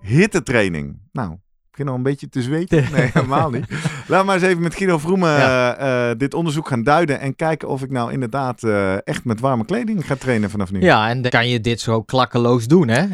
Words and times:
hittetraining. 0.00 0.98
Nou, 1.12 1.32
ik 1.32 1.38
begin 1.70 1.88
al 1.88 1.94
een 1.94 2.02
beetje 2.02 2.28
te 2.28 2.42
zweten. 2.42 2.84
Nee, 2.92 3.10
helemaal 3.12 3.50
niet. 3.50 3.66
Laat 4.06 4.24
maar 4.24 4.34
eens 4.34 4.44
even 4.44 4.62
met 4.62 4.74
Guido 4.74 4.98
Vroemen 4.98 5.30
Ja. 5.30 5.76
eh, 5.76 6.10
eh, 6.10 6.18
dit 6.18 6.34
onderzoek 6.34 6.68
gaan 6.68 6.82
duiden 6.82 7.20
en 7.20 7.36
kijken 7.36 7.68
of 7.68 7.82
ik 7.82 7.90
nou 7.90 8.12
inderdaad 8.12 8.62
eh, 8.62 9.06
echt 9.06 9.24
met 9.24 9.40
warme 9.40 9.64
kleding 9.64 10.06
ga 10.06 10.14
trainen 10.14 10.50
vanaf 10.50 10.70
nu. 10.72 10.80
Ja, 10.80 11.08
en 11.08 11.22
dan 11.22 11.30
kan 11.30 11.48
je 11.48 11.60
dit 11.60 11.80
zo 11.80 12.02
klakkeloos 12.02 12.66
doen, 12.66 12.88
hè? 12.88 13.06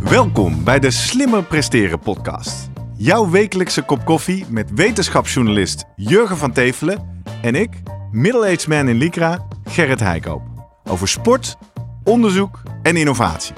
Welkom 0.00 0.64
bij 0.64 0.78
de 0.78 0.90
Slimmer 0.90 1.42
Presteren 1.44 1.98
podcast. 1.98 2.70
Jouw 2.96 3.30
wekelijkse 3.30 3.82
kop 3.82 4.04
koffie 4.04 4.44
met 4.48 4.70
wetenschapsjournalist 4.74 5.84
Jurgen 5.96 6.36
van 6.36 6.52
Tevelen 6.52 7.22
en 7.42 7.54
ik, 7.54 7.70
middle-aged 8.10 8.66
man 8.68 8.88
in 8.88 8.96
Lycra, 8.96 9.46
Gerrit 9.64 10.00
Heikoop. 10.00 10.42
Over 10.84 11.08
sport, 11.08 11.56
onderzoek 12.10 12.62
en 12.82 12.96
innovatie. 12.96 13.54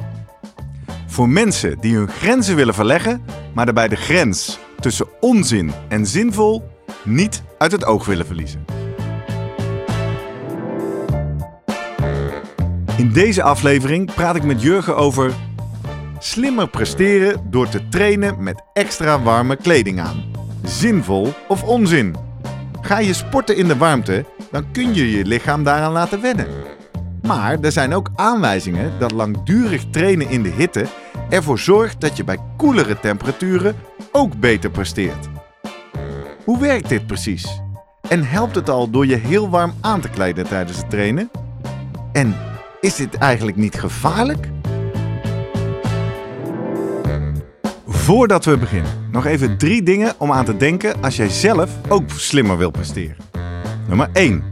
Voor 1.07 1.29
mensen 1.29 1.79
die 1.81 1.95
hun 1.95 2.09
grenzen 2.09 2.57
willen 2.57 2.75
verleggen, 2.75 3.25
maar 3.55 3.65
daarbij 3.65 3.89
de 3.89 3.97
grens 3.97 4.59
tussen 4.81 5.07
onzin 5.21 5.73
en 5.89 6.07
zinvol 6.07 6.69
niet 7.05 7.43
uit 7.59 7.73
het 7.73 7.85
oog 7.85 8.07
willen 8.07 8.27
verliezen. 8.27 8.65
In 12.97 13.13
deze 13.13 13.43
aflevering 13.43 14.15
praat 14.15 14.37
ik 14.37 14.43
met 14.43 14.63
Jurgen 14.63 14.97
over 14.97 15.33
Slimmer 16.19 16.69
presteren 16.69 17.47
door 17.51 17.69
te 17.69 17.89
trainen 17.89 18.43
met 18.43 18.63
extra 18.73 19.23
warme 19.23 19.57
kleding 19.57 20.01
aan. 20.01 20.25
Zinvol 20.65 21.33
of 21.49 21.63
onzin? 21.63 22.17
Ga 22.81 22.99
je 22.99 23.13
sporten 23.13 23.57
in 23.57 23.69
de 23.69 23.77
warmte, 23.77 24.25
dan 24.51 24.71
kun 24.73 24.95
je 24.95 25.11
je 25.11 25.25
lichaam 25.25 25.65
daaraan 25.65 25.93
laten 25.93 26.21
wennen. 26.21 26.47
Maar 27.33 27.61
er 27.61 27.73
zijn 27.73 27.95
ook 27.95 28.11
aanwijzingen 28.15 28.93
dat 28.99 29.13
langdurig 29.13 29.85
trainen 29.91 30.29
in 30.29 30.43
de 30.43 30.49
hitte 30.49 30.87
ervoor 31.29 31.59
zorgt 31.59 32.01
dat 32.01 32.17
je 32.17 32.25
bij 32.25 32.39
koelere 32.57 33.01
temperaturen 33.01 33.77
ook 34.11 34.41
beter 34.41 34.71
presteert. 34.71 35.29
Hoe 36.45 36.61
werkt 36.61 36.89
dit 36.89 37.07
precies? 37.07 37.61
En 38.09 38.25
helpt 38.25 38.55
het 38.55 38.71
al 38.71 38.91
door 38.91 39.07
je 39.07 39.17
heel 39.17 39.51
warm 39.51 39.75
aan 39.81 40.01
te 40.01 40.09
kleden 40.09 40.47
tijdens 40.47 40.77
het 40.77 40.91
trainen? 40.91 41.31
En 42.13 42.37
is 42.81 42.97
dit 42.97 43.15
eigenlijk 43.15 43.57
niet 43.57 43.75
gevaarlijk? 43.75 44.49
Voordat 47.87 48.45
we 48.45 48.57
beginnen, 48.57 49.09
nog 49.11 49.27
even 49.27 49.59
drie 49.59 49.83
dingen 49.83 50.15
om 50.19 50.33
aan 50.33 50.45
te 50.45 50.57
denken 50.57 51.03
als 51.03 51.17
jij 51.17 51.29
zelf 51.29 51.71
ook 51.89 52.11
slimmer 52.11 52.59
wil 52.59 52.71
presteren. 52.71 53.17
Nummer 53.89 54.09
1. 54.13 54.52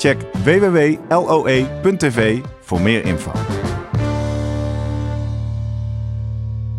Check 0.00 0.18
www.loe.tv 0.44 2.38
voor 2.60 2.80
meer 2.80 3.04
info. 3.04 3.32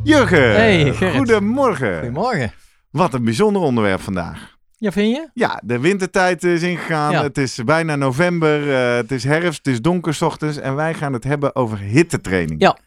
Jurgen, 0.04 0.52
Hey, 0.56 0.94
Gerrit. 0.94 1.16
goedemorgen. 1.16 1.94
Goedemorgen. 1.94 2.54
Wat 2.92 3.14
een 3.14 3.24
bijzonder 3.24 3.62
onderwerp 3.62 4.02
vandaag. 4.02 4.58
Ja, 4.78 4.92
vind 4.92 5.16
je? 5.16 5.30
Ja, 5.34 5.62
de 5.64 5.80
wintertijd 5.80 6.44
is 6.44 6.62
ingegaan. 6.62 7.12
Ja. 7.12 7.24
Het 7.24 7.38
is 7.38 7.60
bijna 7.66 7.96
november. 7.96 8.74
eh, 8.74 8.96
het 8.96 9.12
is 9.12 9.24
herfst. 9.24 9.66
Het 9.66 9.74
is 9.74 9.82
donker 9.82 10.14
's 10.14 10.22
ochtends. 10.22 10.58
En 10.58 10.76
wij 10.76 10.94
gaan 10.94 11.14
het 11.14 11.24
hebben 11.24 11.56
over 11.56 11.78
hittetraining. 11.78 12.62
Ja. 12.62 12.78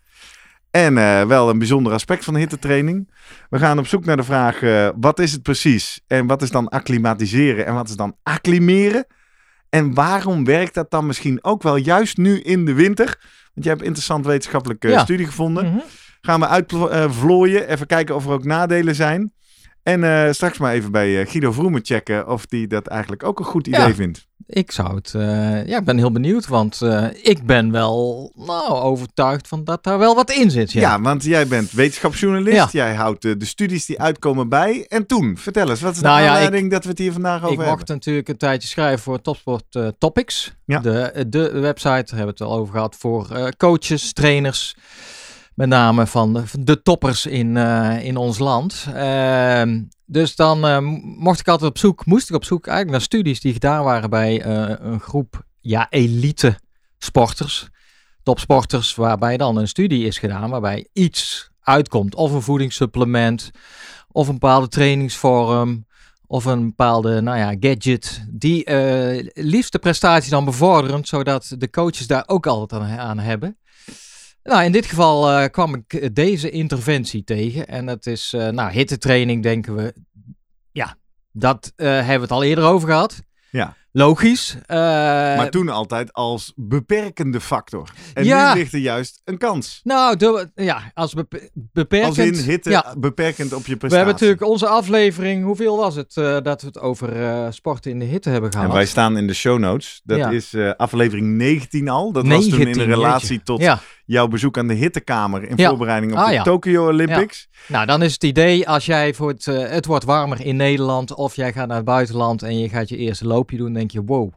En 0.71 0.99
eh, 0.99 1.23
wel 1.27 1.49
een 1.51 1.59
bijzonder 1.59 1.93
aspect 1.93 2.25
van 2.25 2.37
hittetraining. 2.37 3.11
We 3.51 3.59
gaan 3.59 3.79
op 3.79 3.87
zoek 3.87 4.05
naar 4.05 4.17
de 4.17 4.23
vraag: 4.23 4.63
eh, 4.63 4.89
wat 5.01 5.19
is 5.19 5.33
het 5.33 5.43
precies? 5.43 6.01
En 6.07 6.27
wat 6.27 6.43
is 6.43 6.51
dan 6.51 6.69
acclimatiseren? 6.69 7.67
En 7.67 7.75
wat 7.75 7.89
is 7.89 7.97
dan 7.97 8.17
acclimeren? 8.23 9.07
En 9.75 9.95
waarom 9.95 10.45
werkt 10.45 10.75
dat 10.75 10.91
dan 10.91 11.07
misschien 11.07 11.45
ook 11.45 11.63
wel 11.63 11.77
juist 11.77 12.17
nu 12.17 12.41
in 12.41 12.65
de 12.65 12.73
winter? 12.73 13.05
Want 13.55 13.67
jij 13.67 13.69
hebt 13.69 13.81
een 13.81 13.87
interessant 13.87 14.27
wetenschappelijke 14.27 14.89
Ja. 14.89 14.99
studie 15.03 15.27
gevonden. 15.27 15.67
Mhm. 15.67 15.79
Gaan 16.21 16.41
we 16.41 16.49
uitvlooien. 16.49 17.69
Even 17.69 17.87
kijken 17.87 18.15
of 18.15 18.27
er 18.27 18.33
ook 18.33 18.45
nadelen 18.45 18.95
zijn. 18.95 19.33
En 19.83 20.05
eh, 20.05 20.33
straks 20.33 20.59
maar 20.59 20.73
even 20.73 20.93
bij 20.93 21.21
eh, 21.21 21.31
Guido 21.31 21.53
Vroemen 21.53 21.81
checken 21.85 22.29
of 22.29 22.47
die 22.47 22.67
dat 22.67 22.87
eigenlijk 22.87 23.23
ook 23.23 23.39
een 23.39 23.45
goed 23.45 23.67
idee 23.67 23.81
Ja. 23.81 23.95
vindt. 23.95 24.27
Ik 24.47 24.73
zou 24.73 24.95
het... 24.95 25.15
eh, 25.15 25.67
ja, 25.67 25.79
ik 25.79 25.85
ben 25.85 25.99
heel 25.99 26.13
benieuwd, 26.13 26.47
want 26.47 26.83
eh, 26.83 27.07
ik 27.23 27.47
ben 27.47 27.71
wel 27.71 28.33
nou, 28.35 28.69
overtuigd 28.71 29.49
van 29.49 29.65
dat 29.65 29.85
daar 29.85 29.99
wel 29.99 30.15
wat 30.15 30.31
in 30.31 30.51
zit. 30.51 30.73
Ja. 30.73 30.81
Ja, 30.81 31.01
want 31.01 31.25
jij 31.25 31.47
bent 31.47 31.71
wetenschapsjournalist. 31.73 32.57
Ja. 32.57 32.69
Jij 32.73 32.95
houdt 32.95 33.23
de 33.23 33.37
studies 33.45 33.87
die 33.87 34.01
uitkomen 34.01 34.49
bij. 34.49 34.87
En 34.89 35.07
toen, 35.07 35.37
vertel 35.39 35.71
eens, 35.71 35.81
wat 35.81 35.93
is 35.93 35.99
de 35.99 36.05
Nou 36.05 36.21
ja, 36.21 36.29
aanleiding 36.29 36.71
dat 36.71 36.83
we 36.85 36.91
het 36.91 36.99
hier 36.99 37.13
vandaag 37.13 37.37
over 37.37 37.51
ik 37.53 37.57
hebben? 37.59 37.75
mocht 37.77 37.89
natuurlijk 37.89 38.29
een 38.29 38.37
tijdje 38.37 38.69
schrijven 38.69 39.03
voor 39.03 39.21
Topsport 39.21 39.65
eh, 39.71 39.89
Topics. 39.99 40.55
Ja. 40.65 40.79
De, 40.79 41.25
de 41.29 41.51
website, 41.51 41.89
daar 41.89 42.05
hebben 42.07 42.37
we 42.37 42.45
het 42.45 42.53
al 42.53 42.53
over 42.53 42.75
gehad, 42.75 42.97
voor 42.99 43.53
coaches, 43.57 44.13
trainers. 44.13 44.77
Met 45.55 45.69
name 45.69 46.07
van 46.07 46.47
de, 46.59 46.83
toppers 46.83 47.27
in, 47.27 47.57
eh, 47.57 48.05
in 48.05 48.17
ons 48.17 48.39
land. 48.39 48.87
Ehm, 48.95 49.83
dus 50.07 50.37
dan 50.37 50.67
eh, 50.67 50.79
mocht 51.19 51.41
ik 51.41 51.49
altijd 51.49 51.71
op 51.71 51.79
zoek, 51.79 52.07
moest 52.07 52.29
ik 52.29 52.35
op 52.35 52.45
zoek 52.45 52.67
eigenlijk 52.67 52.97
naar 52.99 53.07
studies 53.07 53.41
die 53.41 53.53
gedaan 53.53 53.85
waren 53.85 54.11
bij 54.11 54.43
eh, 54.43 54.75
een 54.79 55.01
groep 55.01 55.45
ja, 55.61 55.87
elite 55.91 56.59
sporters, 56.99 57.69
topsporters, 58.23 58.95
waarbij 58.95 59.37
dan 59.37 59.57
een 59.57 59.69
studie 59.69 60.07
is 60.07 60.19
gedaan 60.19 60.51
waarbij 60.51 60.89
iets 60.93 61.51
uitkomt. 61.61 62.15
Of 62.15 62.33
een 62.33 62.43
voedingssupplement, 62.43 63.51
of 64.09 64.27
een 64.29 64.39
bepaalde 64.39 64.69
trainingsvorm, 64.69 65.87
of 66.27 66.45
een 66.45 66.67
bepaalde 66.67 67.21
nou 67.21 67.39
ja, 67.39 67.55
gadget, 67.61 68.25
die 68.31 68.65
eh 68.65 69.29
liefst 69.33 69.73
de 69.73 69.79
prestatie 69.79 70.31
dan 70.31 70.45
bevorderen, 70.45 71.05
zodat 71.05 71.55
de 71.59 71.71
coaches 71.71 72.07
daar 72.07 72.25
ook 72.27 72.47
altijd 72.47 72.83
aan, 72.83 72.99
aan 72.99 73.19
hebben. 73.19 73.59
Nou, 74.45 74.65
in 74.65 74.73
dit 74.73 74.87
geval 74.87 75.31
eh, 75.31 75.49
kwam 75.51 75.75
ik 75.75 76.15
deze 76.15 76.51
interventie 76.51 77.25
tegen. 77.25 77.67
En 77.69 77.87
dat 77.87 78.07
is, 78.07 78.33
eh 78.33 78.49
nou, 78.49 78.71
hittetraining 78.73 79.43
denken 79.43 79.75
we. 79.75 79.95
Ja, 80.73 80.97
dat 81.33 81.73
eh, 81.77 81.87
hebben 81.89 82.15
we 82.17 82.21
het 82.23 82.31
al 82.31 82.43
eerder 82.43 82.65
over 82.65 82.89
gehad. 82.89 83.23
Ja. 83.51 83.77
Logisch. 83.97 84.57
Maar 84.69 85.51
toen 85.51 85.69
altijd 85.69 86.13
als 86.13 86.53
beperkende 86.57 87.41
factor. 87.41 87.91
En 88.15 88.25
Ja. 88.25 88.53
nu 88.55 88.59
ligt 88.59 88.73
er 88.73 88.79
juist 88.79 89.21
een 89.25 89.39
kans. 89.39 89.81
nou, 89.83 90.17
de, 90.17 90.51
ja, 90.55 90.91
als 90.95 91.15
bepe- 91.15 91.51
beperkend. 91.53 92.19
Als 92.19 92.27
in 92.27 92.35
hitte 92.51 92.71
Ja, 92.71 92.95
beperkend 92.99 93.53
op 93.53 93.67
je 93.67 93.77
prestatie. 93.77 93.89
we 93.89 93.95
hebben 93.97 94.15
natuurlijk 94.15 94.43
onze 94.43 94.67
aflevering, 94.67 95.45
hoeveel 95.45 95.77
was 95.77 95.95
het, 95.95 96.15
dat 96.45 96.61
we 96.61 96.67
het 96.67 96.79
over 96.79 97.13
sporten 97.53 97.91
in 97.91 97.99
de 97.99 98.05
hitte 98.05 98.31
hebben 98.31 98.53
gehad. 98.53 98.67
En 98.67 98.73
wij 98.73 98.87
staan 98.87 99.17
in 99.17 99.27
de 99.27 99.35
show 99.35 99.59
notes. 99.59 100.01
Dat 100.05 100.19
Ja. 100.19 100.31
is 100.31 100.55
aflevering 100.77 101.27
19 101.37 101.89
al. 101.89 102.13
Dat 102.13 102.27
was 102.27 102.43
toen 102.49 102.53
in 102.59 102.65
19, 102.65 102.85
relatie 102.87 103.29
jeetje. 103.29 103.43
tot 103.45 103.61
Ja, 103.61 103.81
jouw 104.05 104.29
bezoek 104.29 104.59
aan 104.59 104.67
de 104.69 104.75
hittekamer 104.75 105.49
in 105.49 105.57
Ja. 105.57 105.69
voorbereiding 105.69 106.13
op 106.13 106.19
Ah, 106.19 106.27
de 106.27 106.33
ja. 106.33 106.43
Tokyo 106.43 106.89
Olympics. 106.89 107.49
nou 107.69 107.87
dan 107.87 108.03
is 108.03 108.13
het 108.13 108.25
idee 108.25 108.69
als 108.69 108.87
jij 108.87 109.15
voor 109.15 109.29
het, 109.29 109.47
eh, 109.47 109.69
het 109.69 109.87
wordt 109.87 110.05
warmer 110.05 110.41
in 110.45 110.57
Nederland 110.57 111.15
of 111.15 111.37
jij 111.37 111.53
gaat 111.53 111.67
naar 111.69 111.77
het 111.77 111.85
buitenland 111.85 112.43
en 112.43 112.59
je 112.59 112.69
gaat 112.69 112.89
je 112.89 112.97
eerste 112.97 113.27
loopje 113.27 113.57
doen, 113.57 113.73
denk 113.73 113.91
je 113.91 114.03
wow, 114.05 114.33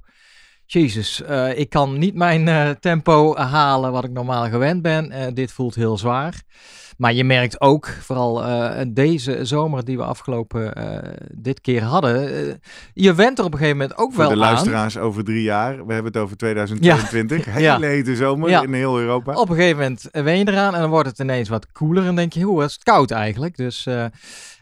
jezus, 0.66 1.22
eh, 1.24 1.58
ik 1.60 1.70
kan 1.70 1.98
niet 1.98 2.16
mijn 2.16 2.48
eh, 2.48 2.70
tempo 2.70 3.36
halen 3.36 3.92
wat 3.92 4.04
ik 4.04 4.12
normaal 4.12 4.50
gewend 4.50 4.82
ben. 4.82 5.34
Dit 5.34 5.52
voelt 5.52 5.76
heel 5.76 5.98
zwaar. 5.98 6.42
Maar 6.98 7.14
je 7.14 7.24
merkt 7.24 7.62
ook, 7.62 7.88
vooral 7.88 8.44
eh, 8.46 8.86
deze 8.88 9.46
zomer 9.46 9.86
die 9.86 9.98
we 9.98 10.04
afgelopen 10.04 10.74
eh, 10.76 11.12
dit 11.34 11.62
keer 11.62 11.84
hadden, 11.84 12.48
eh, 12.50 12.54
je 12.94 13.14
went 13.14 13.40
er 13.40 13.46
op 13.46 13.52
een 13.52 13.58
gegeven 13.58 13.78
moment 13.80 13.98
ook 14.00 14.10
Voor 14.14 14.18
wel 14.20 14.28
de 14.28 14.34
aan. 14.34 14.40
luisteraars 14.40 14.98
over 14.98 15.24
drie 15.24 15.42
jaar. 15.42 15.86
We 15.86 15.94
hebben 15.94 16.12
het 16.12 16.22
over 16.22 16.38
2022. 16.38 17.46
Hele 17.54 17.60
Ja. 17.62 17.80
hete 17.80 18.16
zomer 18.16 18.50
Ja. 18.50 18.62
in 18.64 18.74
heel 18.74 19.00
Europa. 19.00 19.34
Op 19.34 19.50
een 19.50 19.56
gegeven 19.56 19.78
moment 19.78 20.08
wen 20.12 20.38
je 20.38 20.48
eraan 20.48 20.74
en 20.76 20.82
dan 20.82 20.90
wordt 20.90 21.10
het 21.10 21.20
ineens 21.20 21.50
wat 21.50 21.72
koeler. 21.72 22.06
En 22.06 22.16
denk 22.16 22.34
je, 22.34 22.44
hoe 22.44 22.64
is 22.64 22.74
het 22.74 22.84
koud 22.84 23.12
eigenlijk? 23.12 23.58
Dus 23.58 23.88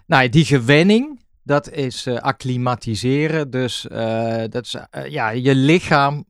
nou, 0.05 0.29
die 0.29 0.45
gewenning, 0.45 1.19
dat 1.43 1.69
is 1.71 2.07
acclimatiseren. 2.07 3.49
Dus 3.49 3.85
dat 4.49 4.63
is, 4.65 4.75
ja, 5.09 5.29
je 5.29 5.55
lichaam 5.55 6.25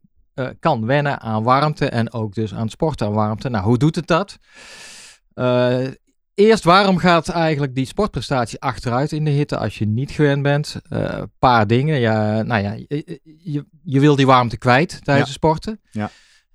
kan 0.60 0.86
wennen 0.86 1.20
aan 1.22 1.44
warmte 1.44 1.90
en 1.90 2.14
ook 2.14 2.34
dus 2.34 2.54
aan 2.54 2.70
sporten 2.70 3.08
aan 3.08 3.14
warmte. 3.14 3.50
Nou, 3.50 3.64
hoe 3.64 3.78
doet 3.78 3.96
het 3.96 4.08
dat? 4.08 4.38
Eh, 5.36 5.88
eerst, 6.34 6.64
waarom 6.64 6.98
gaat 6.98 7.30
eigenlijk 7.30 7.76
die 7.76 7.86
sportprestatie 7.86 8.62
achteruit 8.62 9.12
in 9.12 9.26
de 9.26 9.32
hitte 9.32 9.58
als 9.58 9.78
je 9.78 9.86
niet 9.86 10.12
gewend 10.12 10.42
bent? 10.44 10.76
Een 10.90 11.32
paar 11.40 11.68
dingen. 11.68 12.00
Ja, 12.00 12.42
nou 12.42 12.64
ja, 12.64 12.72
je, 12.88 13.20
je, 13.44 13.66
je 13.84 14.00
wil 14.00 14.16
die 14.16 14.26
warmte 14.26 14.58
kwijt 14.58 15.00
tijdens 15.04 15.28
Ja. 15.28 15.34
sporten. 15.34 15.80
Ja. 15.92 16.10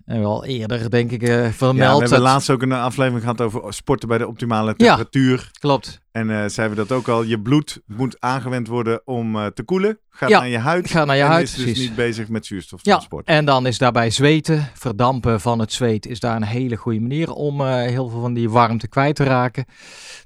En 0.04 0.20
wel 0.20 0.44
eerder, 0.44 0.90
denk 0.90 1.10
ik, 1.10 1.22
uh, 1.22 1.44
Ja, 1.44 1.50
vermeld. 1.52 1.76
we 1.94 2.00
hebben 2.00 2.08
dat- 2.10 2.32
laatst 2.32 2.50
ook 2.50 2.62
een 2.62 2.72
aflevering 2.72 3.20
gehad 3.22 3.40
over 3.40 3.74
sporten 3.74 4.08
bij 4.08 4.18
de 4.18 4.26
optimale 4.26 4.74
temperatuur. 4.76 5.50
Klopt. 5.60 6.00
En 6.12 6.30
eh 6.30 6.44
zeiden 6.48 6.76
we 6.76 6.86
dat 6.86 6.96
ook 6.98 7.08
al. 7.08 7.22
Je 7.22 7.40
bloed 7.40 7.80
moet 7.86 8.16
aangewend 8.20 8.68
worden 8.68 9.02
om 9.04 9.36
eh, 9.36 9.46
te 9.46 9.62
koelen. 9.62 9.98
Gaat 10.12 10.28
Ja, 10.28 10.38
naar 10.38 10.48
je 10.48 10.58
huid. 10.58 10.90
Ga 10.90 11.04
naar 11.04 11.16
je 11.16 11.22
en 11.22 11.28
huid, 11.28 11.42
is 11.48 11.54
dus 11.54 11.64
precies. 11.64 11.82
niet 11.82 11.94
bezig 11.94 12.28
met 12.28 12.42
Ja, 12.42 12.48
zuurstoftransport. 12.54 13.26
en 13.26 13.44
dan 13.44 13.66
is 13.66 13.78
daarbij 13.78 14.10
zweten, 14.10 14.68
verdampen 14.74 15.40
van 15.40 15.58
het 15.58 15.72
zweet, 15.72 16.06
is 16.06 16.20
daar 16.20 16.36
een 16.36 16.42
hele 16.42 16.76
goede 16.76 17.00
manier 17.00 17.32
om 17.32 17.60
eh, 17.60 17.74
heel 17.74 18.08
veel 18.08 18.20
van 18.20 18.34
die 18.34 18.50
warmte 18.50 18.88
kwijt 18.88 19.16
te 19.16 19.24
raken. 19.24 19.64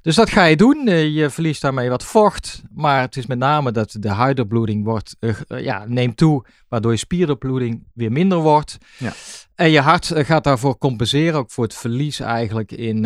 Dus 0.01 0.15
dat 0.15 0.29
ga 0.29 0.43
je 0.43 0.55
doen. 0.55 0.85
Je 1.13 1.29
verliest 1.29 1.61
daarmee 1.61 1.89
wat 1.89 2.03
vocht, 2.03 2.61
maar 2.73 3.01
het 3.01 3.17
is 3.17 3.25
met 3.25 3.37
name 3.37 3.71
dat 3.71 3.95
de 3.99 4.09
huidopbloeding 4.09 4.83
wordt, 4.83 5.15
ja, 5.47 5.83
neemt 5.87 6.17
toe, 6.17 6.45
waardoor 6.67 6.91
je 6.91 6.97
spieropbloeding 6.97 7.83
weer 7.93 8.11
minder 8.11 8.37
wordt. 8.37 8.77
Ja. 8.97 9.13
En 9.55 9.69
je 9.69 9.79
hart 9.81 10.11
gaat 10.15 10.43
daarvoor 10.43 10.77
compenseren, 10.77 11.39
ook 11.39 11.51
voor 11.51 11.63
het 11.63 11.75
verlies 11.75 12.19
eigenlijk 12.19 12.71
in, 12.71 13.05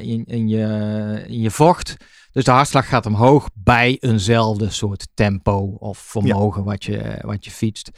in, 0.00 0.24
in, 0.26 0.48
je, 0.48 1.24
in 1.26 1.40
je 1.40 1.50
vocht. 1.50 1.96
Dus 2.32 2.44
de 2.44 2.50
hartslag 2.50 2.88
gaat 2.88 3.06
omhoog 3.06 3.48
bij 3.54 3.96
eenzelfde 4.00 4.70
soort 4.70 5.08
tempo 5.14 5.76
of 5.78 5.98
vermogen 5.98 6.64
wat, 6.64 6.84
je, 6.84 7.18
wat 7.20 7.44
je 7.44 7.50
fietst. 7.50 7.90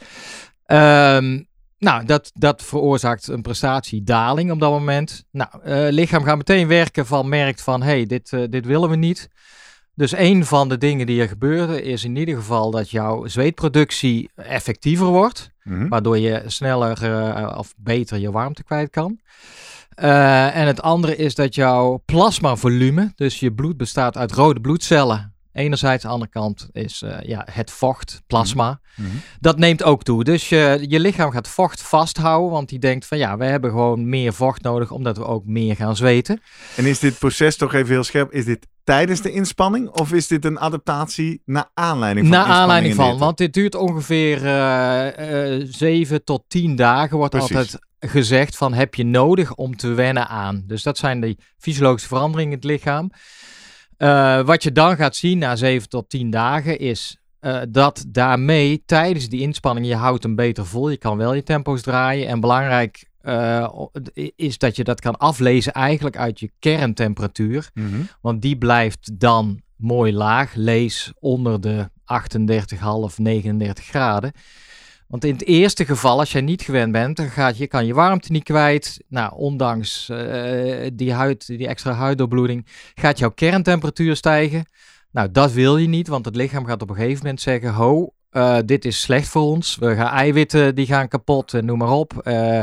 Ehm, 0.65 1.41
nou, 1.77 2.05
dat, 2.05 2.31
dat 2.33 2.63
veroorzaakt 2.63 3.27
een 3.27 3.41
prestatiedaling 3.41 4.51
op 4.51 4.59
dat 4.59 4.71
moment. 4.71 5.25
Nou, 5.31 5.49
eh 5.63 5.87
lichaam 5.89 6.23
gaat 6.23 6.37
meteen 6.37 6.67
werken 6.67 7.05
van, 7.05 7.29
merkt 7.29 7.61
van, 7.61 7.81
hé, 7.81 7.87
hey, 7.87 8.05
dit, 8.05 8.33
eh, 8.33 8.43
dit 8.49 8.65
willen 8.65 8.89
we 8.89 8.95
niet. 8.95 9.29
Dus 9.95 10.17
een 10.17 10.45
van 10.45 10.69
de 10.69 10.77
dingen 10.77 11.05
die 11.05 11.21
er 11.21 11.27
gebeuren 11.27 11.83
is 11.83 12.03
in 12.03 12.15
ieder 12.15 12.35
geval 12.35 12.71
dat 12.71 12.89
jouw 12.89 13.27
zweetproductie 13.27 14.29
effectiever 14.35 15.05
wordt. 15.05 15.49
Mhm. 15.63 15.87
Waardoor 15.87 16.17
je 16.17 16.43
sneller 16.45 17.03
eh, 17.03 17.57
of 17.57 17.73
beter 17.77 18.17
je 18.17 18.31
warmte 18.31 18.63
kwijt 18.63 18.89
kan. 18.89 19.19
Eh, 19.95 20.55
en 20.55 20.67
het 20.67 20.81
andere 20.81 21.15
is 21.15 21.35
dat 21.35 21.55
jouw 21.55 22.01
plasmavolume, 22.05 23.11
dus 23.15 23.39
je 23.39 23.53
bloed 23.53 23.77
bestaat 23.77 24.17
uit 24.17 24.31
rode 24.31 24.61
bloedcellen. 24.61 25.33
Enerzijds, 25.53 26.03
aan 26.03 26.09
de 26.09 26.13
andere 26.13 26.31
kant 26.31 26.69
is 26.71 27.01
eh, 27.01 27.17
ja, 27.21 27.47
het 27.51 27.71
vocht, 27.71 28.21
plasma. 28.27 28.79
Mhm. 28.95 29.07
Dat 29.39 29.57
neemt 29.57 29.83
ook 29.83 30.03
toe. 30.03 30.23
Dus 30.23 30.49
je, 30.49 30.85
je 30.87 30.99
lichaam 30.99 31.31
gaat 31.31 31.47
vocht 31.47 31.81
vasthouden, 31.81 32.51
want 32.51 32.69
die 32.69 32.79
denkt 32.79 33.05
van 33.05 33.17
ja, 33.17 33.37
we 33.37 33.45
hebben 33.45 33.69
gewoon 33.69 34.09
meer 34.09 34.33
vocht 34.33 34.61
nodig, 34.61 34.91
omdat 34.91 35.17
we 35.17 35.25
ook 35.25 35.45
meer 35.45 35.75
gaan 35.75 35.95
zweten. 35.95 36.41
En 36.75 36.85
is 36.85 36.99
dit 36.99 37.19
proces 37.19 37.55
toch 37.55 37.73
even 37.73 37.93
heel 37.93 38.03
scherp? 38.03 38.31
Is 38.31 38.45
dit 38.45 38.67
tijdens 38.83 39.21
de 39.21 39.31
inspanning 39.31 39.89
of 39.89 40.13
is 40.13 40.27
dit 40.27 40.45
een 40.45 40.59
adaptatie 40.59 41.41
naar 41.45 41.69
aanleiding 41.73 42.27
van 42.27 42.35
Naar 42.35 42.45
inspanning 42.45 42.71
aanleiding 42.71 42.95
van, 42.95 43.17
want 43.17 43.37
dit 43.37 43.53
duurt 43.53 43.75
ongeveer 43.75 44.45
eh, 44.45 45.61
eh, 45.61 45.67
7 45.69 46.23
tot 46.23 46.43
10 46.47 46.75
dagen, 46.75 47.17
wordt 47.17 47.35
Precies. 47.35 47.55
altijd 47.55 47.79
gezegd 48.05 48.57
van 48.57 48.73
heb 48.73 48.95
je 48.95 49.05
nodig 49.05 49.55
om 49.55 49.75
te 49.75 49.87
wennen 49.87 50.27
aan. 50.27 50.63
Dus 50.67 50.83
dat 50.83 50.97
zijn 50.97 51.21
de 51.21 51.37
fysiologische 51.57 52.07
veranderingen 52.07 52.51
in 52.51 52.57
het 52.57 52.67
lichaam. 52.67 53.11
Eh, 53.97 54.41
wat 54.41 54.63
je 54.63 54.71
dan 54.71 54.95
gaat 54.95 55.15
zien 55.15 55.37
na 55.37 55.55
7 55.55 55.89
tot 55.89 56.09
10 56.09 56.29
dagen 56.29 56.79
is 56.79 57.17
eh, 57.39 57.61
dat 57.69 58.05
daarmee 58.07 58.83
tijdens 58.85 59.29
die 59.29 59.41
inspanning 59.41 59.87
je 59.87 59.95
houdt 59.95 60.23
hem 60.23 60.35
beter 60.35 60.65
vol. 60.65 60.89
Je 60.89 60.97
kan 60.97 61.17
wel 61.17 61.33
je 61.33 61.43
tempo's 61.43 61.81
draaien. 61.81 62.27
En 62.27 62.39
belangrijk 62.39 63.09
eh, 63.21 63.73
is 64.35 64.57
dat 64.57 64.75
je 64.75 64.83
dat 64.83 64.99
kan 64.99 65.17
aflezen 65.17 65.73
eigenlijk 65.73 66.17
uit 66.17 66.39
je 66.39 66.51
kerntemperatuur. 66.59 67.69
Mhm. 67.73 68.01
Want 68.21 68.41
die 68.41 68.57
blijft 68.57 69.19
dan 69.19 69.61
mooi 69.75 70.13
laag. 70.13 70.53
Lees 70.53 71.11
onder 71.19 71.61
de 71.61 71.89
38,5, 72.03 73.17
39 73.17 73.85
graden. 73.85 74.31
Want 75.13 75.25
in 75.25 75.33
het 75.33 75.45
eerste 75.45 75.85
geval, 75.85 76.19
als 76.19 76.31
jij 76.31 76.41
niet 76.41 76.61
gewend 76.61 76.91
bent, 76.91 77.17
dan 77.17 77.29
gaat 77.29 77.57
je, 77.57 77.67
kan 77.67 77.85
je 77.85 77.93
warmte 77.93 78.31
niet 78.31 78.43
kwijt. 78.43 79.03
Nou, 79.07 79.33
ondanks 79.35 80.09
eh, 80.09 80.89
die, 80.93 81.13
huid, 81.13 81.47
die 81.47 81.67
extra 81.67 81.91
huidopbloeding, 81.91 82.65
gaat 82.95 83.19
jouw 83.19 83.29
kerntemperatuur 83.29 84.15
stijgen. 84.15 84.65
Nou, 85.11 85.31
dat 85.31 85.51
wil 85.51 85.77
je 85.77 85.87
niet, 85.87 86.07
want 86.07 86.25
het 86.25 86.35
lichaam 86.35 86.65
gaat 86.65 86.81
op 86.81 86.89
een 86.89 86.95
gegeven 86.95 87.17
moment 87.17 87.41
zeggen: 87.41 87.73
Ho, 87.73 88.13
eh, 88.29 88.57
dit 88.65 88.85
is 88.85 89.01
slecht 89.01 89.27
voor 89.27 89.41
ons. 89.41 89.75
We 89.75 89.95
gaan 89.95 90.11
eiwitten, 90.11 90.75
die 90.75 90.85
gaan 90.85 91.07
kapot, 91.07 91.53
en 91.53 91.65
noem 91.65 91.77
maar 91.77 91.91
op. 91.91 92.17
Eh, 92.17 92.59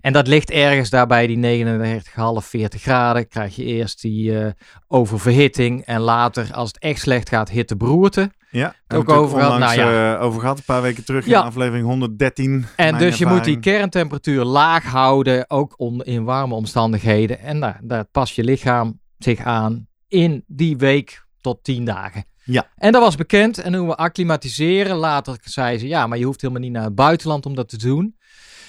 en 0.00 0.12
dat 0.12 0.26
ligt 0.26 0.50
ergens 0.50 0.90
daarbij 0.90 1.26
die 1.26 1.36
39,5, 1.36 2.46
40 2.46 2.82
graden. 2.82 3.28
Krijg 3.28 3.56
je 3.56 3.64
eerst 3.64 4.00
die 4.00 4.38
eh, 4.38 4.50
oververhitting 4.88 5.84
en 5.84 6.00
later, 6.00 6.52
als 6.52 6.68
het 6.68 6.78
echt 6.78 7.00
slecht 7.00 7.28
gaat, 7.28 7.50
hittebroerte. 7.50 8.30
Ja, 8.52 8.66
Ook 8.68 8.74
hebben 8.86 9.06
we 9.06 9.12
het 9.12 9.22
over 9.22 9.38
gehad. 9.38 9.52
onlangs, 9.52 9.76
Nou 9.76 9.90
ja. 9.90 10.14
eh, 10.16 10.22
over 10.22 10.40
gehad, 10.40 10.58
een 10.58 10.64
paar 10.64 10.82
weken 10.82 11.04
terug 11.04 11.26
Ja. 11.26 11.40
in 11.40 11.46
aflevering 11.46 11.86
113. 11.86 12.66
En 12.76 12.98
dus 12.98 13.18
je 13.18 13.26
moet 13.26 13.44
die 13.44 13.58
kerntemperatuur 13.58 14.44
laag 14.44 14.84
houden, 14.84 15.50
ook 15.50 15.74
on- 15.76 16.02
in 16.04 16.24
warme 16.24 16.54
omstandigheden. 16.54 17.38
En 17.38 17.58
nou, 17.58 17.74
daar 17.82 18.04
past 18.04 18.34
je 18.34 18.44
lichaam 18.44 19.00
zich 19.18 19.40
aan 19.40 19.86
in 20.08 20.44
die 20.46 20.76
week 20.76 21.24
tot 21.40 21.64
10 21.64 21.84
dagen. 21.84 22.24
Ja. 22.44 22.66
En 22.76 22.92
dat 22.92 23.02
was 23.02 23.16
bekend. 23.16 23.58
En 23.58 23.72
toen 23.72 23.86
we 23.86 23.96
acclimatiseren, 23.96 24.96
later 24.96 25.36
zei 25.42 25.78
ze, 25.78 25.86
ja, 25.88 26.06
maar 26.06 26.18
je 26.18 26.24
hoeft 26.24 26.40
helemaal 26.40 26.62
niet 26.62 26.72
naar 26.72 26.84
het 26.84 26.94
buitenland 26.94 27.46
om 27.46 27.54
dat 27.54 27.68
te 27.68 27.76
doen. 27.78 28.16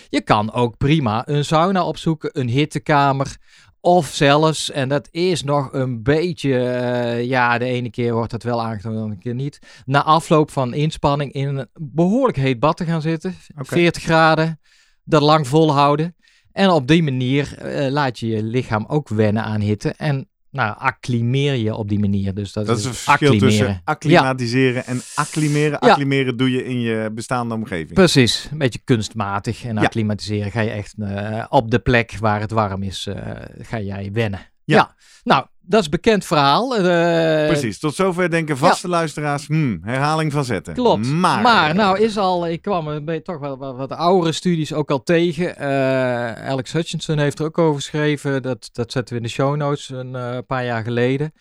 Je 0.09 0.21
kan 0.21 0.51
ook 0.53 0.77
prima 0.77 1.23
een 1.27 1.45
sauna 1.45 1.83
opzoeken, 1.85 2.29
een 2.39 2.49
hittekamer. 2.49 3.37
Of 3.85 4.07
zelfs, 4.07 4.71
en 4.71 4.89
dat 4.89 5.07
is 5.11 5.43
nog 5.43 5.73
een 5.73 6.03
beetje, 6.03 6.59
eh, 6.59 7.23
ja, 7.23 7.57
de 7.57 7.65
ene 7.65 7.89
keer 7.89 8.13
wordt 8.13 8.31
dat 8.31 8.43
wel 8.43 8.61
aangenomen, 8.61 8.97
de 8.97 9.03
andere 9.03 9.21
keer 9.21 9.33
niet. 9.33 9.59
Na 9.85 10.03
afloop 10.03 10.51
van 10.51 10.73
inspanning 10.73 11.31
in 11.31 11.47
een 11.47 11.67
behoorlijk 11.73 12.37
heet 12.37 12.59
bad 12.59 12.77
te 12.77 12.85
gaan 12.85 13.01
zitten. 13.01 13.35
Oké. 13.55 13.65
40 13.65 14.03
graden, 14.03 14.59
dat 15.03 15.21
lang 15.21 15.47
volhouden. 15.47 16.15
En 16.51 16.69
op 16.69 16.87
die 16.87 17.03
manier 17.03 17.57
eh, 17.57 17.91
laat 17.91 18.19
je 18.19 18.27
je 18.27 18.43
lichaam 18.43 18.85
ook 18.87 19.09
wennen 19.09 19.43
aan 19.43 19.61
hitte. 19.61 19.93
En 19.97 20.29
nou, 20.53 20.75
acclimeer 20.77 21.55
je 21.55 21.75
op 21.75 21.89
die 21.89 21.99
manier. 21.99 22.33
Dus 22.33 22.51
dat, 22.53 22.65
Dat 22.65 22.77
is 22.77 22.85
een 22.85 22.93
verschil 22.93 23.37
tussen 23.37 23.81
acclimatiseren 23.83 24.85
en 24.85 25.01
acclimeren. 25.15 25.77
Ja. 25.81 25.89
Acclimeren 25.89 26.37
doe 26.37 26.51
je 26.51 26.65
in 26.65 26.79
je 26.81 27.09
bestaande 27.13 27.53
omgeving. 27.53 27.93
Precies, 27.93 28.47
een 28.51 28.57
beetje 28.57 28.79
kunstmatig. 28.83 29.63
En 29.63 29.75
Ja. 29.75 29.81
acclimatiseren 29.81 30.51
ga 30.51 30.61
je 30.61 30.69
echt 30.69 30.93
eh, 30.97 31.45
op 31.49 31.71
de 31.71 31.79
plek 31.79 32.17
waar 32.19 32.39
het 32.39 32.51
warm 32.51 32.83
is, 32.83 33.07
eh, 33.07 33.15
ga 33.61 33.79
jij 33.79 34.09
wennen. 34.13 34.39
Ja. 34.63 34.95
Nou, 35.23 35.45
dat 35.65 35.79
is 35.79 35.85
een 35.85 35.91
bekend 35.91 36.25
verhaal. 36.25 36.75
Eh, 36.75 37.47
Precies, 37.47 37.79
tot 37.79 37.95
zover 37.95 38.29
denken 38.29 38.57
vaste 38.57 38.87
luisteraars, 38.87 39.47
hmm, 39.47 39.79
herhaling 39.83 40.31
van 40.31 40.45
zetten. 40.45 40.73
Klopt. 40.73 41.07
Maar, 41.07 41.41
Maar, 41.41 41.75
nou 41.75 41.99
is 41.99 42.17
al, 42.17 42.47
ik 42.47 42.61
kwam 42.61 43.05
toch 43.23 43.39
wel 43.39 43.57
wat, 43.57 43.75
wat 43.75 43.91
oudere 43.91 44.31
studies 44.31 44.73
ook 44.73 44.91
al 44.91 45.03
tegen. 45.03 45.57
Eh, 45.57 46.49
Alex 46.49 46.71
Hutchinson 46.71 47.17
heeft 47.17 47.39
er 47.39 47.45
ook 47.45 47.57
over 47.57 47.75
geschreven. 47.81 48.41
Dat, 48.41 48.69
dat 48.71 48.91
zetten 48.91 49.15
we 49.15 49.21
in 49.21 49.27
de 49.27 49.33
show 49.33 49.55
notes 49.55 49.89
een 49.89 50.15
eh, 50.15 50.37
paar 50.47 50.65
jaar 50.65 50.83
geleden. 50.83 51.33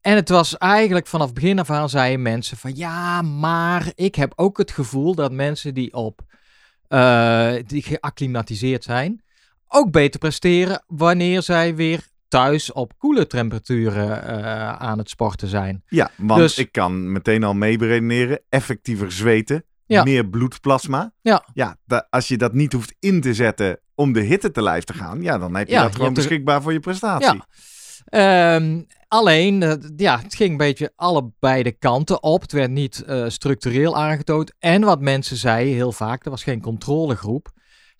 En 0.00 0.14
het 0.14 0.28
was 0.28 0.58
eigenlijk 0.58 1.06
vanaf 1.06 1.32
begin 1.32 1.58
af 1.58 1.70
aan 1.70 1.88
zeiden 1.88 2.22
mensen 2.22 2.56
van 2.56 2.76
ja, 2.76 3.22
maar 3.22 3.92
ik 3.94 4.14
heb 4.14 4.32
ook 4.36 4.58
het 4.58 4.70
gevoel 4.70 5.14
dat 5.14 5.32
mensen 5.32 5.74
die 5.74 5.92
op 5.92 6.20
die 7.66 7.82
geacclimatiseerd 7.82 8.84
zijn, 8.84 9.22
ook 9.68 9.90
beter 9.90 10.20
presteren 10.20 10.84
wanneer 10.86 11.42
zij 11.42 11.74
weer 11.74 12.10
thuis 12.32 12.72
op 12.72 12.98
koele 12.98 13.26
temperaturen 13.26 14.24
eh, 14.26 14.72
aan 14.72 14.98
het 14.98 15.10
sporten 15.10 15.48
zijn. 15.48 15.82
Ja, 15.86 16.10
want 16.16 16.40
Dus- 16.40 16.58
ik 16.58 16.72
kan 16.72 17.12
meteen 17.12 17.44
al 17.44 17.54
mee 17.54 17.78
beredeneren. 17.78 18.40
Effectiever 18.48 19.12
zweten, 19.12 19.64
Ja. 19.86 20.02
meer 20.02 20.26
bloedplasma. 20.28 21.12
Ja. 21.22 21.44
Ja, 21.54 21.76
da- 21.84 22.06
als 22.10 22.28
je 22.28 22.36
dat 22.36 22.52
niet 22.52 22.72
hoeft 22.72 22.94
in 22.98 23.20
te 23.20 23.34
zetten 23.34 23.80
om 23.94 24.12
de 24.12 24.20
hitte 24.20 24.50
te 24.50 24.62
lijf 24.62 24.84
te 24.84 24.92
gaan, 24.94 25.22
ja, 25.22 25.38
dan 25.38 25.54
heb 25.56 25.66
je 25.66 25.72
Ja, 25.72 25.80
dat 25.80 25.88
je 25.90 25.94
gewoon 25.96 26.08
er- 26.08 26.14
beschikbaar 26.16 26.62
voor 26.62 26.72
je 26.72 26.80
prestatie. 26.80 27.34
Ja. 27.34 27.46
Ehm, 28.04 28.82
alleen, 29.08 29.62
eh, 29.62 29.72
ja, 29.96 30.18
het 30.22 30.34
ging 30.34 30.50
een 30.50 30.56
beetje 30.56 30.92
allebei 30.96 31.62
de 31.62 31.72
kanten 31.72 32.22
op. 32.22 32.40
Het 32.42 32.52
werd 32.52 32.70
niet 32.70 33.02
eh, 33.04 33.24
structureel 33.28 33.96
aangetoond. 33.96 34.52
En 34.58 34.80
wat 34.84 35.00
mensen 35.00 35.36
zeiden 35.36 35.74
heel 35.74 35.92
vaak, 35.92 36.24
er 36.24 36.30
was 36.30 36.42
geen 36.42 36.60
controlegroep. 36.60 37.50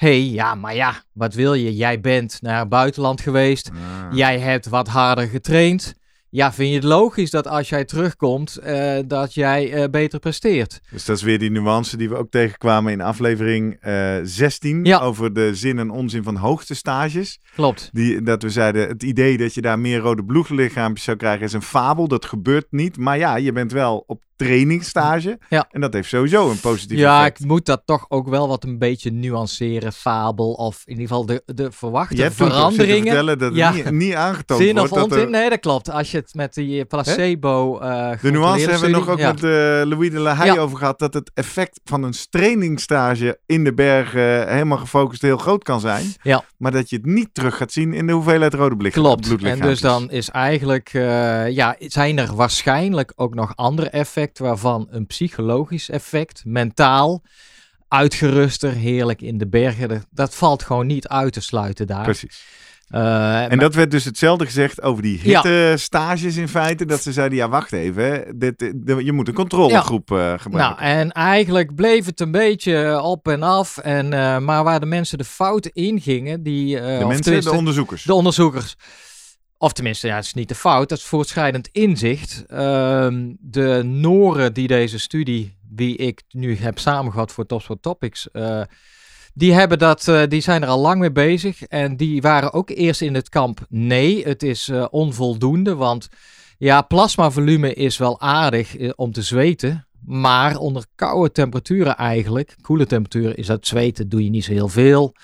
Hey, 0.02 0.22
ja, 0.22 0.54
maar 0.54 0.74
ja, 0.74 1.02
wat 1.12 1.34
wil 1.34 1.54
je? 1.54 1.76
Jij 1.76 2.00
bent 2.00 2.38
naar 2.40 2.58
het 2.58 2.68
buitenland 2.68 3.20
geweest. 3.20 3.70
Ah. 3.70 4.16
Jij 4.16 4.38
hebt 4.38 4.68
wat 4.68 4.88
harder 4.88 5.28
getraind. 5.28 5.94
Ja, 6.28 6.52
vind 6.52 6.68
je 6.68 6.74
het 6.74 6.84
logisch 6.84 7.30
dat 7.30 7.46
als 7.46 7.68
jij 7.68 7.84
terugkomt, 7.84 8.56
eh, 8.56 8.98
dat 9.06 9.34
jij 9.34 9.72
eh, 9.72 9.90
beter 9.90 10.18
presteert? 10.18 10.80
Dus 10.90 11.04
dat 11.04 11.16
is 11.16 11.22
weer 11.22 11.38
die 11.38 11.50
nuance 11.50 11.96
die 11.96 12.08
we 12.08 12.16
ook 12.16 12.30
tegenkwamen 12.30 12.92
in 12.92 13.00
aflevering 13.00 13.76
eh 13.80 14.16
16 14.22 14.84
Ja. 14.84 14.98
over 14.98 15.32
de 15.32 15.54
zin 15.54 15.78
en 15.78 15.90
onzin 15.90 16.22
van 16.22 16.36
hoogtestages. 16.36 17.40
Klopt. 17.54 17.88
Die, 17.92 18.22
dat 18.22 18.42
we 18.42 18.50
zeiden, 18.50 18.88
het 18.88 19.02
idee 19.02 19.38
dat 19.38 19.54
je 19.54 19.60
daar 19.60 19.78
meer 19.78 19.98
rode 19.98 20.24
bloedlichaampjes 20.24 21.04
zou 21.04 21.16
krijgen 21.16 21.44
is 21.44 21.52
een 21.52 21.62
fabel. 21.62 22.08
Dat 22.08 22.24
gebeurt 22.24 22.66
niet. 22.70 22.96
Maar 22.96 23.18
ja, 23.18 23.36
je 23.36 23.52
bent 23.52 23.72
wel 23.72 24.04
op 24.06 24.22
trainingsstage. 24.36 25.38
Ja. 25.48 25.66
En 25.70 25.80
dat 25.80 25.92
heeft 25.92 26.08
sowieso 26.08 26.50
een 26.50 26.60
positief 26.60 26.98
Ja, 26.98 27.18
effect. 27.18 27.40
ik 27.40 27.46
moet 27.46 27.66
dat 27.66 27.82
toch 27.84 28.04
ook 28.08 28.28
wel 28.28 28.48
wat 28.48 28.64
een 28.64 28.78
beetje 28.78 29.10
nuanceren, 29.10 29.92
fabel. 29.92 30.52
Of 30.52 30.82
in 30.84 30.92
ieder 30.92 31.06
geval 31.08 31.26
de, 31.26 31.42
de 31.46 31.72
verwachte 31.72 32.16
Je 32.16 32.22
hebt 32.22 32.34
veranderingen. 32.34 33.06
vertellen 33.06 33.38
dat 33.38 33.54
Ja. 33.54 33.72
niet, 33.72 33.90
niet 33.90 34.14
aangetoond 34.14 34.62
Zin 34.62 34.74
wordt. 34.76 34.92
of 34.92 34.98
dat 34.98 35.12
er-? 35.12 35.30
Nee, 35.30 35.50
dat 35.50 35.60
klopt. 35.60 35.90
Als 35.90 36.10
je 36.10 36.16
het 36.16 36.34
met 36.34 36.54
die 36.54 36.84
placebo. 36.84 37.78
eh 37.78 38.10
De 38.20 38.30
nuance 38.30 38.70
hebben 38.70 38.90
we 38.90 38.96
nog 38.96 39.08
ook 39.08 39.18
ja. 39.18 39.26
met 39.32 39.42
eh, 39.44 39.50
Louis 39.90 40.10
de 40.10 40.18
La 40.18 40.34
Haye 40.34 40.52
Ja. 40.52 40.60
over 40.60 40.78
gehad. 40.78 40.98
Dat 40.98 41.14
het 41.14 41.30
effect 41.34 41.80
van 41.84 42.02
een 42.02 42.14
trainingsstage 42.30 43.38
in 43.46 43.64
de 43.64 43.74
bergen 43.74 44.48
helemaal 44.52 44.78
gefocust 44.78 45.22
heel 45.22 45.36
groot 45.36 45.64
kan 45.64 45.80
zijn. 45.80 46.06
Ja. 46.22 46.44
Maar 46.58 46.72
dat 46.72 46.90
je 46.90 46.96
het 46.96 47.06
niet 47.06 47.28
terug 47.32 47.56
gaat 47.56 47.72
zien 47.72 47.92
in 47.92 48.06
de 48.06 48.12
hoeveelheid 48.12 48.54
rode 48.54 48.76
blik- 48.76 48.92
Klopt. 48.92 49.42
En 49.42 49.60
dus 49.60 49.80
dan 49.80 50.10
is 50.10 50.28
eigenlijk, 50.30 50.90
eh, 50.92 51.48
ja, 51.50 51.76
zijn 51.78 52.18
er 52.18 52.34
waarschijnlijk 52.34 53.12
ook 53.16 53.34
nog 53.34 53.52
andere 53.56 53.88
effecten, 53.90 54.20
waarvan 54.38 54.86
een 54.90 55.06
psychologisch 55.06 55.90
effect, 55.90 56.42
mentaal, 56.46 57.22
uitgeruster, 57.88 58.72
heerlijk 58.72 59.22
in 59.22 59.38
de 59.38 59.48
bergen. 59.48 60.02
Dat, 60.10 60.34
valt 60.34 60.62
gewoon 60.62 60.86
niet 60.86 61.08
uit 61.08 61.32
te 61.32 61.40
sluiten 61.40 61.86
daar. 61.86 62.02
Precies. 62.04 62.44
Eh, 62.88 63.52
En 63.52 63.58
dat 63.58 63.74
werd 63.74 63.90
dus 63.90 64.04
hetzelfde 64.04 64.44
gezegd 64.44 64.82
over 64.82 65.02
die 65.02 65.20
Ja. 65.22 65.42
hitte-stages 65.42 66.36
in 66.36 66.48
feite. 66.48 66.84
Dat 66.84 67.02
ze 67.02 67.12
zeiden, 67.12 67.38
ja 67.38 67.48
wacht 67.48 67.72
even, 67.72 68.38
dit, 68.38 68.72
je 69.04 69.12
moet 69.12 69.28
een 69.28 69.34
controlegroep 69.34 70.10
eh, 70.10 70.16
Nou, 70.16 70.38
gebruiken. 70.38 70.84
en 70.84 71.12
eigenlijk 71.12 71.74
bleef 71.74 72.06
het 72.06 72.20
een 72.20 72.30
beetje 72.30 73.00
op 73.02 73.28
en 73.28 73.42
af. 73.42 73.78
En, 73.78 74.12
eh, 74.12 74.38
maar 74.38 74.64
waar 74.64 74.80
de 74.80 74.86
mensen 74.86 75.18
de 75.18 75.24
fouten 75.24 75.70
ingingen, 75.74 76.42
die... 76.42 76.78
eh, 76.80 76.98
de 76.98 77.04
mensen, 77.06 77.40
de 77.42 77.52
onderzoekers. 77.52 78.02
de 78.04 78.14
onderzoekers. 78.14 78.76
Of 79.62 79.72
tenminste, 79.72 80.06
ja, 80.06 80.14
het 80.14 80.24
is 80.24 80.34
niet 80.34 80.48
de 80.48 80.54
fout, 80.54 80.88
dat 80.88 80.98
is 80.98 81.04
voortschrijdend 81.04 81.68
inzicht. 81.72 82.44
Ehm, 82.46 83.32
de 83.40 83.82
Noren 83.84 84.52
die 84.52 84.66
deze 84.66 84.98
studie, 84.98 85.56
die 85.68 85.96
ik 85.96 86.22
nu 86.30 86.56
heb 86.56 86.78
samengevat 86.78 87.32
voor 87.32 87.46
Topsport 87.46 87.82
Topics, 87.82 88.30
eh, 88.30 88.62
die, 89.34 89.52
hebben 89.52 89.78
dat, 89.78 90.08
eh, 90.08 90.22
die 90.28 90.40
zijn 90.40 90.62
er 90.62 90.68
al 90.68 90.80
lang 90.80 91.00
mee 91.00 91.12
bezig. 91.12 91.62
En 91.62 91.96
die 91.96 92.22
waren 92.22 92.52
ook 92.52 92.70
eerst 92.70 93.00
in 93.00 93.14
het 93.14 93.28
kamp, 93.28 93.66
nee, 93.68 94.24
het 94.24 94.42
is 94.42 94.68
eh, 94.68 94.86
onvoldoende. 94.90 95.74
Want 95.74 96.08
ja, 96.58 96.82
plasmavolume 96.82 97.74
is 97.74 97.98
wel 97.98 98.20
aardig 98.20 98.94
om 98.96 99.12
te 99.12 99.22
zweten. 99.22 99.86
Maar 100.04 100.56
onder 100.56 100.84
koude 100.94 101.32
temperaturen 101.32 101.96
eigenlijk, 101.96 102.56
koele 102.60 102.86
temperaturen, 102.86 103.36
is 103.36 103.46
dat 103.46 103.66
zweten, 103.66 104.08
doe 104.08 104.24
je 104.24 104.30
niet 104.30 104.44
zo 104.44 104.52
heel 104.52 104.68
veel. 104.68 105.14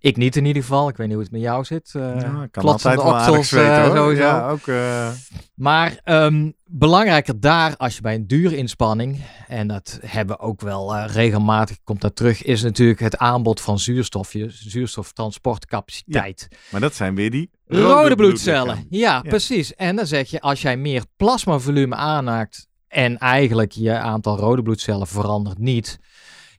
Ik 0.00 0.16
niet 0.16 0.36
in 0.36 0.44
ieder 0.44 0.62
geval. 0.62 0.88
Ik 0.88 0.96
weet 0.96 1.06
niet 1.06 1.14
hoe 1.14 1.24
het 1.24 1.32
met 1.32 1.40
jou 1.40 1.64
zit. 1.64 1.90
eh 1.94 2.02
ja, 2.02 2.46
kan 2.50 2.64
altijd 2.64 2.98
oksels, 2.98 3.48
zweten 3.48 3.82
eh, 3.82 3.94
sowieso. 3.96 4.22
Ja, 4.22 4.48
ook, 4.50 4.66
eh, 4.66 5.10
Maar 5.54 6.00
ehm, 6.04 6.50
belangrijker 6.66 7.40
daar, 7.40 7.76
als 7.76 7.94
je 7.94 8.00
bij 8.00 8.14
een 8.14 8.26
dure 8.26 8.56
inspanning, 8.56 9.20
en 9.46 9.66
dat 9.68 9.98
hebben 10.06 10.36
we 10.36 10.42
ook 10.42 10.60
wel 10.60 11.00
regelmatig, 11.04 11.76
komt 11.84 12.00
dat 12.00 12.16
terug, 12.16 12.42
is 12.42 12.62
natuurlijk 12.62 13.00
het 13.00 13.16
aanbod 13.16 13.60
van 13.60 13.78
zuurstof, 13.78 14.32
je 14.32 14.46
zuurstoftransportcapaciteit. 14.50 16.48
maar 16.70 16.80
dat 16.80 16.94
zijn 16.94 17.14
weer 17.14 17.30
die 17.30 17.50
Rode, 17.66 18.14
bloedcellen. 18.14 18.86
Ja, 18.90 19.12
Ja. 19.12 19.20
precies. 19.20 19.74
En 19.74 19.96
dan 19.96 20.06
zeg 20.06 20.30
je, 20.30 20.40
als 20.40 20.62
jij 20.62 20.76
meer 20.76 21.04
plasmavolume 21.16 21.94
aanmaakt 21.94 22.66
en 22.88 23.18
eigenlijk 23.18 23.72
je 23.72 23.98
aantal 23.98 24.36
rode 24.38 24.62
bloedcellen 24.62 25.06
verandert 25.06 25.58
niet, 25.58 25.98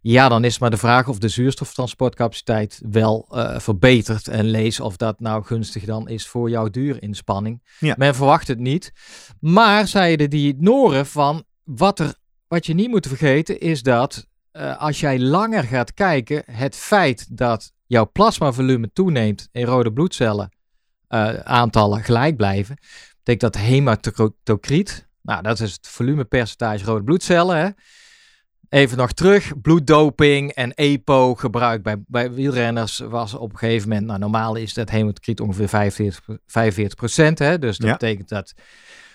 ja, 0.02 0.30
dan 0.30 0.44
is 0.44 0.60
maar 0.60 0.70
de 0.70 0.78
vraag 0.78 1.08
of 1.08 1.18
de 1.18 1.28
zuurstoftransportcapaciteit 1.28 2.82
wel 2.90 3.28
eh, 3.32 3.60
verbetert. 3.60 4.28
En 4.28 4.46
lees 4.46 4.80
of 4.80 4.98
dat 4.98 5.20
nou 5.20 5.44
gunstig 5.44 5.86
dan 5.86 6.10
is 6.10 6.28
voor 6.28 6.50
jouw 6.50 6.70
duurinspanning. 6.70 7.62
Ja. 7.80 7.96
Men 7.98 8.16
verwacht 8.16 8.48
het 8.48 8.60
niet. 8.60 8.94
Maar 9.40 9.88
zeiden 9.88 10.30
die 10.30 10.56
Noren 10.60 11.06
van, 11.06 11.44
wat, 11.64 12.00
er, 12.00 12.16
wat 12.48 12.66
je 12.66 12.74
niet 12.74 12.90
moet 12.90 13.08
vergeten 13.08 13.60
is 13.60 13.84
dat 13.84 14.28
eh, 14.52 14.78
als 14.78 15.00
jij 15.00 15.20
langer 15.20 15.64
gaat 15.64 15.94
kijken, 15.94 16.44
het 16.52 16.76
feit 16.76 17.38
dat 17.38 17.72
jouw 17.86 18.10
plasmavolume 18.12 18.90
toeneemt 18.94 19.50
in 19.52 19.66
rode 19.66 19.94
bloedcellen, 19.94 20.50
eh, 21.08 21.34
aantallen 21.34 22.04
gelijk 22.04 22.38
blijven, 22.38 22.78
betekent 23.18 23.54
dat 23.54 23.62
hematocriet, 23.62 25.08
nou 25.22 25.42
dat 25.42 25.60
is 25.60 25.72
het 25.72 25.88
volumepercentage 25.88 26.86
rode 26.86 27.04
bloedcellen, 27.04 27.58
hè, 27.58 27.70
Even 28.70 28.98
nog 28.98 29.12
terug, 29.12 29.62
bloeddoping 29.62 30.52
en 30.52 30.74
EPO 30.74 31.36
gebruik 31.36 31.84
bij, 31.84 31.96
bij 32.08 32.32
wielrenners 32.32 33.00
was 33.00 33.34
op 33.34 33.52
een 33.52 33.58
gegeven 33.58 33.90
moment, 33.90 34.08
nou 34.08 34.20
normaal 34.20 34.56
is 34.56 34.74
dat 34.74 34.90
hematocriet 34.90 35.40
ongeveer 35.40 35.68
45, 35.70 36.38
45 36.48 37.38
hè, 37.38 37.60
dus 37.60 37.78
dat 37.78 37.88
Ja. 37.88 37.94
betekent 37.94 38.30
dat 38.30 38.54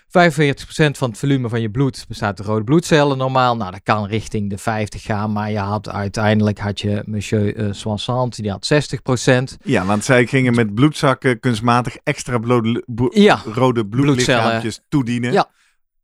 45% 0.07 0.99
van 0.99 1.09
het 1.11 1.19
volume 1.19 1.49
van 1.49 1.61
je 1.61 1.71
bloed 1.71 2.05
bestaat 2.09 2.39
uit 2.39 2.49
rode 2.49 2.65
bloedcellen 2.65 3.19
normaal. 3.19 3.57
Nou, 3.57 3.71
dat 3.71 3.81
kan 3.83 4.07
richting 4.07 4.51
de 4.51 4.59
50 4.59 5.03
gaan, 5.03 5.33
maar 5.33 5.51
je 5.51 5.59
had 5.59 5.89
uiteindelijk 5.89 6.59
had 6.59 6.81
je 6.81 7.03
Monsieur 7.07 7.57
uh, 7.57 7.73
Soissant, 7.73 8.37
die 8.37 8.51
had 8.51 8.71
60%. 8.73 9.57
Ja, 9.65 9.85
want 9.85 10.05
zij 10.05 10.27
gingen 10.27 10.55
met 10.55 10.75
bloedzakken 10.75 11.41
kunstmatig 11.41 11.97
extra 12.03 12.39
bloed- 12.39 12.83
bo- 12.87 13.09
Ja, 13.11 13.41
rode 13.55 13.87
bloedlichaampjes 13.87 14.81
toedienen. 14.89 15.33
Ja. 15.33 15.49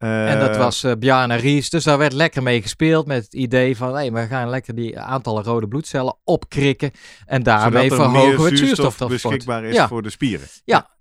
Eh, 0.00 0.32
En 0.32 0.38
dat 0.38 0.56
was 0.56 0.84
uh, 0.84 0.92
Bjarne 0.98 1.34
Ries. 1.34 1.70
Dus 1.70 1.84
daar 1.84 1.98
werd 1.98 2.12
lekker 2.12 2.42
mee 2.42 2.62
gespeeld 2.62 3.06
met 3.06 3.24
het 3.24 3.34
idee 3.34 3.76
van... 3.76 3.94
Hey, 3.94 4.12
we 4.12 4.26
gaan 4.26 4.48
lekker 4.48 4.74
die 4.74 4.98
aantallen 5.00 5.42
rode 5.42 5.68
bloedcellen 5.68 6.16
opkrikken. 6.24 6.90
En 7.26 7.42
daarmee 7.42 7.90
er 7.90 7.96
verhogen 7.96 8.36
we 8.42 8.48
het 8.48 8.58
zuurstof 8.58 8.98
beschikbaar 8.98 9.64
is 9.64 9.74
Ja. 9.74 9.88
voor 9.88 10.02
de 10.02 10.10
spieren. 10.10 10.46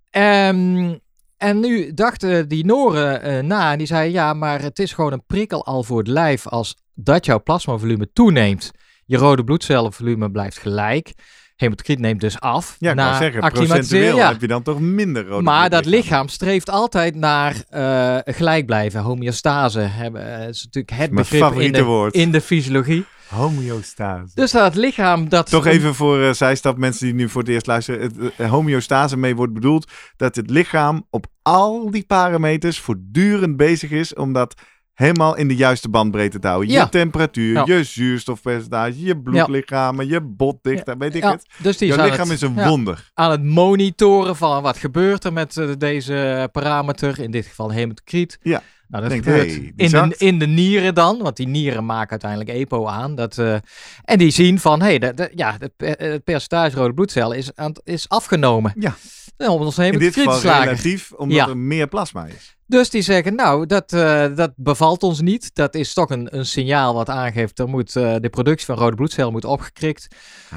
Ehm, 0.09 0.95
en 1.37 1.59
nu 1.59 1.93
dachten 1.93 2.47
die 2.47 2.65
Noren 2.65 3.21
eh, 3.21 3.43
na 3.43 3.71
en 3.71 3.77
die 3.77 3.87
zeiden... 3.87 4.11
Ja, 4.13 4.33
maar 4.33 4.61
het 4.61 4.79
is 4.79 4.93
gewoon 4.93 5.11
een 5.11 5.25
prikkel 5.25 5.65
al 5.65 5.83
voor 5.83 5.97
het 5.97 6.07
lijf... 6.07 6.47
als 6.47 6.75
dat 6.93 7.25
jouw 7.25 7.43
plasmavolume 7.43 8.11
toeneemt. 8.13 8.71
Je 9.05 9.17
rode 9.17 9.43
bloedcellenvolume 9.43 10.31
blijft 10.31 10.57
gelijk. 10.57 11.13
Hematocriet 11.59 11.99
neemt 11.99 12.21
dus 12.21 12.39
af. 12.39 12.75
Ja, 12.79 12.91
ik 12.91 13.17
zeggen, 13.17 13.51
procentueel 13.51 14.15
ja. 14.15 14.31
heb 14.31 14.41
je 14.41 14.47
dan 14.47 14.63
toch 14.63 14.79
minder 14.79 15.27
rode 15.27 15.43
Maar 15.43 15.69
dat 15.69 15.85
lichaam 15.85 16.27
streeft 16.27 16.69
altijd 16.69 17.15
naar 17.15 17.63
eh, 17.69 18.17
gelijk 18.35 18.65
blijven. 18.65 19.01
Homeostase 19.01 19.79
hebben, 19.79 20.39
eh, 20.39 20.47
is 20.47 20.63
natuurlijk 20.63 20.99
het 20.99 21.11
Mijn 21.11 21.25
begrip 21.29 21.59
in 21.59 21.71
de, 21.71 21.83
woord. 21.83 22.13
in 22.13 22.31
de 22.31 22.41
fysiologie. 22.41 23.05
Homeostase. 23.27 24.31
Dus 24.33 24.51
dat 24.51 24.75
lichaam 24.75 25.29
dat... 25.29 25.49
Toch 25.49 25.65
even 25.65 25.95
voor 25.95 26.21
eh, 26.21 26.33
zijstap, 26.33 26.77
mensen 26.77 27.05
die 27.05 27.15
nu 27.15 27.29
voor 27.29 27.41
het 27.41 27.49
eerst 27.49 27.67
luisteren. 27.67 28.01
Het, 28.01 28.47
homeostase 28.47 29.17
mee 29.17 29.35
wordt 29.35 29.53
bedoeld 29.53 29.91
dat 30.15 30.35
het 30.35 30.49
lichaam 30.49 31.05
op 31.09 31.25
al 31.41 31.91
die 31.91 32.05
parameters 32.05 32.79
voortdurend 32.79 33.57
bezig 33.57 33.91
is 33.91 34.13
om 34.13 34.33
dat 34.33 34.53
helemaal 34.99 35.35
in 35.35 35.47
de 35.47 35.55
juiste 35.55 35.89
bandbreedte 35.89 36.39
te 36.39 36.47
houden. 36.47 36.69
Ja. 36.69 36.81
Je 36.83 36.89
temperatuur, 36.89 37.53
Ja. 37.53 37.63
je 37.65 37.83
zuurstofpercentage, 37.83 39.05
je 39.05 39.17
bloedlichamen, 39.21 40.07
je 40.07 40.21
botdichtheid, 40.21 40.97
weet 40.97 41.15
ik 41.15 41.23
ja, 41.23 41.31
het. 41.31 41.45
dus 41.57 41.77
die 41.77 41.93
aan 41.93 42.05
lichaam 42.05 42.29
het, 42.29 42.35
is 42.35 42.41
een 42.41 42.55
wonder. 42.63 43.11
aan 43.13 43.31
het 43.31 43.43
monitoren 43.43 44.35
van 44.35 44.61
wat 44.61 44.77
gebeurt 44.77 45.23
er 45.23 45.33
met 45.33 45.57
eh, 45.57 45.69
deze 45.77 46.49
parameter. 46.51 47.19
In 47.19 47.31
dit 47.31 47.45
geval 47.45 47.71
hematocriet. 47.71 48.37
Ja. 48.41 48.61
Nou, 48.87 49.03
dat 49.03 49.13
gebeurt 49.13 49.47
hey, 49.47 49.73
in, 49.75 49.89
de, 49.91 50.15
in 50.17 50.39
de 50.39 50.47
nieren 50.47 50.95
dan, 50.95 51.17
want 51.17 51.37
die 51.37 51.47
nieren 51.47 51.85
maken 51.85 52.09
uiteindelijk 52.09 52.49
EPO 52.49 52.87
aan. 52.87 53.15
Dat, 53.15 53.37
eh, 53.37 53.55
en 54.03 54.17
die 54.17 54.31
zien 54.31 54.59
van, 54.59 54.81
hé, 54.81 54.95
hey, 54.95 55.31
ja, 55.35 55.55
het 55.59 55.71
per- 55.77 55.97
het 55.97 56.23
percentage 56.23 56.75
rode 56.77 56.93
bloedcellen 56.93 57.37
is, 57.37 57.55
aan, 57.55 57.73
is 57.83 58.09
afgenomen. 58.09 58.73
Ja. 58.79 58.95
Ons 59.37 59.77
In 59.77 59.99
dit 59.99 60.13
geval 60.13 60.39
relatief, 60.41 61.11
omdat 61.11 61.37
Ja. 61.37 61.47
er 61.47 61.57
meer 61.57 61.87
plasma 61.87 62.25
is. 62.25 62.57
Dus 62.69 62.89
die 62.89 63.01
zeggen, 63.01 63.35
nou, 63.35 63.65
dat, 63.65 63.93
eh, 63.93 64.35
dat 64.35 64.51
bevalt 64.55 65.03
ons 65.03 65.21
niet. 65.21 65.55
Dat 65.55 65.75
is 65.75 65.93
toch 65.93 66.09
een, 66.09 66.37
een 66.37 66.45
signaal 66.45 66.93
wat 66.93 67.09
aangeeft, 67.09 67.59
er 67.59 67.67
moet, 67.67 67.95
eh, 67.95 68.15
de 68.19 68.29
productie 68.29 68.65
van 68.65 68.75
rode 68.77 68.95
bloedcellen 68.95 69.31
moet 69.31 69.45
opgekrikt. 69.45 70.07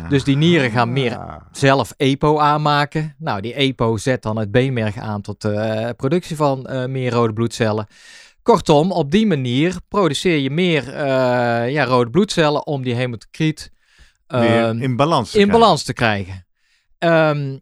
Dus 0.09 0.25
die 0.25 0.37
nieren 0.37 0.71
gaan 0.71 0.93
meer 0.93 1.17
Ah. 1.19 1.37
zelf 1.53 1.95
EPO 1.97 2.39
aanmaken. 2.39 3.15
Nou, 3.19 3.41
die 3.41 3.55
EPO 3.55 3.97
zet 3.97 4.23
dan 4.23 4.37
het 4.37 4.51
beenmerg 4.51 4.99
aan 4.99 5.21
tot 5.21 5.41
de 5.41 5.95
productie 5.97 6.37
van 6.37 6.67
meer 6.91 7.13
rode 7.13 7.33
bloedcellen. 7.33 7.87
Kortom, 8.43 8.93
op 8.93 9.11
die 9.11 9.27
manier 9.27 9.77
produceer 9.89 10.39
je 10.39 10.51
meer 10.51 10.99
ja, 11.69 11.85
rode 11.85 12.11
bloedcellen 12.11 12.67
om 12.67 12.83
die 12.83 12.95
hematocriet 12.95 13.71
ehm, 14.27 14.83
in 14.83 14.97
balans 14.97 15.31
te 15.31 15.39
in 15.39 15.45
krijgen. 15.45 15.61
balans 15.61 15.83
te 15.83 15.93
krijgen. 15.93 16.47
Ehm, 16.99 17.59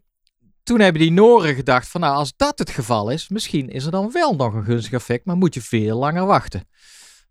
toen 0.71 0.79
hebben 0.79 1.01
die 1.01 1.11
Noren 1.11 1.55
gedacht 1.55 1.87
van 1.87 2.01
nou, 2.01 2.15
als 2.15 2.33
dat 2.35 2.59
het 2.59 2.69
geval 2.69 3.09
is, 3.09 3.29
misschien 3.29 3.69
is 3.69 3.85
er 3.85 3.91
dan 3.91 4.11
wel 4.11 4.35
nog 4.35 4.53
een 4.53 4.63
gunstig 4.63 4.91
effect, 4.93 5.25
maar 5.25 5.35
moet 5.35 5.53
je 5.53 5.61
veel 5.61 5.97
langer 5.97 6.25
wachten. 6.25 6.67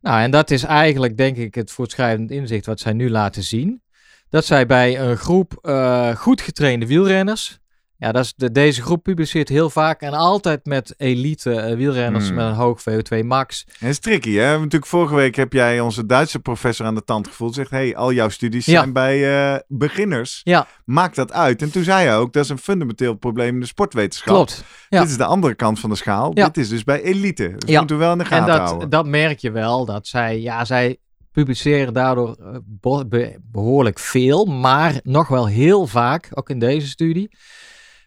Nou, 0.00 0.22
en 0.22 0.30
dat 0.30 0.50
is 0.50 0.62
eigenlijk 0.62 1.16
denk 1.16 1.36
ik 1.36 1.54
het 1.54 1.70
voortschrijdend 1.70 2.30
inzicht 2.30 2.66
wat 2.66 2.80
zij 2.80 2.92
nu 2.92 3.10
laten 3.10 3.42
zien. 3.42 3.82
Dat 4.28 4.44
zij 4.44 4.66
bij 4.66 5.00
een 5.00 5.16
groep 5.16 5.58
eh, 5.62 6.16
goed 6.16 6.40
getrainde 6.40 6.86
wielrenners, 6.86 7.58
Ja, 8.00 8.12
dat 8.12 8.24
is 8.24 8.34
de, 8.36 8.52
deze 8.52 8.82
groep 8.82 9.02
publiceert 9.02 9.48
heel 9.48 9.70
vaak 9.70 10.00
en 10.00 10.12
altijd 10.12 10.64
met 10.66 10.94
elite 10.96 11.54
eh, 11.54 11.76
wielrenners 11.76 12.26
Hmm. 12.26 12.36
met 12.36 12.44
een 12.46 12.52
hoog 12.54 12.80
VO2 12.90 13.24
max. 13.24 13.64
Het 13.78 13.88
is 13.88 13.98
tricky, 13.98 14.32
hè? 14.34 14.52
Natuurlijk, 14.58 14.86
vorige 14.86 15.14
week 15.14 15.34
heb 15.36 15.52
jij 15.52 15.80
onze 15.80 16.06
Duitse 16.06 16.38
professor 16.38 16.86
aan 16.86 16.94
de 16.94 17.04
tand 17.04 17.28
gevoeld. 17.28 17.54
Zegt, 17.54 17.70
hey, 17.70 17.96
al 17.96 18.12
jouw 18.12 18.28
studies 18.28 18.66
Ja. 18.66 18.72
zijn 18.80 18.92
bij 18.92 19.52
eh, 19.54 19.58
beginners. 19.68 20.40
Ja. 20.44 20.66
Maak 20.84 21.14
dat 21.14 21.32
uit. 21.32 21.62
En 21.62 21.70
toen 21.72 21.82
zei 21.84 22.06
hij 22.06 22.16
ook, 22.16 22.32
dat 22.32 22.44
is 22.44 22.50
een 22.50 22.58
fundamenteel 22.58 23.14
probleem 23.14 23.54
in 23.54 23.60
de 23.60 23.66
sportwetenschap. 23.66 24.34
Klopt. 24.34 24.64
ja. 24.88 25.00
Dit 25.00 25.10
is 25.10 25.16
de 25.16 25.24
andere 25.24 25.54
kant 25.54 25.80
van 25.80 25.90
de 25.90 25.96
schaal. 25.96 26.34
Dit 26.34 26.56
is 26.56 26.68
dus 26.68 26.84
bij 26.84 27.02
elite. 27.02 27.54
Dus 27.58 27.70
Ja. 27.70 27.78
moeten 27.78 27.96
we 27.96 28.02
wel 28.02 28.12
in 28.12 28.18
de 28.18 28.24
En 28.24 28.30
gaten 28.30 28.46
dat, 28.46 28.58
houden. 28.68 28.90
dat 28.90 29.06
merk 29.06 29.38
je 29.38 29.50
wel, 29.50 29.84
dat 29.84 30.06
zij, 30.06 30.40
ja, 30.40 30.64
zij 30.64 30.96
publiceren 31.32 31.92
daardoor 31.94 32.36
eh, 32.40 33.26
behoorlijk 33.52 33.98
veel, 33.98 34.44
maar 34.44 35.00
nog 35.02 35.28
wel 35.28 35.46
heel 35.46 35.86
vaak, 35.86 36.28
ook 36.34 36.50
in 36.50 36.58
deze 36.58 36.88
studie, 36.88 37.30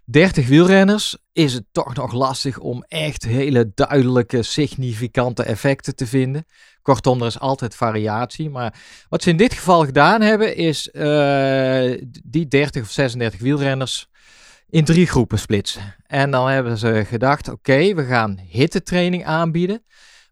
30 0.06 0.48
wielrenners 0.48 1.18
is 1.34 1.54
het 1.54 1.64
toch 1.72 1.96
nog 1.96 2.14
lastig 2.14 2.60
om 2.60 2.84
echt 2.88 3.24
hele 3.24 3.72
duidelijke, 3.76 4.44
significante 4.44 5.44
effecten 5.44 5.96
te 5.96 6.08
vinden. 6.08 6.46
Kortom, 6.82 7.22
er 7.22 7.28
is 7.28 7.40
altijd 7.40 7.76
variatie. 7.76 8.50
Maar 8.50 8.76
wat 9.10 9.24
ze 9.24 9.30
in 9.30 9.38
dit 9.38 9.54
geval 9.54 9.86
gedaan 9.86 10.22
hebben, 10.22 10.56
is 10.56 10.90
eh, 10.92 12.02
die 12.24 12.48
30 12.48 12.82
of 12.82 12.90
36 12.92 13.40
wielrenners 13.40 14.08
in 14.70 14.86
drie 14.86 15.08
groepen 15.08 15.40
splitsen. 15.40 15.96
En 16.08 16.32
dan 16.32 16.48
hebben 16.48 16.78
ze 16.78 17.06
gedacht, 17.08 17.50
oké, 17.50 17.94
we 17.94 18.06
gaan 18.06 18.40
hittetraining 18.48 19.26
aanbieden. 19.26 19.84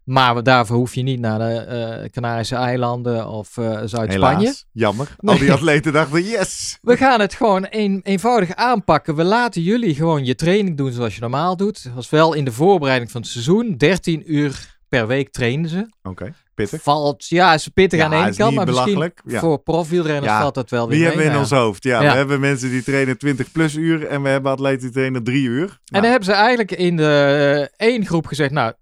Maar 0.04 0.42
daarvoor 0.42 0.76
hoef 0.76 0.94
je 0.94 1.02
niet 1.02 1.20
naar 1.20 1.38
de 1.38 1.54
eh, 1.54 2.10
Canarische 2.10 2.54
eilanden 2.56 3.28
of 3.28 3.56
eh, 3.56 3.80
Zuid-Spanje. 3.84 4.54
Jammer. 4.72 5.08
Al 5.18 5.38
die 5.38 5.52
atleten 5.58 5.92
dachten, 5.92 6.22
yes! 6.24 6.78
We 6.82 6.96
gaan 6.96 7.20
het 7.20 7.34
gewoon 7.34 7.66
een, 7.70 8.00
eenvoudig 8.02 8.54
aanpakken. 8.54 9.14
We 9.14 9.24
laten 9.24 9.62
jullie 9.62 9.94
gewoon 9.94 10.24
je 10.24 10.34
training 10.34 10.76
doen 10.76 10.92
zoals 10.92 11.14
je 11.14 11.20
normaal 11.20 11.56
doet. 11.56 11.84
Dat 11.84 11.92
was 11.94 12.10
wel 12.10 12.32
in 12.34 12.44
de 12.44 12.52
voorbereiding 12.52 13.10
van 13.10 13.20
het 13.20 13.30
seizoen. 13.30 13.76
13 13.76 14.22
uur 14.34 14.78
per 14.88 15.06
week 15.06 15.30
trainen 15.30 15.68
ze. 15.68 15.86
Oké, 16.02 16.34
pittig. 16.54 16.82
Valt, 16.82 17.28
ja, 17.28 17.54
is 17.54 17.68
pittig 17.68 17.98
Ja, 17.98 18.04
aan 18.12 18.28
is 18.28 18.36
kant, 18.36 18.54
maar 18.54 18.66
misschien. 18.66 19.12
Ja. 19.26 19.40
voor 19.40 19.58
profwielrenners 19.58 20.26
Ja, 20.32 20.40
valt 20.40 20.54
dat 20.54 20.70
wel 20.70 20.88
weer 20.88 20.98
Wie 20.98 20.98
mee. 20.98 21.06
hebben 21.06 21.24
we 21.24 21.32
in 21.32 21.38
Nou 21.38 21.50
ons 21.50 21.62
hoofd? 21.66 21.84
Ja, 21.84 22.00
we 22.00 22.06
hebben 22.06 22.40
mensen 22.40 22.70
die 22.70 22.82
trainen 22.82 23.18
20 23.18 23.52
plus 23.52 23.74
uur 23.74 24.06
en 24.06 24.22
we 24.22 24.28
hebben 24.28 24.52
atleten 24.52 24.80
die 24.80 24.90
trainen 24.90 25.24
3 25.24 25.44
uur. 25.46 25.62
En 25.62 25.68
Nou, 25.84 26.02
dan 26.02 26.04
hebben 26.04 26.24
ze 26.24 26.32
eigenlijk 26.32 26.70
in 26.72 26.96
de 26.96 27.68
eh, 27.78 27.86
één 27.88 28.06
groep 28.06 28.26
gezegd, 28.26 28.50
nou, 28.50 28.72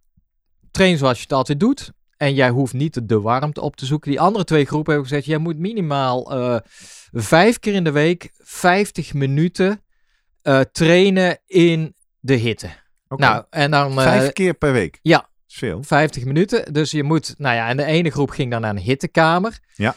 train 0.70 0.98
zoals 0.98 1.16
je 1.16 1.22
het 1.22 1.32
altijd 1.32 1.60
doet. 1.60 1.92
En 2.16 2.34
jij 2.34 2.50
hoeft 2.50 2.72
niet 2.72 3.08
de 3.08 3.20
warmte 3.20 3.60
op 3.60 3.76
te 3.76 3.86
zoeken. 3.86 4.10
Die 4.10 4.20
andere 4.20 4.44
twee 4.44 4.64
groepen 4.64 4.92
hebben 4.92 5.08
gezegd, 5.10 5.26
jij 5.28 5.38
moet 5.38 5.58
minimaal 5.58 6.32
eh, 6.32 6.56
vijf 7.12 7.58
keer 7.58 7.74
in 7.74 7.84
de 7.84 7.90
week 7.90 8.30
50 8.38 9.14
minuten 9.14 9.82
eh, 10.42 10.60
trainen 10.72 11.38
in 11.46 11.94
de 12.18 12.34
hitte. 12.34 12.70
Nou, 13.08 13.44
en 13.50 13.70
dan 13.70 13.90
eh, 13.98 14.02
Vijf 14.02 14.32
keer 14.32 14.54
per 14.54 14.72
week. 14.72 14.98
ja. 15.02 15.28
Veel. 15.52 15.82
50 15.82 16.24
minuten. 16.24 16.72
Dus 16.72 16.90
je 16.90 17.02
moet, 17.02 17.34
nou 17.38 17.54
ja, 17.54 17.68
en 17.68 17.76
de 17.76 17.84
ene 17.84 18.10
groep 18.10 18.30
ging 18.30 18.50
dan 18.50 18.60
naar 18.60 18.70
een 18.70 18.78
hittekamer. 18.78 19.58
Ja. 19.74 19.94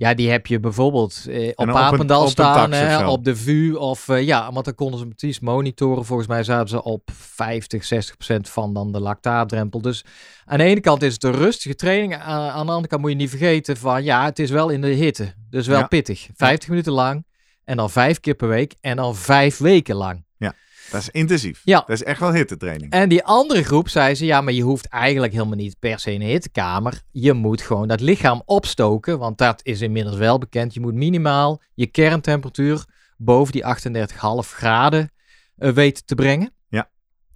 Ja, 0.00 0.14
die 0.14 0.30
heb 0.30 0.46
je 0.46 0.60
bijvoorbeeld 0.60 1.24
eh, 1.28 1.48
op 1.48 1.56
dan 1.56 1.68
op 1.68 1.74
een- 1.74 1.80
Apendal 1.86 2.18
op 2.20 2.24
een 2.24 2.30
staan, 2.30 2.72
hè, 2.72 3.08
op 3.08 3.24
de 3.24 3.36
VU 3.36 3.72
of 3.74 4.08
eh, 4.08 4.22
ja, 4.22 4.52
want 4.52 4.64
dan 4.64 4.74
konden 4.74 4.98
ze 5.00 5.06
precies 5.06 5.40
monitoren. 5.40 6.04
Volgens 6.04 6.28
mij 6.28 6.42
zaten 6.44 6.68
ze 6.68 6.82
op 6.82 7.10
50, 7.12 7.84
60 7.84 8.16
procent 8.16 8.48
van 8.48 8.74
dan 8.74 8.92
de 8.92 9.00
lactaatdrempel. 9.00 9.80
Dus 9.80 10.04
aan 10.44 10.58
de 10.58 10.64
ene 10.64 10.80
kant 10.80 11.02
is 11.02 11.12
het 11.12 11.24
een 11.24 11.32
rustige 11.34 11.74
training, 11.74 12.14
aan, 12.14 12.50
aan 12.50 12.66
de 12.66 12.72
andere 12.72 12.86
kant 12.88 13.00
moet 13.00 13.10
je 13.10 13.16
niet 13.16 13.30
vergeten 13.30 13.76
van 13.76 14.04
ja, 14.04 14.24
het 14.24 14.38
is 14.38 14.50
wel 14.50 14.68
in 14.68 14.80
de 14.80 14.88
hitte, 14.88 15.34
dus 15.50 15.66
wel 15.66 15.78
Ja. 15.78 15.86
pittig. 15.86 16.28
50 16.34 16.68
minuten 16.68 16.92
lang 16.92 17.26
en 17.64 17.76
dan 17.76 17.90
vijf 17.90 18.20
keer 18.20 18.34
per 18.34 18.48
week 18.48 18.74
en 18.80 18.96
dan 18.96 19.16
vijf 19.16 19.58
weken 19.58 19.96
lang. 19.96 20.24
Dat 20.90 21.00
is 21.00 21.08
intensief. 21.10 21.60
Ja. 21.64 21.78
Dat 21.78 21.88
is 21.88 22.02
echt 22.02 22.20
wel 22.20 22.32
hittetraining. 22.32 22.92
En 22.92 23.08
die 23.08 23.24
andere 23.24 23.64
groep 23.64 23.88
zei 23.88 24.14
ze, 24.14 24.24
ja, 24.24 24.40
maar 24.40 24.52
je 24.52 24.62
hoeft 24.62 24.86
eigenlijk 24.86 25.32
helemaal 25.32 25.56
niet 25.56 25.78
per 25.78 25.98
se 25.98 26.12
in 26.12 26.20
een 26.20 26.26
hittekamer. 26.26 27.02
Je 27.10 27.32
moet 27.32 27.62
gewoon 27.62 27.88
dat 27.88 28.00
lichaam 28.00 28.42
opstoken, 28.44 29.18
want 29.18 29.38
dat 29.38 29.60
is 29.62 29.80
inmiddels 29.80 30.16
wel 30.16 30.38
bekend. 30.38 30.74
Je 30.74 30.80
moet 30.80 30.94
minimaal 30.94 31.62
je 31.74 31.86
kerntemperatuur 31.86 32.84
boven 33.16 33.52
die 33.52 33.64
38,5 33.64 34.48
graden 34.48 35.12
eh, 35.56 35.70
weten 35.70 36.04
te 36.04 36.14
brengen. 36.14 36.52
Ja. 36.68 36.88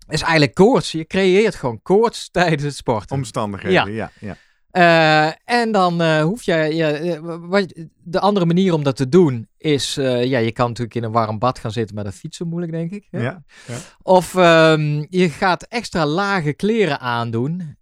is 0.09 0.23
eigenlijk 0.23 0.55
koorts. 0.55 0.93
Je 0.93 1.07
creëert 1.07 1.55
gewoon 1.55 1.83
koorts 1.83 2.31
tijdens 2.31 2.63
het 2.63 2.77
sporten. 2.77 3.17
Omstandigheden, 3.17 3.93
ja. 3.93 4.11
ja, 4.21 4.37
Eh, 4.75 5.27
en 5.45 5.73
dan 5.73 6.01
eh, 6.01 6.23
hoef 6.23 6.43
je, 6.43 6.55
ja, 6.55 6.91
eh, 6.91 7.19
wat, 7.41 7.75
de 8.03 8.21
andere 8.21 8.47
manier 8.47 8.73
om 8.73 8.83
dat 8.83 8.97
te 8.97 9.09
doen 9.09 9.49
is, 9.57 9.95
ja, 9.95 10.39
je 10.39 10.53
kan 10.53 10.69
natuurlijk 10.69 10.95
in 10.95 11.05
een 11.05 11.13
warm 11.13 11.39
bad 11.39 11.59
gaan 11.59 11.71
zitten, 11.71 11.95
maar 11.95 12.05
dat 12.05 12.15
fietsen 12.15 12.49
moeilijk, 12.49 12.73
denk 12.73 12.91
ik. 12.91 13.07
hè? 13.11 13.23
Ja. 13.23 13.43
Of 14.03 14.35
ehm, 14.35 15.05
je 15.09 15.31
gaat 15.31 15.63
extra 15.63 16.07
lage 16.07 16.53
kleren 16.53 17.01
aandoen. 17.01 17.77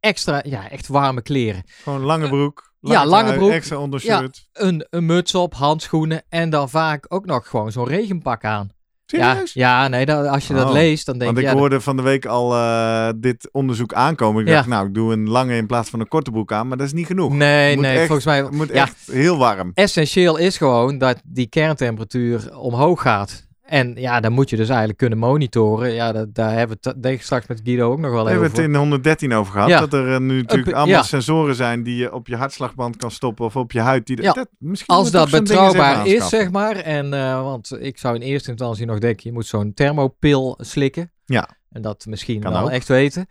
extra, 0.00 0.42
ja, 0.46 0.70
echt 0.70 0.86
warme 0.86 1.22
kleren. 1.22 1.62
Gewoon 1.82 2.00
lange 2.00 2.28
broek. 2.28 2.72
Eh, 2.80 2.90
ja, 2.90 3.06
lange 3.06 3.34
broek. 3.34 3.50
Extra 3.50 3.76
ondershirt. 3.76 4.48
Een, 4.52 4.86
een 4.90 5.06
muts 5.06 5.34
op, 5.34 5.54
handschoenen 5.54 6.22
en 6.28 6.50
dan 6.50 6.70
vaak 6.70 7.06
ook 7.08 7.26
nog 7.26 7.48
gewoon 7.48 7.72
zo'n 7.72 7.86
regenpak 7.88 8.44
aan. 8.44 8.70
Serieus? 9.06 9.52
Ja, 9.52 9.82
ja 9.82 9.88
nee, 9.88 10.06
dat, 10.06 10.26
als 10.26 10.46
je 10.46 10.54
dat 10.54 10.66
Oh, 10.66 10.72
leest, 10.72 11.06
dan 11.06 11.18
denk 11.18 11.24
Want 11.30 11.42
je... 11.42 11.46
ik 11.46 11.52
ja, 11.52 11.58
hoorde 11.60 11.80
van 11.80 11.96
de 11.96 12.02
week 12.02 12.26
al 12.26 12.54
eh, 12.54 13.08
dit 13.16 13.48
onderzoek 13.52 13.92
aankomen. 13.92 14.42
Ik 14.42 14.48
Ja. 14.48 14.54
dacht, 14.54 14.68
nou, 14.68 14.86
ik 14.86 14.94
doe 14.94 15.12
een 15.12 15.28
lange 15.28 15.56
in 15.56 15.66
plaats 15.66 15.90
van 15.90 16.00
een 16.00 16.08
korte 16.08 16.30
broek 16.30 16.52
aan. 16.52 16.68
Maar 16.68 16.76
dat 16.76 16.86
is 16.86 16.92
niet 16.92 17.06
genoeg. 17.06 17.32
nee, 17.32 17.74
moet 17.74 17.84
nee, 17.84 17.94
echt- 17.96 18.06
volgens 18.06 18.26
mij... 18.26 18.42
Moet 18.50 18.70
echt 18.70 18.96
heel 19.12 19.38
warm. 19.38 19.70
Essentieel 19.74 20.36
is 20.36 20.56
gewoon 20.56 20.98
dat 20.98 21.20
die 21.24 21.46
kerntemperatuur 21.48 22.58
omhoog 22.58 23.02
gaat. 23.02 23.43
En 23.64 23.94
ja, 23.96 24.20
dan 24.20 24.32
moet 24.32 24.50
je 24.50 24.56
dus 24.56 24.68
eigenlijk 24.68 24.98
kunnen 24.98 25.18
monitoren. 25.18 25.92
Ja, 25.92 26.12
dat, 26.12 26.34
daar 26.34 26.52
hebben 26.56 26.76
we 26.80 26.88
het 26.90 27.02
denk 27.02 27.14
ik 27.14 27.22
straks 27.22 27.46
met 27.46 27.60
Guido 27.64 27.90
ook 27.92 27.98
nog 27.98 28.10
wel 28.12 28.24
We 28.24 28.30
even 28.30 28.42
hebben 28.42 28.50
het 28.50 28.58
over. 28.58 28.70
in 28.72 28.78
113 28.78 29.32
over 29.32 29.52
gehad. 29.52 29.68
Ja. 29.68 29.80
Dat 29.80 29.92
er 29.92 30.12
eh, 30.14 30.20
nu 30.20 30.40
natuurlijk 30.40 30.76
allemaal 30.76 30.96
ja. 30.96 31.02
sensoren 31.02 31.54
zijn 31.54 31.82
die 31.82 31.96
je 31.96 32.12
op 32.12 32.26
je 32.26 32.36
hartslagband 32.36 32.96
kan 32.96 33.10
stoppen 33.10 33.44
of 33.44 33.56
op 33.56 33.72
je 33.72 33.80
huid. 33.80 34.06
Die, 34.06 34.22
Ja. 34.22 34.32
dat, 34.32 34.48
misschien 34.58 34.94
Als 34.94 35.10
we 35.10 35.16
dat 35.16 35.30
betrouwbaar 35.30 36.06
is, 36.06 36.28
zeg 36.28 36.50
maar. 36.50 36.76
En, 36.76 37.14
eh, 37.14 37.42
want 37.42 37.76
ik 37.80 37.98
zou 37.98 38.14
in 38.14 38.20
eerste 38.22 38.50
instantie 38.50 38.86
nog 38.86 38.98
denken, 38.98 39.22
je 39.24 39.32
moet 39.32 39.46
zo'n 39.46 39.74
thermopil 39.74 40.58
slikken. 40.60 41.12
Ja. 41.24 41.48
En 41.70 41.82
dat 41.82 42.06
misschien 42.06 42.40
Kan 42.40 42.52
wel 42.52 42.62
ook. 42.62 42.70
echt 42.70 42.88
weten. 42.88 43.26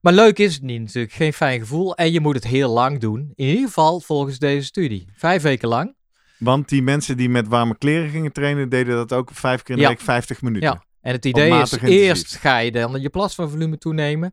Maar 0.00 0.12
leuk 0.12 0.38
is 0.38 0.54
het 0.54 0.62
niet 0.62 0.80
natuurlijk. 0.80 1.12
Geen 1.14 1.32
fijn 1.32 1.60
gevoel. 1.60 1.94
En 1.96 2.12
je 2.12 2.20
moet 2.20 2.34
het 2.34 2.46
heel 2.46 2.70
lang 2.72 3.00
doen. 3.00 3.32
In 3.34 3.46
ieder 3.46 3.64
geval 3.66 4.00
volgens 4.00 4.38
deze 4.38 4.66
studie. 4.66 5.08
Vijf 5.14 5.42
weken 5.42 5.68
lang. 5.68 5.94
Want 6.40 6.68
die 6.68 6.82
mensen 6.82 7.16
die 7.16 7.28
met 7.28 7.48
warme 7.48 7.78
kleren 7.78 8.10
gingen 8.10 8.32
trainen, 8.32 8.68
deden 8.68 8.94
dat 8.96 9.12
ook 9.12 9.30
vijf 9.32 9.62
keer 9.62 9.70
in 9.74 9.76
de 9.76 9.82
Ja. 9.82 9.88
week 9.88 10.00
50 10.00 10.42
minuten. 10.42 10.68
Ja. 10.68 10.84
En 11.00 11.12
het 11.12 11.24
idee 11.24 11.50
is, 11.50 11.72
intensief. 11.72 11.88
eerst 11.88 12.36
ga 12.36 12.58
je 12.58 12.72
dan 12.72 13.00
je 13.00 13.10
plasmavolume 13.10 13.78
toenemen. 13.78 14.32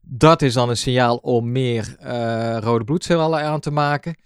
Dat 0.00 0.42
is 0.42 0.54
dan 0.54 0.68
een 0.68 0.76
signaal 0.76 1.16
om 1.16 1.52
meer 1.52 1.96
eh, 1.98 2.56
rode 2.60 2.84
bloedcellen 2.84 3.42
aan 3.42 3.60
te 3.60 3.70
maken. 3.70 4.16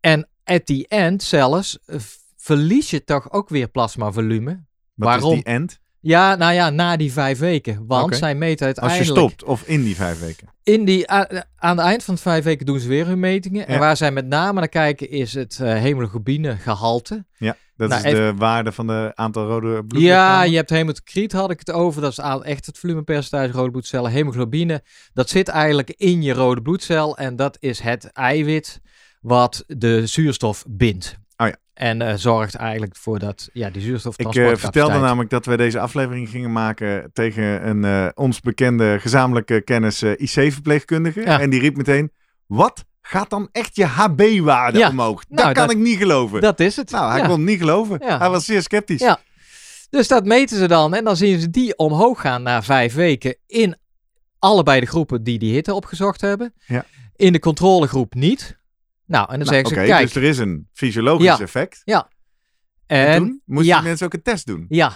En 0.00 0.28
at 0.44 0.66
the 0.66 0.84
end 0.88 1.22
zelfs 1.22 1.78
eh, 1.86 1.96
verlies 2.36 2.90
je 2.90 3.04
toch 3.04 3.32
ook 3.32 3.48
weer 3.48 3.68
plasmavolume. 3.68 4.64
Wat 4.94 5.08
Waarom? 5.08 5.28
is 5.30 5.34
die 5.34 5.44
end? 5.44 5.80
Ja, 6.06 6.34
nou 6.34 6.52
ja, 6.52 6.70
na 6.70 6.96
die 6.96 7.12
vijf 7.12 7.38
weken. 7.38 7.84
Want 7.86 8.04
Oké. 8.04 8.16
zij 8.16 8.34
meten 8.34 8.66
Als 8.66 8.76
je 8.76 8.80
uiteindelijk... 8.82 9.30
stopt 9.30 9.44
of 9.44 9.62
in 9.62 9.82
die 9.82 9.96
vijf 9.96 10.20
weken. 10.20 10.48
In 10.62 10.84
die, 10.84 11.10
aan 11.10 11.76
het 11.76 11.78
eind 11.78 12.04
van 12.04 12.14
de 12.14 12.20
vijf 12.20 12.44
weken 12.44 12.66
doen 12.66 12.78
ze 12.78 12.88
weer 12.88 13.06
hun 13.06 13.20
metingen. 13.20 13.66
En 13.66 13.78
waar 13.78 13.96
zij 13.96 14.10
met 14.10 14.26
name 14.26 14.58
naar 14.58 14.68
kijken 14.68 15.10
is 15.10 15.34
het 15.34 15.58
eh 15.60 15.68
hemoglobinegehalte. 15.68 17.24
Ja, 17.36 17.56
dat 17.76 17.88
Nou, 17.88 18.06
is 18.06 18.12
de 18.12 18.32
waarde 18.36 18.72
van 18.72 18.86
de 18.86 19.12
aantal 19.14 19.46
rode 19.46 19.84
bloedlichamen. 19.84 20.36
Ja, 20.38 20.42
je 20.42 20.56
hebt 20.56 20.70
hemocriet, 20.70 21.32
had 21.32 21.50
ik 21.50 21.58
het 21.58 21.72
over. 21.72 22.02
Dat 22.02 22.10
is 22.10 22.18
echt 22.42 22.66
het 22.66 22.78
volumepercentage 22.78 23.52
rode 23.52 23.70
bloedcellen. 23.70 24.10
Hemoglobine, 24.10 24.82
dat 25.12 25.28
zit 25.28 25.48
eigenlijk 25.48 25.90
in 25.96 26.22
je 26.22 26.32
rode 26.32 26.62
bloedcel. 26.62 27.16
En 27.16 27.36
dat 27.36 27.56
is 27.60 27.80
het 27.80 28.12
eiwit 28.12 28.80
wat 29.20 29.64
de 29.66 30.06
zuurstof 30.06 30.64
bindt. 30.68 31.16
Oh 31.36 31.46
ja. 31.46 31.56
En 31.74 32.02
eh, 32.02 32.14
zorgt 32.16 32.54
eigenlijk 32.54 32.96
voor 32.96 33.18
dat, 33.18 33.48
ja, 33.52 33.70
die 33.70 33.80
Ik 33.82 33.86
zuurstoftransport. 33.86 34.52
eh, 34.52 34.56
vertelde 34.56 34.98
namelijk 34.98 35.30
dat 35.30 35.46
we 35.46 35.56
deze 35.56 35.80
aflevering 35.80 36.28
gingen 36.28 36.52
maken 36.52 37.10
tegen 37.12 37.68
een 37.68 37.84
eh, 37.84 38.08
ons 38.14 38.40
bekende 38.40 38.96
gezamenlijke 39.00 39.60
kennis 39.60 40.02
IC-verpleegkundige. 40.02 41.20
Ja. 41.20 41.40
En 41.40 41.50
die 41.50 41.60
riep 41.60 41.76
meteen, 41.76 42.12
wat 42.46 42.84
gaat 43.02 43.30
dan 43.30 43.48
echt 43.52 43.76
je 43.76 43.84
HB-waarde 43.84 44.78
Ja. 44.78 44.88
omhoog? 44.88 45.24
Dat 45.28 45.38
Nou, 45.38 45.52
kan 45.52 45.66
dat- 45.66 45.76
ik 45.76 45.82
niet 45.82 45.98
geloven. 45.98 46.40
Dat 46.40 46.60
is 46.60 46.76
het. 46.76 46.90
nou, 46.90 47.10
hij 47.10 47.20
Ja. 47.20 47.26
kon 47.26 47.36
het 47.36 47.48
niet 47.48 47.58
geloven. 47.58 48.02
Hij 48.18 48.30
was 48.30 48.44
zeer 48.44 48.62
sceptisch. 48.62 49.00
Ja. 49.00 49.18
Dus 49.90 50.08
dat 50.08 50.24
meten 50.24 50.56
ze 50.56 50.68
dan. 50.68 50.94
En 50.94 51.04
dan 51.04 51.16
zien 51.16 51.40
ze 51.40 51.50
die 51.50 51.76
omhoog 51.76 52.20
gaan 52.20 52.42
na 52.42 52.62
vijf 52.62 52.94
weken 52.94 53.36
in 53.46 53.76
allebei 54.38 54.80
de 54.80 54.86
groepen 54.86 55.22
die 55.22 55.38
die 55.38 55.52
hitte 55.54 55.74
opgezocht 55.74 56.20
hebben. 56.20 56.54
Ja. 56.66 56.84
In 57.16 57.32
de 57.32 57.38
controlegroep 57.38 58.14
niet. 58.14 58.58
Nou, 59.06 59.32
en 59.32 59.38
dan 59.38 59.48
Nou, 59.48 59.50
zeggen 59.64 59.68
ze, 59.68 59.74
kijk, 59.92 60.02
dus 60.02 60.14
er 60.16 60.22
is 60.22 60.38
een 60.38 60.68
fysiologisch 60.72 61.24
Ja. 61.24 61.40
effect. 61.40 61.82
en, 61.84 62.04
En 62.86 63.16
toen 63.18 63.42
moesten 63.44 63.66
ja. 63.68 63.78
die 63.78 63.86
mensen 63.88 64.06
ook 64.06 64.14
een 64.14 64.22
test 64.22 64.46
doen. 64.46 64.66
ja, 64.68 64.86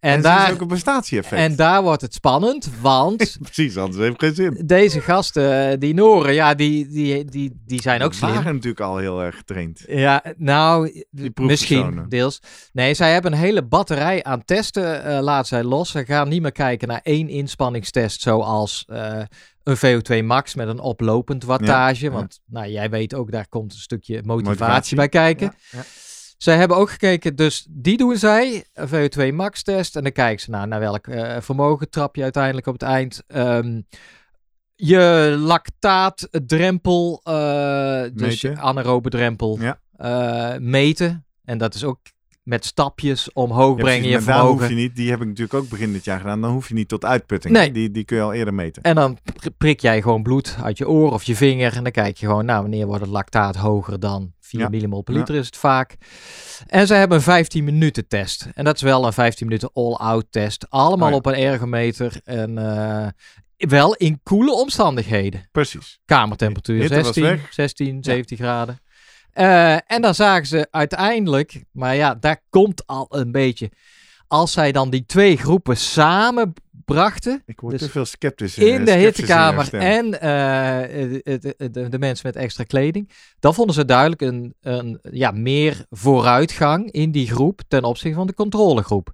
En, 0.00 0.12
En, 0.12 0.22
daar 0.22 0.46
is 0.48 0.54
ook 0.54 0.60
een 0.60 0.66
prestatie-effect. 0.66 1.42
en 1.42 1.56
daar 1.56 1.82
wordt 1.82 2.02
het 2.02 2.14
spannend, 2.14 2.70
want 2.80 3.36
Precies, 3.42 3.76
anders 3.76 3.96
heeft 3.98 4.20
het 4.20 4.20
geen 4.20 4.34
zin. 4.34 4.66
deze 4.66 5.00
gasten, 5.00 5.70
eh, 5.70 5.78
die 5.78 5.94
Noren, 5.94 6.34
ja, 6.34 6.54
die, 6.54 6.88
die, 6.88 7.24
die, 7.24 7.62
die 7.66 7.82
zijn 7.82 8.02
ook 8.02 8.10
Die 8.10 8.18
slim. 8.18 8.34
waren 8.34 8.52
natuurlijk 8.54 8.80
al 8.80 8.96
heel 8.96 9.22
erg 9.22 9.36
getraind. 9.36 9.84
Ja, 9.88 10.22
nou, 10.36 11.04
Die 11.10 11.30
misschien 11.34 12.04
deels. 12.08 12.40
Nee, 12.72 12.94
zij 12.94 13.12
hebben 13.12 13.32
een 13.32 13.38
hele 13.38 13.62
batterij 13.64 14.22
aan 14.24 14.44
testen, 14.44 15.04
eh 15.04 15.20
laat 15.20 15.46
zij 15.46 15.62
los. 15.64 15.90
Ze 15.90 16.04
gaan 16.04 16.28
niet 16.28 16.42
meer 16.42 16.52
kijken 16.52 16.88
naar 16.88 17.00
één 17.02 17.28
inspanningstest 17.28 18.20
zoals 18.20 18.84
eh, 18.88 19.20
een 19.68 19.76
VO2 20.22 20.24
max 20.24 20.54
met 20.54 20.68
een 20.68 20.78
oplopend 20.80 21.44
wattage. 21.44 22.04
ja. 22.04 22.10
Want 22.10 22.40
nou, 22.46 22.68
jij 22.68 22.90
weet 22.90 23.14
ook, 23.14 23.30
daar 23.32 23.48
komt 23.48 23.72
een 23.72 23.78
stukje 23.78 24.14
motivatie, 24.24 24.44
Motivatie. 24.60 24.96
bij 24.96 25.08
kijken. 25.08 25.52
Ja, 25.70 25.78
ja. 25.78 25.84
Zij 26.38 26.56
hebben 26.56 26.76
ook 26.76 26.90
gekeken, 26.90 27.36
dus 27.36 27.66
die 27.70 27.96
doen 27.96 28.16
zij, 28.16 28.64
een 28.74 28.88
VO2 28.88 29.34
max 29.34 29.62
test. 29.62 29.96
En 29.96 30.02
dan 30.02 30.12
kijken 30.12 30.40
ze 30.44 30.50
naar, 30.50 30.68
naar 30.68 30.80
welk 30.80 31.06
eh, 31.06 31.36
vermogen 31.40 31.90
trap 31.90 32.16
je 32.16 32.22
uiteindelijk 32.22 32.66
op 32.66 32.72
het 32.72 32.82
eind. 32.82 33.22
Ehm, 33.26 33.80
je 34.74 35.34
lactaatdrempel, 35.38 37.20
eh 37.24 38.02
dus 38.14 38.40
je 38.40 38.56
anaerobe 38.58 39.08
drempel, 39.10 39.58
Ja. 39.60 39.80
eh, 39.96 40.58
meten. 40.60 41.26
En 41.44 41.58
dat 41.58 41.74
is 41.74 41.84
ook 41.84 42.00
met 42.48 42.64
stapjes 42.64 43.32
omhoog 43.32 43.76
Ja, 43.76 43.82
brengen 43.82 44.08
je 44.08 44.20
vermogen. 44.20 44.48
hoef 44.48 44.68
je 44.68 44.74
niet, 44.74 44.96
die 44.96 45.10
heb 45.10 45.20
ik 45.20 45.26
natuurlijk 45.26 45.54
ook 45.54 45.68
begin 45.68 45.92
dit 45.92 46.04
jaar 46.04 46.20
gedaan. 46.20 46.40
Dan 46.40 46.50
hoef 46.52 46.68
je 46.68 46.74
niet 46.74 46.88
tot 46.88 47.04
uitputting. 47.04 47.54
Nee. 47.54 47.72
Die, 47.72 47.90
die 47.90 48.04
kun 48.04 48.16
je 48.16 48.22
al 48.22 48.32
eerder 48.32 48.54
meten. 48.54 48.82
En 48.82 48.94
dan 48.94 49.18
pr- 49.40 49.48
prik 49.58 49.80
jij 49.80 50.02
gewoon 50.02 50.22
bloed 50.22 50.56
uit 50.62 50.78
je 50.78 50.88
oor 50.88 51.12
of 51.12 51.22
je 51.24 51.36
vinger. 51.36 51.76
En 51.76 51.82
dan 51.82 51.92
kijk 51.92 52.16
je 52.16 52.26
gewoon, 52.26 52.44
nou, 52.44 52.60
wanneer 52.60 52.86
wordt 52.86 53.00
het 53.02 53.10
lactaat 53.10 53.56
hoger 53.56 54.00
dan 54.00 54.32
4 54.40 54.60
Ja. 54.60 54.68
millimol 54.68 55.02
per 55.02 55.14
Ja. 55.14 55.20
liter 55.20 55.34
is 55.34 55.46
het 55.46 55.56
vaak. 55.56 55.96
En 56.66 56.86
ze 56.86 56.94
hebben 56.94 57.16
een 57.16 57.22
15 57.22 57.64
minuten 57.64 58.08
test. 58.08 58.48
En 58.54 58.64
dat 58.64 58.74
is 58.76 58.82
wel 58.82 59.06
een 59.06 59.12
15 59.12 59.46
minuten 59.46 59.70
all-out 59.72 60.26
test. 60.30 60.66
Allemaal 60.68 61.08
Oh 61.10 61.14
op 61.14 61.26
een 61.26 61.34
ergometer. 61.34 62.20
En 62.24 62.58
eh, 62.58 63.06
wel 63.56 63.94
in 63.94 64.20
koele 64.22 64.52
omstandigheden. 64.52 65.48
Precies. 65.52 66.00
Kamertemperatuur 66.04 66.80
Hitte 66.80 66.94
was 66.94 67.04
16, 67.04 67.22
weg. 67.22 67.52
16, 67.52 68.04
17 68.04 68.36
graden. 68.36 68.78
Eh, 69.38 69.72
en 69.86 70.02
dan 70.02 70.14
zagen 70.14 70.46
ze 70.46 70.68
uiteindelijk, 70.70 71.64
maar 71.72 71.94
ja, 71.94 72.14
daar 72.14 72.42
komt 72.50 72.86
al 72.86 73.06
een 73.08 73.32
beetje. 73.32 73.70
Als 74.26 74.52
zij 74.52 74.72
dan 74.72 74.90
die 74.90 75.06
twee 75.06 75.36
groepen 75.36 75.76
samen 75.76 76.52
brachten, 76.84 77.42
Ik 77.46 77.60
word 77.60 77.72
Dus 77.72 77.82
te 77.82 77.90
veel 77.90 78.04
sceptisch 78.04 78.58
in 78.58 78.84
de 78.84 78.90
sceptisch 78.90 79.04
hittekamer 79.04 79.74
en 79.74 80.20
eh, 80.20 81.20
de, 81.22 81.54
de, 81.56 81.70
de, 81.70 81.88
de 81.88 81.98
mensen 81.98 82.26
met 82.26 82.36
extra 82.36 82.64
kleding, 82.64 83.10
dan 83.38 83.54
vonden 83.54 83.74
ze 83.74 83.84
duidelijk 83.84 84.20
een, 84.20 84.54
een 84.60 84.98
ja, 85.10 85.30
meer 85.30 85.84
vooruitgang 85.90 86.90
in 86.90 87.10
die 87.10 87.30
groep 87.30 87.60
ten 87.68 87.84
opzichte 87.84 88.16
van 88.16 88.26
de 88.26 88.34
controlegroep. 88.34 89.12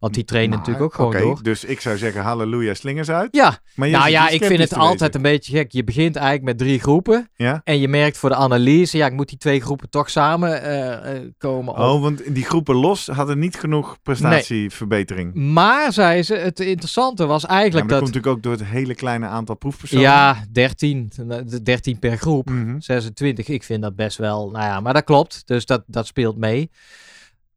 Want 0.00 0.14
die 0.14 0.24
trainen 0.24 0.58
natuurlijk 0.58 0.84
ook 0.84 0.94
gewoon 0.94 1.12
door. 1.16 1.42
Dus 1.42 1.64
ik 1.64 1.80
zou 1.80 1.96
zeggen, 1.98 2.22
halleluja, 2.22 2.74
slingers 2.74 3.08
uit. 3.10 3.28
Ja, 3.36 3.58
Maar 3.74 3.88
je 3.88 3.96
nou 3.96 4.10
ja, 4.10 4.24
dus 4.24 4.34
ik 4.34 4.44
vind 4.44 4.58
het 4.60 4.74
altijd 4.74 5.00
wezen. 5.00 5.14
een 5.14 5.22
beetje 5.32 5.56
gek. 5.56 5.72
Je 5.72 5.84
begint 5.84 6.16
eigenlijk 6.16 6.44
met 6.46 6.58
drie 6.58 6.80
groepen. 6.80 7.28
Ja? 7.36 7.60
En 7.64 7.78
je 7.80 7.88
merkt 7.88 8.16
voor 8.18 8.28
de 8.28 8.34
analyse, 8.34 8.96
ja, 8.96 9.06
ik 9.06 9.12
moet 9.12 9.28
die 9.28 9.38
twee 9.38 9.60
groepen 9.60 9.90
toch 9.90 10.10
samen 10.10 10.62
eh, 10.62 11.16
eh, 11.16 11.22
komen. 11.38 11.72
op- 11.74 11.78
Oh, 11.80 12.00
want 12.02 12.34
die 12.34 12.44
groepen 12.44 12.74
los 12.74 13.06
hadden 13.06 13.38
niet 13.38 13.56
genoeg 13.56 13.96
prestatieverbetering. 14.02 15.34
Maar, 15.34 15.92
zei 15.92 16.22
ze, 16.22 16.34
het 16.34 16.60
interessante 16.60 17.26
was 17.26 17.42
Ja, 17.42 17.48
eigenlijk 17.48 17.86
maar 17.88 17.98
dat 17.98 18.00
dat... 18.06 18.12
komt 18.12 18.24
natuurlijk 18.24 18.36
ook 18.36 18.58
door 18.58 18.66
het 18.66 18.76
hele 18.78 18.94
kleine 18.94 19.26
aantal 19.26 19.54
proefpersonen. 19.56 20.04
Ja, 20.04 20.44
13, 20.52 21.10
de 21.46 21.62
13 21.62 21.98
per 21.98 22.16
groep. 22.16 22.50
Mhm. 22.50 22.80
26, 22.80 23.48
ik 23.48 23.62
vind 23.62 23.82
dat 23.82 23.96
best 23.96 24.18
wel, 24.18 24.50
nou 24.50 24.64
ja, 24.64 24.80
maar 24.80 24.94
dat 24.94 25.04
klopt. 25.04 25.42
Dus 25.44 25.66
dat, 25.66 25.82
dat 25.86 26.06
speelt 26.06 26.36
mee. 26.36 26.70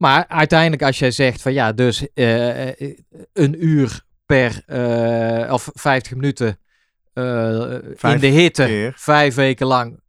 Maar 0.04 0.26
uiteindelijk 0.28 0.82
als 0.82 1.00
jij 1.00 1.12
zegt 1.12 1.42
van 1.42 1.54
ja, 1.54 1.72
dus 1.72 2.14
eh, 2.14 2.68
eh, 2.68 2.98
een 3.34 3.66
uur 3.66 4.02
per, 4.26 4.64
eh, 4.66 5.54
of 5.54 5.70
50 5.74 6.14
minuten 6.14 6.48
in 8.02 8.20
de 8.20 8.28
hitte, 8.28 8.66
keer. 8.66 8.94
vijf 8.96 9.36
weken 9.36 9.68
lang, 9.68 10.00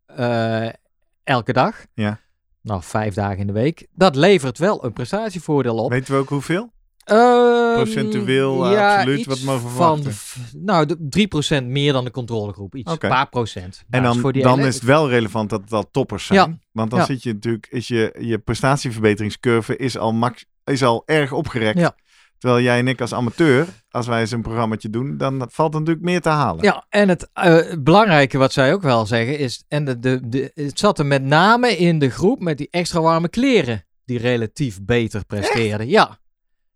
elke 1.25 1.53
dag. 1.53 1.85
Ja. 1.95 2.21
Nou, 2.61 2.83
vijf 2.83 3.15
dagen 3.15 3.39
in 3.39 3.47
de 3.47 3.53
week. 3.53 3.87
Dat 3.93 4.17
levert 4.17 4.59
wel 4.59 4.85
een 4.85 4.93
prestatievoordeel 4.93 5.77
op. 5.77 5.91
Weten 5.91 6.15
we 6.15 6.21
ook 6.21 6.29
hoeveel? 6.29 6.73
Ehm, 7.05 7.75
Procentueel, 7.75 8.67
eh, 8.77 8.95
absoluut, 8.97 9.27
wat 9.27 9.41
mogen 9.41 9.61
van, 9.71 9.71
verwachten? 10.03 10.13
f- 10.13 10.53
Nou, 10.57 10.87
de 10.87 10.97
3% 11.09 11.67
meer 11.67 11.93
dan 11.93 12.05
de 12.05 12.11
controlegroep. 12.11 12.75
Iets, 12.75 12.91
een 12.93 12.99
paar 12.99 13.29
procent. 13.29 13.85
En 13.91 14.03
dan, 14.03 14.19
voor 14.19 14.33
die 14.33 14.43
dan 14.43 14.61
is 14.61 14.75
het 14.75 14.83
wel 14.85 15.09
relevant 15.09 15.51
dat 15.51 15.61
het 15.61 15.73
al 15.73 15.91
toppers 15.91 16.27
zijn. 16.27 16.51
Ja. 16.51 16.57
Want 16.73 16.91
dan 16.91 16.99
Ja. 16.99 17.05
zit 17.05 17.23
je 17.23 17.33
natuurlijk, 17.33 17.67
is 17.71 17.89
je, 17.89 18.15
je 18.19 18.39
prestatieverbeteringscurve 18.39 19.77
is 19.77 19.99
al, 19.99 20.13
max, 20.13 20.45
is 20.65 20.83
al 20.83 21.03
erg 21.07 21.33
opgerekt. 21.33 21.79
Ja. 21.79 21.95
Terwijl 22.39 22.63
jij 22.65 22.79
en 22.79 22.89
ik 22.89 23.01
als 23.01 23.15
amateur, 23.15 23.67
als 23.91 24.07
wij 24.07 24.21
eens 24.21 24.31
een 24.31 24.43
programmaatje 24.43 24.91
doen, 24.91 25.17
dan 25.17 25.49
valt 25.51 25.73
er 25.75 25.79
natuurlijk 25.81 26.07
meer 26.07 26.21
te 26.21 26.29
halen. 26.29 26.65
Ja, 26.65 26.85
en 26.89 27.09
het 27.09 27.29
eh, 27.33 27.59
belangrijke 27.79 28.39
wat 28.39 28.53
zij 28.53 28.73
ook 28.73 28.83
wel 28.83 29.07
zeggen 29.07 29.39
is, 29.39 29.65
en 29.69 29.85
de, 29.85 29.99
de, 29.99 30.21
de, 30.29 30.51
het 30.55 30.79
zat 30.79 30.99
er 30.99 31.07
met 31.07 31.23
name 31.23 31.77
in 31.77 31.99
de 31.99 32.11
groep 32.11 32.41
met 32.41 32.59
die 32.59 32.69
extra 32.71 33.01
warme 33.01 33.29
kleren, 33.29 33.85
die 34.05 34.19
relatief 34.19 34.79
beter 34.83 35.25
presteerden. 35.27 35.89
Ja. 35.89 36.19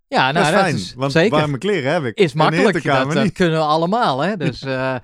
Ja, 0.09 0.33
nou, 0.33 0.45
dat 0.45 0.55
is 0.55 0.61
fijn, 0.61 0.75
is 0.75 0.95
want 0.97 1.13
zeker. 1.13 1.39
warme 1.39 1.59
kleren 1.59 1.93
heb 1.93 2.05
ik. 2.05 2.17
is 2.19 2.33
makkelijk. 2.33 2.83
Dat, 2.85 3.13
dat 3.13 3.33
kunnen 3.33 3.59
we 3.59 3.65
allemaal. 3.65 4.21
Hè? 4.21 4.37
Dus, 4.47 4.63
eh, 4.63 4.95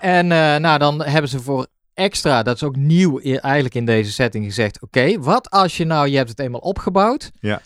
en 0.00 0.32
eh, 0.32 0.56
nou, 0.56 0.78
dan 0.78 1.02
hebben 1.02 1.30
ze 1.30 1.40
voor 1.40 1.66
extra, 1.94 2.42
dat 2.42 2.54
is 2.56 2.62
ook 2.62 2.76
nieuw 2.76 3.20
eigenlijk 3.20 3.74
in 3.74 3.84
deze 3.84 4.12
setting 4.12 4.44
gezegd. 4.44 4.82
Oké, 4.82 5.18
wat 5.18 5.50
als 5.50 5.76
je 5.76 5.84
nou, 5.84 6.08
je 6.08 6.16
hebt 6.16 6.28
het 6.28 6.38
eenmaal 6.38 6.60
opgebouwd. 6.60 7.30
Ja. 7.40 7.60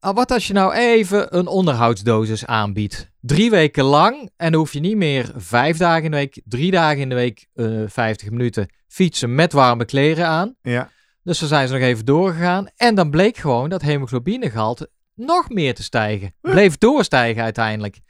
Ah, 0.00 0.14
wat 0.14 0.30
als 0.30 0.46
je 0.46 0.52
nou 0.52 0.74
even 0.74 1.36
een 1.38 1.46
onderhoudsdosis 1.46 2.46
aanbiedt? 2.46 3.10
Drie 3.20 3.50
weken 3.50 3.84
lang 3.84 4.30
en 4.36 4.50
dan 4.50 4.60
hoef 4.60 4.72
je 4.72 4.80
niet 4.80 4.96
meer 4.96 5.32
vijf 5.36 5.76
dagen 5.76 6.04
in 6.04 6.10
de 6.10 6.16
week, 6.16 6.40
drie 6.44 6.70
dagen 6.70 6.98
in 7.00 7.08
de 7.08 7.14
week, 7.14 7.46
eh 7.54 7.82
50 7.86 8.30
minuten 8.30 8.68
fietsen 8.88 9.34
met 9.34 9.52
warme 9.52 9.84
kleren 9.84 10.26
aan. 10.26 10.54
Ja, 10.62 10.90
Dus 11.22 11.38
dan 11.38 11.48
zijn 11.48 11.66
ze 11.68 11.74
nog 11.74 11.82
even 11.82 12.04
doorgegaan. 12.04 12.66
En 12.76 12.94
dan 12.94 13.10
bleek 13.10 13.36
gewoon 13.36 13.68
dat 13.68 13.82
hemoglobinegehalte 13.82 14.90
nog 15.14 15.48
meer 15.48 15.74
te 15.74 15.82
stijgen. 15.82 16.34
Bleef 16.40 16.78
doorstijgen 16.78 17.42
uiteindelijk. 17.42 18.00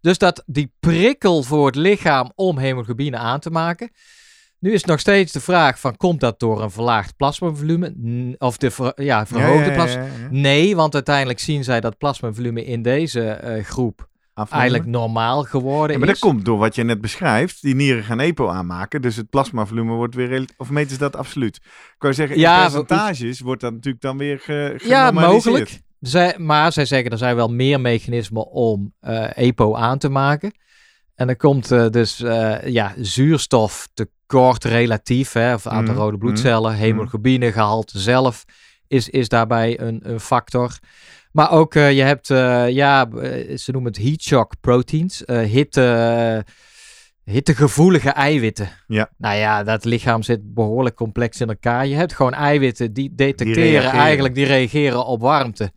Dus 0.00 0.18
dat 0.18 0.42
die 0.46 0.72
prikkel 0.80 1.42
voor 1.42 1.66
het 1.66 1.76
lichaam 1.76 2.32
om 2.34 2.58
hemoglobine 2.58 3.16
aan 3.16 3.40
te 3.40 3.50
maken. 3.50 3.90
Nu 4.58 4.72
is 4.72 4.84
nog 4.84 5.00
steeds 5.00 5.32
de 5.32 5.40
vraag 5.40 5.80
van, 5.80 5.96
komt 5.96 6.20
dat 6.20 6.40
door 6.40 6.62
een 6.62 6.70
verlaagd 6.70 7.16
plasmavolume? 7.16 7.94
Of 8.38 8.56
de 8.56 8.70
ver- 8.70 9.02
ja, 9.02 9.26
verhoogde 9.26 9.64
ja, 9.70 9.74
plasma... 9.74 10.02
ja, 10.02 10.06
ja. 10.08 10.28
Nee, 10.30 10.76
want 10.76 10.94
uiteindelijk 10.94 11.38
zien 11.38 11.64
zij 11.64 11.80
dat 11.80 11.98
plasmavolume 11.98 12.64
in 12.64 12.82
deze 12.82 13.28
eh, 13.30 13.64
groep 13.64 14.08
Afnemen. 14.34 14.60
eigenlijk 14.60 14.90
normaal 14.90 15.42
geworden 15.42 15.92
Ja, 15.92 15.98
maar 15.98 16.08
is. 16.14 16.20
dat 16.20 16.30
komt 16.30 16.44
door 16.44 16.58
wat 16.58 16.74
je 16.74 16.84
net 16.84 17.00
beschrijft. 17.00 17.62
Die 17.62 17.74
nieren 17.74 18.04
gaan 18.04 18.20
EPO 18.20 18.48
aanmaken. 18.48 19.02
Dus 19.02 19.16
het 19.16 19.30
plasmavolume 19.30 19.92
wordt 19.94 20.14
weer... 20.14 20.48
Of 20.56 20.70
meten 20.70 20.90
ze 20.90 20.98
dat 20.98 21.16
absoluut? 21.16 21.56
Ik 21.56 21.94
kan 21.98 22.14
zeggen, 22.14 22.36
in 22.36 22.42
Ja, 22.42 22.62
percentages 22.62 23.40
wordt 23.40 23.60
dat 23.60 23.72
natuurlijk 23.72 24.02
dan 24.02 24.18
weer 24.18 24.38
ge 24.38 24.80
Ja, 24.84 25.10
mogelijk. 25.10 25.80
Zij, 26.06 26.34
maar 26.38 26.72
zij 26.72 26.84
zeggen 26.84 27.10
er 27.10 27.18
zijn 27.18 27.36
wel 27.36 27.48
meer 27.48 27.80
mechanismen 27.80 28.46
om 28.50 28.92
eh, 29.00 29.26
EPO 29.34 29.74
aan 29.74 29.98
te 29.98 30.08
maken. 30.08 30.52
En 31.14 31.26
dan 31.26 31.36
komt 31.36 31.70
eh, 31.70 31.88
dus 31.88 32.22
eh, 32.22 32.66
ja, 32.66 32.94
zuurstoftekort 32.96 34.64
relatief, 34.64 35.32
hè, 35.32 35.54
of 35.54 35.66
aantal 35.66 35.94
Mhm, 35.94 36.02
rode 36.04 36.18
bloedcellen, 36.18 36.74
hemoglobinegehalte 36.74 37.98
zelf 37.98 38.44
is, 38.86 39.08
is 39.08 39.28
daarbij 39.28 39.80
een, 39.80 40.00
een 40.02 40.20
factor. 40.20 40.78
Maar 41.32 41.50
ook, 41.50 41.72
je 41.72 42.02
hebt, 42.02 42.28
ja, 42.72 43.08
ze 43.56 43.72
noemen 43.72 43.92
het 43.92 44.02
heat 44.02 44.22
shock 44.22 44.52
proteins, 44.60 45.22
hitte, 45.26 46.44
hittegevoelige 47.24 48.10
eiwitten. 48.10 48.68
Ja. 48.86 49.10
Nou 49.16 49.36
ja, 49.36 49.62
dat 49.62 49.84
lichaam 49.84 50.22
zit 50.22 50.54
behoorlijk 50.54 50.96
complex 50.96 51.40
in 51.40 51.48
elkaar. 51.48 51.86
Je 51.86 51.94
hebt 51.94 52.12
gewoon 52.12 52.32
eiwitten 52.32 52.92
die 52.92 53.14
detecteren 53.14 53.90
eigenlijk, 53.90 54.34
die 54.34 54.46
reageren 54.46 55.06
op 55.06 55.20
warmte. 55.20 55.72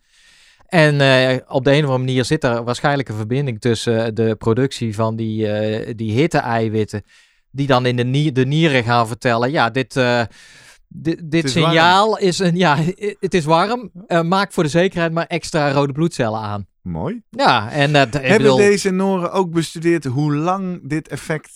En 0.68 1.00
eh, 1.00 1.36
op 1.46 1.64
de 1.64 1.70
een 1.70 1.76
of 1.84 1.90
andere 1.90 1.98
manier 1.98 2.24
zit 2.24 2.44
er 2.44 2.64
waarschijnlijk 2.64 3.08
een 3.08 3.14
verbinding 3.16 3.60
tussen 3.60 4.14
de 4.14 4.34
productie 4.36 4.94
van 4.94 5.16
die, 5.16 5.46
eh, 5.52 5.92
die 5.96 6.12
hitte-eiwitten, 6.12 7.02
die 7.50 7.66
dan 7.66 7.86
in 7.86 7.96
de, 7.96 8.04
nier, 8.04 8.32
de 8.32 8.46
nieren 8.46 8.84
gaan 8.84 9.06
vertellen, 9.06 9.50
ja, 9.50 9.70
dit, 9.70 9.96
eh, 9.96 10.22
dit, 10.88 11.20
dit 11.30 11.44
is 11.44 11.52
signaal 11.52 12.18
is 12.18 12.38
een, 12.38 12.56
ja, 12.56 12.76
het 13.20 13.34
is 13.34 13.44
warm, 13.44 13.90
Eh, 14.06 14.22
maak 14.22 14.52
voor 14.52 14.62
de 14.62 14.68
zekerheid 14.68 15.12
maar 15.12 15.26
extra 15.26 15.70
rode 15.72 15.92
bloedcellen 15.92 16.40
aan. 16.40 16.66
Mooi. 16.82 17.22
Ja, 17.30 17.70
en 17.70 17.92
dat 17.92 18.12
Hebben 18.12 18.36
bedoel, 18.36 18.56
deze 18.56 18.90
Noren 18.90 19.32
ook 19.32 19.50
bestudeerd 19.50 20.04
hoe 20.04 20.34
lang 20.34 20.88
dit 20.88 21.08
effect 21.08 21.50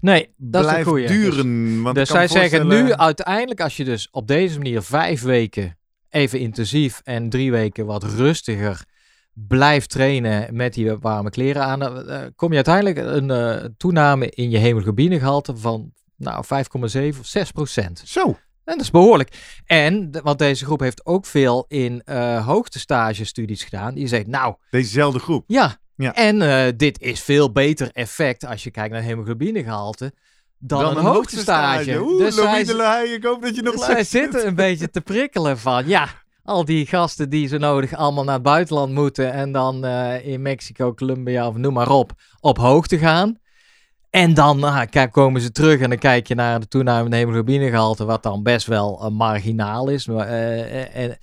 nee, 0.00 0.34
dat 0.36 0.64
is 0.64 0.70
blijft. 0.70 0.90
Dus- 0.90 1.10
duren? 1.10 1.82
Want 1.82 1.94
Dus 1.94 2.08
ik 2.08 2.14
kan 2.14 2.28
zij 2.28 2.48
zeggen 2.48 2.68
nu 2.68 2.92
uiteindelijk, 2.92 3.60
als 3.60 3.76
je 3.76 3.84
dus 3.84 4.08
op 4.10 4.26
deze 4.26 4.56
manier 4.56 4.82
vijf 4.82 5.22
weken 5.22 5.78
even 6.10 6.38
intensief 6.38 7.00
en 7.04 7.28
drie 7.28 7.50
weken 7.50 7.86
wat 7.86 8.04
rustiger 8.04 8.84
blijft 9.32 9.90
trainen 9.90 10.56
met 10.56 10.74
die 10.74 10.96
warme 10.96 11.30
kleren 11.30 11.64
aan, 11.64 11.78
dan, 11.78 12.08
eh, 12.08 12.26
kom 12.36 12.48
je 12.48 12.54
uiteindelijk 12.54 12.96
een 12.96 13.30
eh, 13.30 13.64
toename 13.76 14.30
in 14.30 14.50
je 14.50 14.58
hemoglobinegehalte 14.58 15.56
van 15.56 15.92
nou, 16.16 16.44
5,7 16.44 17.20
of 17.20 17.26
6 17.26 17.50
procent. 17.50 18.02
Zo, 18.04 18.26
En 18.64 18.76
dat 18.76 18.80
is 18.80 18.90
behoorlijk. 18.90 19.60
En, 19.66 20.10
want 20.22 20.38
deze 20.38 20.64
groep 20.64 20.80
heeft 20.80 21.06
ook 21.06 21.26
veel 21.26 21.64
in 21.68 22.02
eh 22.04 22.46
hoogtestagestudies 22.46 23.64
gedaan. 23.64 23.94
Die 23.94 24.06
zegt, 24.06 24.26
nou, 24.26 24.54
Dezezelfde 24.70 25.18
groep. 25.18 25.44
ja. 25.46 25.78
Ja. 25.94 26.14
En 26.14 26.76
dit 26.76 27.00
is 27.00 27.20
veel 27.20 27.52
beter 27.52 27.90
effect 27.92 28.46
als 28.46 28.64
je 28.64 28.70
kijkt 28.70 28.92
naar 28.92 29.02
hemoglobinegehalte 29.02 30.12
dan, 30.60 30.96
een 30.96 31.04
hoogtestage. 31.04 32.00
Oeh, 32.00 32.18
Dus 32.18 32.34
zij, 32.34 33.06
ik 33.08 33.24
hoop 33.24 33.42
dat 33.42 33.56
je 33.56 33.62
nog 33.62 33.74
luistert. 33.74 34.06
zitten 34.08 34.46
een 34.46 34.54
beetje 34.54 34.90
te 34.90 35.00
prikkelen 35.00 35.58
van, 35.58 35.86
ja, 35.86 36.08
al 36.44 36.64
die 36.64 36.86
gasten 36.86 37.30
die 37.30 37.48
zo 37.48 37.58
nodig 37.58 37.94
allemaal 37.94 38.24
naar 38.24 38.34
het 38.34 38.42
buitenland 38.42 38.92
moeten 38.92 39.32
en 39.32 39.52
dan 39.52 39.84
eh, 39.84 40.26
in 40.26 40.42
Mexico, 40.42 40.94
Colombia 40.94 41.48
of 41.48 41.56
noem 41.56 41.72
maar 41.72 41.90
op, 41.90 42.12
op 42.40 42.58
hoogte 42.58 42.98
gaan. 42.98 43.38
En 44.10 44.34
dan 44.34 44.64
ah, 44.64 44.80
kijk, 44.90 45.12
komen 45.12 45.40
ze 45.40 45.52
terug 45.52 45.80
en 45.80 45.88
dan 45.88 45.98
kijk 45.98 46.26
je 46.26 46.34
naar 46.34 46.60
de 46.60 46.68
toenemende 46.68 47.16
hemoglobinegehalte, 47.16 48.04
wat 48.04 48.22
dan 48.22 48.42
best 48.42 48.66
wel 48.66 49.00
eh, 49.04 49.10
marginaal 49.10 49.88
is. 49.88 50.06
Maar, 50.06 50.26
eh, 50.26 50.80
eh, 50.80 50.96
en, 51.04 51.18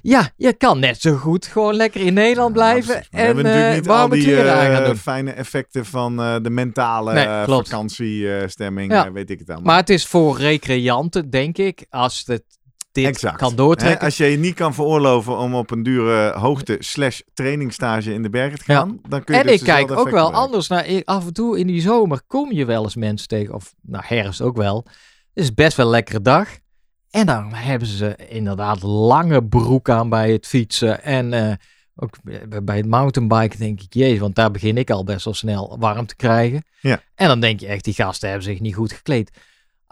ja, 0.00 0.30
je 0.36 0.52
kan 0.52 0.78
net 0.78 1.00
zo 1.00 1.16
goed 1.16 1.46
gewoon 1.46 1.74
lekker 1.74 2.00
in 2.00 2.14
Nederland 2.14 2.52
blijven. 2.52 2.94
Maar 2.94 3.06
we 3.10 3.16
en 3.16 3.24
hebben 3.24 3.44
natuurlijk 3.44 3.74
niet 3.74 3.88
al 3.88 4.08
die 4.08 4.34
gaan 4.34 4.84
doen. 4.84 4.96
fijne 4.96 5.30
effecten 5.30 5.84
van 5.84 6.16
de 6.16 6.50
mentale 6.50 7.12
Nee, 7.12 7.44
vakantiestemming, 7.44 8.92
Ja. 8.92 9.12
weet 9.12 9.30
ik 9.30 9.38
het 9.38 9.48
allemaal. 9.48 9.66
Maar 9.66 9.80
het 9.80 9.90
is 9.90 10.06
voor 10.06 10.38
recreanten, 10.38 11.30
denk 11.30 11.58
ik, 11.58 11.86
als 11.90 12.22
het 12.26 12.44
dit 12.92 13.06
Exact. 13.06 13.36
kan 13.36 13.56
doortrekken. 13.56 14.04
als 14.04 14.16
je 14.16 14.24
je 14.24 14.36
niet 14.38 14.54
kan 14.54 14.74
veroorloven 14.74 15.38
om 15.38 15.54
op 15.54 15.70
een 15.70 15.82
dure 15.82 16.32
hoogte 16.38 16.76
slash 16.78 17.20
trainingstage 17.34 18.12
in 18.14 18.22
de 18.22 18.30
bergen 18.30 18.58
te 18.58 18.64
Ja. 18.66 18.78
gaan, 18.78 18.98
dan 19.08 19.24
kun 19.24 19.34
je 19.34 19.40
En 19.40 19.46
dus 19.46 19.56
ik 19.60 19.66
kijk 19.66 19.90
ook 19.90 20.10
wel 20.10 20.32
anders 20.32 20.68
naar. 20.68 21.02
Af 21.04 21.26
en 21.26 21.32
toe 21.32 21.58
in 21.58 21.66
die 21.66 21.80
zomer 21.80 22.20
kom 22.26 22.52
je 22.52 22.64
wel 22.64 22.82
eens 22.82 22.96
mensen 22.96 23.28
tegen. 23.28 23.54
Of 23.54 23.74
nou, 23.82 24.04
herfst 24.06 24.40
ook 24.40 24.56
wel. 24.56 24.84
Het 25.34 25.44
is 25.44 25.54
best 25.54 25.76
wel 25.76 25.86
een 25.86 25.92
lekkere 25.92 26.20
dag. 26.22 26.48
En 27.10 27.26
dan 27.26 27.52
hebben 27.52 27.88
ze 27.88 28.16
inderdaad 28.28 28.82
lange 28.82 29.44
broek 29.44 29.88
aan 29.90 30.08
bij 30.08 30.32
het 30.32 30.46
fietsen. 30.46 31.02
En 31.02 31.32
eh, 31.32 31.52
ook 31.96 32.16
bij- 32.48 32.64
bij 32.64 32.76
het 32.76 32.86
mountainbiken 32.86 33.58
denk 33.58 33.80
ik, 33.80 33.94
jezus, 33.94 34.18
want 34.18 34.34
daar 34.34 34.50
begin 34.50 34.76
ik 34.76 34.90
al 34.90 35.04
best 35.04 35.24
wel 35.24 35.34
snel 35.34 35.76
warm 35.78 36.06
te 36.06 36.16
krijgen. 36.16 36.64
Ja. 36.80 37.00
En 37.14 37.28
dan 37.28 37.40
denk 37.40 37.60
je 37.60 37.66
echt, 37.66 37.84
die 37.84 37.94
gasten 37.94 38.28
hebben 38.28 38.46
zich 38.46 38.60
niet 38.60 38.74
goed 38.74 38.92
gekleed. 38.92 39.30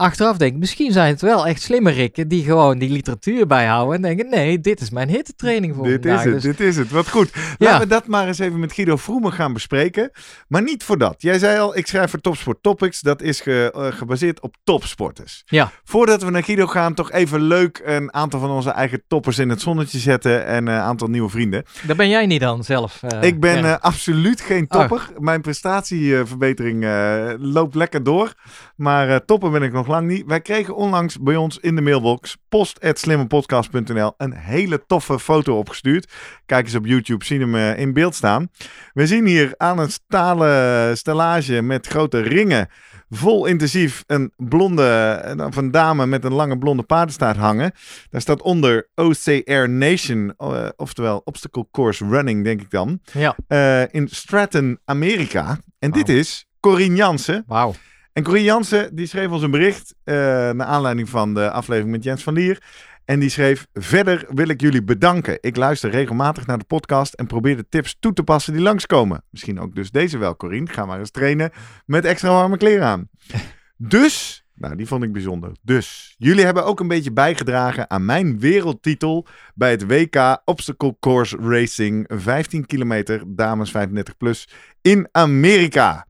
Achteraf 0.01 0.37
denk 0.37 0.53
ik, 0.53 0.59
misschien 0.59 0.93
zijn 0.93 1.13
het 1.13 1.21
wel 1.21 1.47
echt 1.47 1.63
slimme 1.63 1.91
rikken 1.91 2.29
die 2.29 2.45
gewoon 2.45 2.79
die 2.79 2.91
literatuur 2.91 3.47
bijhouden. 3.47 3.95
En 3.95 4.03
denken, 4.03 4.29
nee, 4.31 4.61
dit 4.61 4.81
is 4.81 4.91
mijn 4.91 5.09
hittetraining 5.09 5.75
voor 5.75 5.85
Dit 5.85 6.05
is 6.05 6.11
vandaag. 6.11 6.25
het, 6.25 6.33
Dus- 6.35 6.43
dit 6.43 6.61
is 6.61 6.77
het. 6.77 6.91
Wat 6.91 7.09
goed. 7.09 7.31
Ja. 7.33 7.41
Laten 7.59 7.81
we 7.81 7.87
dat 7.87 8.07
maar 8.07 8.27
eens 8.27 8.39
even 8.39 8.61
met 8.61 8.73
Guido 8.73 8.97
Vroemen 8.97 9.33
gaan 9.33 9.53
bespreken. 9.53 10.11
Maar 10.49 10.63
niet 10.63 10.85
voor 10.85 10.99
dat. 10.99 11.15
Jij 11.19 11.39
zei 11.39 11.59
al, 11.59 11.77
ik 11.77 11.87
schrijf 11.87 12.11
voor 12.11 12.21
Topsport 12.21 12.63
Topics. 12.63 13.01
Dat 13.01 13.23
is 13.23 13.41
ge- 13.41 13.73
eh, 13.75 13.87
gebaseerd 13.99 14.41
op 14.41 14.55
topsporters. 14.65 15.43
Ja. 15.47 15.71
Voordat 15.85 16.23
we 16.23 16.31
naar 16.31 16.43
Guido 16.45 16.67
gaan, 16.67 16.95
toch 16.95 17.13
even 17.13 17.41
leuk 17.41 17.83
een 17.85 18.15
aantal 18.15 18.41
van 18.41 18.51
onze 18.51 18.71
eigen 18.71 19.03
toppers 19.09 19.39
in 19.39 19.49
het 19.49 19.61
zonnetje 19.61 19.99
zetten. 19.99 20.47
En 20.47 20.67
een 20.67 20.81
aantal 20.81 21.09
nieuwe 21.09 21.29
vrienden. 21.31 21.65
Daar 21.87 21.97
ben 21.97 22.09
jij 22.09 22.27
niet 22.27 22.41
dan 22.41 22.65
zelf. 22.65 23.03
eh, 23.03 23.23
ik 23.23 23.41
ben 23.41 23.59
ja. 23.59 23.75
eh, 23.75 23.81
absoluut 23.81 24.41
geen 24.41 24.67
topper. 24.67 25.09
Mijn 25.19 25.41
prestatieverbetering 25.41 26.85
eh, 26.85 27.31
loopt 27.39 27.75
lekker 27.75 28.03
door. 28.03 28.33
Maar 28.77 29.09
eh, 29.09 29.17
topper 29.27 29.51
ben 29.51 29.63
ik 29.63 29.73
nog 29.73 29.87
lang 29.91 30.07
niet. 30.07 30.27
Wij 30.27 30.41
kregen 30.41 30.77
onlangs 30.77 31.19
bij 31.21 31.37
ons 31.37 31.59
in 31.59 31.75
de 31.75 31.81
mailbox 31.81 32.37
post.slimmerpodcast.nl 32.49 34.13
een 34.17 34.33
hele 34.33 34.87
toffe 34.87 35.19
foto 35.19 35.59
opgestuurd. 35.59 36.13
Kijk 36.47 36.65
eens 36.65 36.75
op 36.75 36.87
YouTube, 36.87 37.25
zien 37.25 37.41
hem 37.41 37.55
eh, 37.55 37.79
in 37.79 37.93
beeld 37.93 38.15
staan. 38.15 38.51
We 38.93 39.07
zien 39.07 39.27
hier 39.27 39.55
aan 39.57 39.79
een 39.79 39.91
stalen 39.91 40.97
stellage 40.97 41.63
met 41.63 41.87
grote 41.87 42.21
ringen. 42.21 42.69
Vol 43.11 43.47
intensief 43.47 44.05
een 44.07 44.33
blonde, 44.37 45.35
of 45.47 45.57
een 45.57 45.71
dame 45.71 46.07
met 46.07 46.25
een 46.25 46.35
lange 46.35 46.59
blonde 46.59 46.83
paardenstaart 46.83 47.37
hangen. 47.37 47.73
Daar 48.11 48.21
staat 48.21 48.43
onder 48.43 48.89
OCR 48.95 49.69
Nation, 49.69 50.35
eh, 50.37 50.69
oftewel 50.77 51.21
Obstacle 51.25 51.67
Course 51.73 52.07
Running, 52.09 52.45
denk 52.45 52.61
ik 52.61 52.71
dan. 52.71 53.01
Ja, 53.13 53.37
eh, 53.47 53.95
in 53.95 54.09
Stratton, 54.09 54.79
Amerika. 54.85 55.59
En 55.79 55.91
dit 55.91 56.09
is 56.09 56.47
Corine 56.61 56.97
Jansen. 56.97 57.45
wauw. 57.47 57.75
En 58.21 58.27
Corine 58.27 58.45
Jansen 58.45 58.95
die 58.95 59.07
schreef 59.07 59.31
ons 59.31 59.43
een 59.43 59.51
bericht 59.51 59.95
eh 60.05 60.15
naar 60.51 60.63
aanleiding 60.63 61.09
van 61.09 61.35
de 61.35 61.51
aflevering 61.51 61.91
met 61.91 62.05
Jens 62.05 62.23
van 62.23 62.35
Lier. 62.35 62.63
En 63.05 63.21
die 63.21 63.29
schreef: 63.29 63.67
Verder 63.73 64.27
wil 64.29 64.49
ik 64.49 64.61
jullie 64.61 64.83
bedanken. 64.83 65.39
Ik 65.41 65.57
luister 65.57 65.91
regelmatig 65.91 66.47
naar 66.47 66.59
de 66.59 66.65
podcast 66.65 67.15
en 67.15 67.27
probeer 67.27 67.57
de 67.57 67.69
tips 67.69 67.97
toe 68.01 68.13
te 68.13 68.23
passen 68.23 68.53
die 68.53 68.63
langskomen. 68.63 69.25
Misschien 69.31 69.61
ook 69.61 69.75
dus 69.75 69.91
deze 69.91 70.19
wel, 70.19 70.37
Corine. 70.37 70.67
Ga 70.67 70.87
maar 70.87 70.99
eens 70.99 71.11
trainen 71.11 71.51
met 71.87 72.05
extra 72.05 72.29
warme 72.29 72.57
kleren 72.57 72.87
aan. 72.87 73.09
Dus, 73.77 74.45
nou 74.55 74.77
die 74.77 74.87
vond 74.87 75.03
ik 75.03 75.13
bijzonder. 75.13 75.53
Dus, 75.63 76.15
jullie 76.19 76.45
hebben 76.45 76.65
ook 76.65 76.81
een 76.81 76.89
beetje 76.89 77.13
bijgedragen 77.13 77.91
aan 77.91 78.05
mijn 78.05 78.39
wereldtitel 78.39 79.27
bij 79.55 79.71
het 79.71 79.87
WK 79.87 80.41
Obstacle 80.45 80.97
Course 81.01 81.37
Racing 81.37 82.05
15 82.09 82.67
kilometer 82.67 83.23
dames 83.27 83.71
35 83.71 84.17
plus 84.17 84.49
in 84.81 85.09
Amerika. 85.13 86.09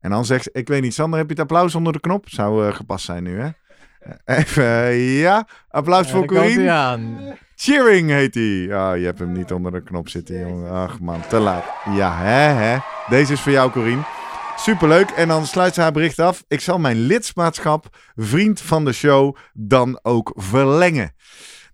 En 0.00 0.10
dan 0.10 0.24
zegt 0.24 0.42
ze, 0.44 0.50
ik 0.52 0.68
weet 0.68 0.82
niet, 0.82 0.94
Sander, 0.94 1.18
heb 1.18 1.28
je 1.28 1.34
het 1.34 1.42
applaus 1.42 1.74
onder 1.74 1.92
de 1.92 2.00
knop? 2.00 2.28
Zou 2.28 2.66
eh, 2.66 2.74
gepast 2.74 3.04
zijn 3.04 3.22
nu, 3.22 3.40
hè? 3.40 3.48
Eh, 4.24 4.38
Even, 4.38 4.64
eh, 4.64 5.20
ja. 5.20 5.46
Applaus 5.68 6.06
Ja, 6.06 6.12
voor 6.12 6.26
Corine. 6.26 6.70
aan. 6.70 7.18
Cheering 7.56 8.10
heet 8.10 8.34
hij. 8.34 8.74
Ah, 8.76 8.98
je 8.98 9.04
hebt 9.04 9.18
hem 9.18 9.32
niet 9.32 9.52
onder 9.52 9.72
de 9.72 9.82
knop 9.82 10.08
zitten, 10.08 10.38
jongen. 10.48 10.70
Ach 10.70 11.00
man, 11.00 11.20
te 11.28 11.38
laat. 11.38 11.64
Ja, 11.90 12.16
hè, 12.16 12.52
hè. 12.64 12.78
Deze 13.08 13.32
is 13.32 13.40
voor 13.40 13.52
jou, 13.52 13.70
Corine. 13.70 14.02
Superleuk. 14.56 15.10
En 15.10 15.28
dan 15.28 15.46
sluit 15.46 15.74
ze 15.74 15.80
haar 15.80 15.92
bericht 15.92 16.18
af. 16.18 16.44
Ik 16.48 16.60
zal 16.60 16.78
mijn 16.78 16.96
lidmaatschap, 17.00 17.96
vriend 18.16 18.60
van 18.60 18.84
de 18.84 18.92
show, 18.92 19.36
dan 19.52 19.98
ook 20.02 20.32
verlengen. 20.36 21.12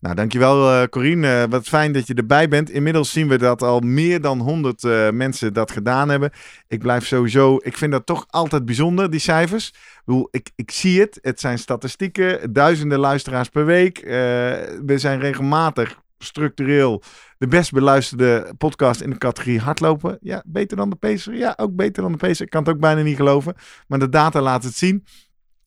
Nou, 0.06 0.18
dankjewel 0.18 0.72
eh 0.72 0.88
Corine. 0.88 1.42
Eh, 1.42 1.50
wat 1.50 1.68
fijn 1.68 1.92
dat 1.92 2.06
je 2.06 2.14
erbij 2.14 2.48
bent. 2.48 2.70
Inmiddels 2.70 3.12
zien 3.12 3.28
we 3.28 3.38
dat 3.38 3.62
al 3.62 3.80
meer 3.80 4.20
dan 4.20 4.40
100 4.40 4.84
eh, 4.84 5.10
mensen 5.10 5.52
dat 5.52 5.70
gedaan 5.70 6.08
hebben. 6.08 6.30
Ik 6.68 6.78
blijf 6.78 7.06
sowieso, 7.06 7.58
ik 7.62 7.76
vind 7.76 7.92
dat 7.92 8.06
toch 8.06 8.26
altijd 8.28 8.64
bijzonder, 8.64 9.10
die 9.10 9.20
cijfers. 9.20 9.74
Ik, 10.30 10.50
ik, 10.54 10.70
zie 10.70 11.00
het. 11.00 11.18
Het 11.22 11.40
zijn 11.40 11.58
statistieken. 11.58 12.52
Duizenden 12.52 12.98
luisteraars 12.98 13.48
per 13.48 13.64
week. 13.64 14.00
We 14.84 14.94
zijn 14.94 15.20
regelmatig 15.20 16.00
structureel 16.18 17.02
de 17.38 17.46
best 17.46 17.72
beluisterde 17.72 18.54
podcast 18.58 19.00
in 19.00 19.10
de 19.10 19.18
categorie 19.18 19.60
hardlopen. 19.60 20.18
Ja, 20.20 20.42
beter 20.46 20.76
dan 20.76 20.90
de 20.90 20.96
Pacer. 20.96 21.34
Ja, 21.34 21.54
ook 21.56 21.76
beter 21.76 22.02
dan 22.02 22.12
de 22.12 22.18
Pacer. 22.18 22.44
Ik 22.44 22.50
kan 22.50 22.64
het 22.64 22.74
ook 22.74 22.80
bijna 22.80 23.02
niet 23.02 23.16
geloven. 23.16 23.54
Maar 23.86 23.98
de 23.98 24.08
data 24.08 24.40
laat 24.40 24.64
het 24.64 24.74
zien. 24.74 25.04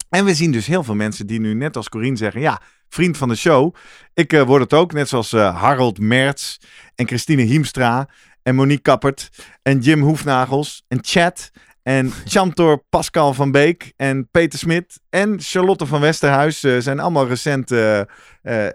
En 0.09 0.25
we 0.25 0.33
zien 0.33 0.51
dus 0.51 0.67
heel 0.67 0.83
veel 0.83 0.95
mensen 0.95 1.27
die 1.27 1.39
nu 1.39 1.53
net 1.53 1.75
als 1.75 1.89
Corine 1.89 2.15
zeggen... 2.15 2.41
ja, 2.41 2.61
vriend 2.89 3.17
van 3.17 3.29
de 3.29 3.35
show. 3.35 3.75
Ik 4.13 4.33
eh, 4.33 4.41
word 4.41 4.61
het 4.61 4.73
ook, 4.73 4.93
net 4.93 5.09
zoals 5.09 5.33
eh, 5.33 5.61
Harold 5.61 5.99
Merts 5.99 6.59
en 6.95 7.07
Christine 7.07 7.41
Hiemstra... 7.41 8.09
en 8.43 8.55
Monique 8.55 8.81
Kappert 8.81 9.29
en 9.61 9.79
Jim 9.79 10.01
Hoefnagels 10.01 10.83
en 10.87 10.99
Chad... 11.01 11.51
En 11.83 12.11
Chantor 12.25 12.83
Pascal 12.89 13.33
van 13.33 13.51
Beek 13.51 13.93
en 13.95 14.29
Peter 14.31 14.59
Smit 14.59 14.99
en 15.09 15.35
Charlotte 15.41 15.85
van 15.85 16.01
Westerhuis 16.01 16.63
eh, 16.63 16.77
zijn 16.77 16.99
allemaal 16.99 17.27
recent... 17.27 17.69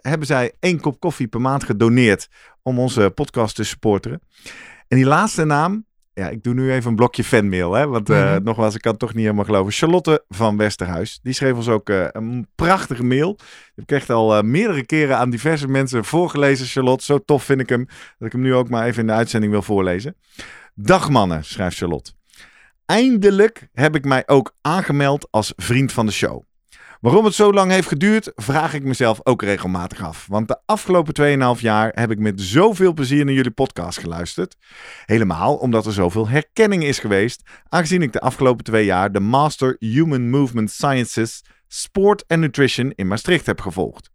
hebben 0.00 0.27
zij 0.27 0.53
één 0.61 0.81
kop 0.81 1.00
koffie 1.00 1.27
per 1.27 1.40
maand 1.40 1.64
gedoneerd 1.64 2.29
om 2.62 2.79
onze 2.79 3.12
podcast 3.14 3.55
te 3.55 3.64
supporteren. 3.64 4.20
En 4.88 4.96
die 4.96 5.07
laatste 5.07 5.44
naam, 5.44 5.87
ja, 6.14 6.29
ik 6.29 6.42
doe 6.42 6.55
nu 6.55 6.72
even 6.72 6.90
een 6.90 6.96
blokje 6.96 7.24
fanmail, 7.24 7.72
hè, 7.72 7.87
want 7.87 8.11
eh, 8.11 8.33
Mhm. 8.33 8.42
nogmaals, 8.42 8.74
ik 8.74 8.81
kan 8.81 8.90
het 8.90 9.00
toch 9.00 9.14
niet 9.14 9.22
helemaal 9.24 9.44
geloven. 9.44 9.72
Charlotte 9.72 10.24
van 10.29 10.57
Westerhuis, 10.57 11.18
die 11.22 11.33
schreef 11.33 11.55
ons 11.55 11.68
ook 11.68 11.88
eh, 11.88 12.07
een 12.12 12.46
prachtige 12.55 13.05
mail. 13.05 13.35
Die 13.37 13.46
heb 13.74 13.85
ik 13.85 13.92
echt 13.92 14.11
al 14.11 14.37
eh, 14.37 14.42
meerdere 14.42 14.87
keren 14.87 15.18
aan 15.18 15.31
diverse 15.31 15.68
mensen 15.68 16.05
voorgelezen, 16.05 16.66
Charlotte. 16.66 17.05
Zo 17.05 17.18
tof 17.18 17.44
vind 17.44 17.61
ik 17.61 17.68
hem, 17.68 17.85
dat 18.18 18.27
ik 18.27 18.33
hem 18.33 18.40
nu 18.40 18.55
ook 18.55 18.68
maar 18.68 18.87
even 18.87 19.00
in 19.00 19.07
de 19.07 19.12
uitzending 19.12 19.53
wil 19.53 19.62
voorlezen. 19.62 20.16
Dag 20.74 21.09
mannen, 21.11 21.44
schrijft 21.44 21.77
Charlotte. 21.77 22.12
Eindelijk 22.87 23.68
heb 23.72 23.94
ik 23.96 24.05
mij 24.05 24.22
ook 24.27 24.55
aangemeld 24.61 25.29
als 25.31 25.53
vriend 25.57 25.92
van 25.92 26.07
de 26.07 26.12
show. 26.12 26.42
Waarom 27.00 27.24
het 27.24 27.35
zo 27.35 27.52
lang 27.52 27.70
heeft 27.70 27.88
geduurd, 27.88 28.33
vraag 28.35 28.74
ik 28.74 28.85
mezelf 28.85 29.20
ook 29.22 29.42
regelmatig 29.42 30.02
af. 30.02 30.26
Want 30.28 30.48
de 30.48 30.59
afgelopen 30.66 31.57
2,5 31.57 31.61
jaar 31.61 31.90
heb 31.94 32.11
ik 32.11 32.18
met 32.18 32.40
zoveel 32.40 32.92
plezier 32.92 33.24
naar 33.24 33.35
jullie 33.35 33.50
podcast 33.50 33.98
geluisterd. 33.98 34.57
Helemaal 35.04 35.54
omdat 35.57 35.87
er 35.87 35.92
zoveel 35.92 36.28
herkenning 36.28 36.85
is 36.85 36.98
geweest, 36.98 37.42
aangezien 37.68 38.02
ik 38.02 38.12
de 38.12 38.20
afgelopen 38.20 38.64
twee 38.64 38.85
jaar 38.85 39.12
de 39.12 39.20
Master 39.20 39.76
Human 39.78 40.30
Movement 40.30 40.70
Sciences 40.70 41.44
Sport 41.68 42.24
and 42.26 42.40
Nutrition 42.40 42.92
in 42.94 43.09
Maastricht 43.09 43.46
heb 43.46 43.61
gevolgd. 43.61 44.11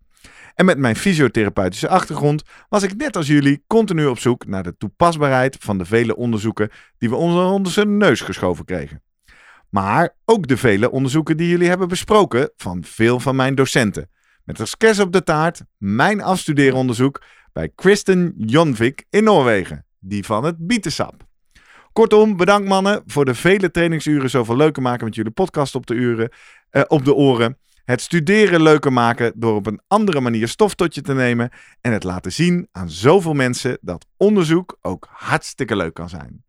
En 0.56 0.66
met 0.66 0.78
mijn 0.78 0.96
fysiotherapeutische 0.96 1.90
achtergrond 1.90 2.44
was 2.70 2.84
ik 2.84 2.96
net 2.96 3.16
als 3.16 3.28
jullie 3.28 3.64
continu 3.68 4.06
op 4.06 4.20
zoek 4.20 4.46
naar 4.46 4.64
de 4.64 4.78
toepasbaarheid 4.78 5.58
van 5.60 5.78
de 5.78 5.86
vele 5.86 6.16
onderzoeken 6.16 6.70
die 6.98 7.10
we 7.10 7.16
onder 7.16 7.46
onze 7.46 7.86
neus 7.86 8.22
geschoven 8.22 8.66
kregen. 8.66 9.02
Maar 9.70 10.16
ook 10.26 10.48
de 10.48 10.58
vele 10.58 10.92
onderzoeken 10.92 11.38
die 11.38 11.50
jullie 11.50 11.68
hebben 11.68 11.88
besproken 11.88 12.52
van 12.56 12.84
veel 12.84 13.20
van 13.20 13.36
mijn 13.36 13.56
docenten. 13.56 14.10
Met 14.44 14.60
als 14.60 14.78
kers 14.78 15.00
op 15.00 15.14
de 15.14 15.24
taart 15.24 15.62
mijn 15.78 16.22
afstudeeronderzoek 16.22 17.22
bij 17.54 17.72
Kristen 17.76 18.34
Jonvik 18.38 19.06
in 19.10 19.24
Noorwegen, 19.24 19.86
die 20.00 20.26
van 20.26 20.44
het 20.44 20.56
bietensap. 20.58 21.28
Kortom, 21.94 22.38
bedankt 22.38 22.68
mannen 22.68 23.04
voor 23.06 23.26
de 23.26 23.36
vele 23.36 23.72
trainingsuren 23.72 24.30
zoveel 24.30 24.56
leuker 24.56 24.82
maken 24.82 25.06
met 25.06 25.16
jullie 25.16 25.32
podcast 25.32 25.76
op 25.76 25.86
de, 25.86 25.94
uren, 25.94 26.32
eh, 26.70 26.82
op 26.88 27.06
de 27.06 27.14
oren. 27.14 27.58
Het 27.86 28.02
studeren 28.02 28.62
leuker 28.62 28.94
maken 28.94 29.34
door 29.36 29.56
op 29.56 29.66
een 29.66 29.82
andere 29.88 30.22
manier 30.22 30.48
stof 30.48 30.76
tot 30.76 30.96
je 30.96 31.02
te 31.02 31.14
nemen. 31.14 31.50
En 31.82 31.94
het 31.94 32.04
laten 32.04 32.32
zien 32.32 32.68
aan 32.72 32.90
zoveel 32.90 33.34
mensen 33.34 33.78
dat 33.82 34.06
onderzoek 34.18 34.78
ook 34.82 35.08
hartstikke 35.12 35.76
leuk 35.76 35.94
kan 35.94 36.10
zijn. 36.10 36.44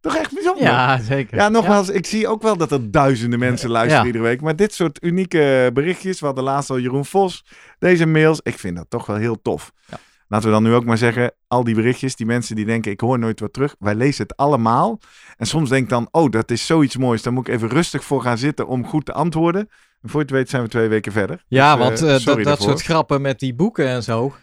Toch 0.00 0.16
echt 0.16 0.32
bijzonder? 0.34 0.62
Ja, 0.62 0.98
zeker. 1.00 1.36
Ja, 1.36 1.48
nogmaals, 1.48 1.88
ik 1.88 2.06
zie 2.06 2.28
ook 2.28 2.42
wel 2.42 2.56
dat 2.56 2.72
er 2.72 2.90
duizenden 2.90 3.38
mensen 3.38 3.70
luisteren 3.70 4.00
Ja. 4.00 4.06
iedere 4.06 4.24
week. 4.24 4.40
Maar 4.40 4.56
dit 4.56 4.74
soort 4.74 5.04
unieke 5.04 5.70
berichtjes, 5.74 6.20
we 6.20 6.26
hadden 6.26 6.44
laatst 6.44 6.70
al 6.70 6.78
Jeroen 6.78 7.04
Vos, 7.04 7.44
deze 7.78 8.06
mails, 8.06 8.40
ik 8.42 8.58
vind 8.58 8.76
dat 8.76 8.86
toch 8.88 9.06
wel 9.06 9.16
heel 9.16 9.42
tof. 9.42 9.72
Ja. 9.90 9.98
Laten 10.28 10.46
we 10.46 10.52
dan 10.54 10.62
nu 10.62 10.74
ook 10.74 10.84
maar 10.84 10.98
zeggen, 10.98 11.32
al 11.46 11.64
die 11.64 11.74
berichtjes, 11.74 12.16
die 12.16 12.26
mensen 12.26 12.56
die 12.56 12.64
denken, 12.64 12.92
ik 12.92 13.00
hoor 13.00 13.18
nooit 13.18 13.40
wat 13.40 13.52
terug. 13.52 13.74
Wij 13.78 13.94
lezen 13.94 14.22
het 14.22 14.36
allemaal. 14.36 15.00
En 15.36 15.46
soms 15.46 15.68
denk 15.68 15.82
ik 15.82 15.88
dan, 15.88 16.08
oh, 16.10 16.30
dat 16.30 16.50
is 16.50 16.66
zoiets 16.66 16.96
moois. 16.96 17.22
Daar 17.22 17.32
moet 17.32 17.48
ik 17.48 17.54
even 17.54 17.68
rustig 17.68 18.04
voor 18.04 18.22
gaan 18.22 18.38
zitten 18.38 18.66
om 18.66 18.86
goed 18.86 19.04
te 19.04 19.12
antwoorden. 19.12 19.68
En 20.02 20.08
voor 20.08 20.20
je 20.20 20.26
het 20.26 20.34
weet 20.34 20.48
zijn 20.50 20.62
we 20.62 20.68
twee 20.68 20.88
weken 20.88 21.12
verder. 21.12 21.44
Ja, 21.48 21.76
Dus, 21.76 21.80
eh, 21.82 21.88
want 21.88 22.02
eh, 22.02 22.08
dat, 22.08 22.20
sorry 22.20 22.36
dat 22.42 22.46
daarvoor. 22.46 22.66
soort 22.68 22.82
grappen 22.82 23.20
met 23.20 23.38
die 23.38 23.54
boeken 23.54 23.86
en 23.88 24.02
zo. 24.02 24.34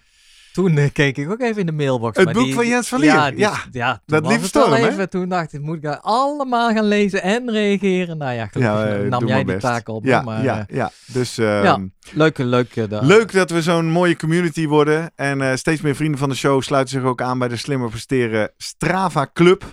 Toen 0.56 0.78
eh, 0.78 0.89
keek 0.94 1.18
ik 1.18 1.32
ook 1.32 1.41
even 1.41 1.60
in 1.60 1.65
de 1.65 1.72
mailbox. 1.72 2.15
Het 2.18 2.26
maar 2.26 2.34
boek 2.34 2.44
die- 2.44 2.54
van 2.54 2.68
Jens 2.68 2.88
van 2.88 3.00
Lier, 3.00 3.10
Ja, 3.10 3.30
die- 3.32 3.39
ja. 3.72 4.02
Dat 4.06 4.28
wel 4.28 4.39
storm, 4.41 4.74
even. 4.74 5.10
Toen 5.10 5.30
dacht 5.30 5.54
ik, 5.54 5.62
moet 5.62 5.76
ik 5.76 5.82
daar 5.82 6.00
allemaal 6.00 6.74
gaan 6.74 6.86
lezen 6.86 7.22
en 7.24 7.52
reageren? 7.52 8.18
Nou 8.18 8.34
ja, 8.34 8.46
gelukkig 8.48 8.78
Ja, 8.80 8.88
eh, 9.04 9.10
nam 9.10 9.28
jij 9.28 9.44
die 9.44 9.58
taak 9.58 9.88
op. 9.89 10.06
Ja, 10.06 10.22
maar, 10.22 10.44
ja, 10.44 10.65
eh, 10.68 10.76
ja. 10.76 10.91
Dus 11.06 11.38
ehm, 11.38 11.63
Ja. 11.63 11.80
leuke, 12.13 12.44
leuke. 12.46 12.88
da- 12.88 13.02
Leuk 13.02 13.32
dat 13.32 13.50
we 13.50 13.62
zo'n 13.62 13.86
mooie 13.89 14.15
community 14.15 14.68
worden. 14.68 15.12
En 15.15 15.58
steeds 15.58 15.82
meer 15.82 15.96
vrienden 15.96 16.20
van 16.20 16.30
de 16.30 16.36
show 16.36 16.62
sluiten 16.62 16.94
zich 17.00 17.04
ook 17.10 17.22
aan 17.22 17.39
bij 17.39 17.48
de 17.48 17.58
Slimmer 17.58 17.89
Presteren 17.89 18.52
Strava 18.58 19.30
Club. 19.34 19.63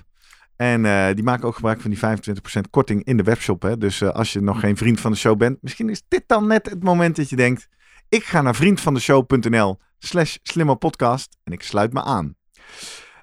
En 0.56 0.82
die 1.14 1.24
maken 1.24 1.44
ook 1.46 1.54
gebruik 1.54 1.80
van 1.80 1.90
die 1.90 1.98
25% 1.98 2.70
korting 2.70 3.04
in 3.04 3.16
de 3.16 3.22
webshop. 3.22 3.62
Hè? 3.62 3.78
Dus 3.78 4.02
als 4.02 4.32
je 4.32 4.40
nog 4.40 4.60
geen 4.60 4.76
vriend 4.76 5.00
van 5.00 5.12
de 5.12 5.18
show 5.18 5.38
bent, 5.38 5.58
misschien 5.60 5.88
is 5.90 6.02
dit 6.08 6.22
dan 6.26 6.46
net 6.46 6.70
het 6.70 6.82
moment 6.82 7.16
dat 7.16 7.28
je 7.30 7.36
denkt: 7.36 7.68
ik 8.12 8.24
ga 8.24 8.42
naar 8.42 8.54
vriendvandeshow.nl 8.54 9.78
slash 9.98 10.36
slimmerpodcast 10.42 11.36
en 11.44 11.52
ik 11.52 11.62
sluit 11.62 11.92
me 11.92 12.02
aan. 12.02 12.36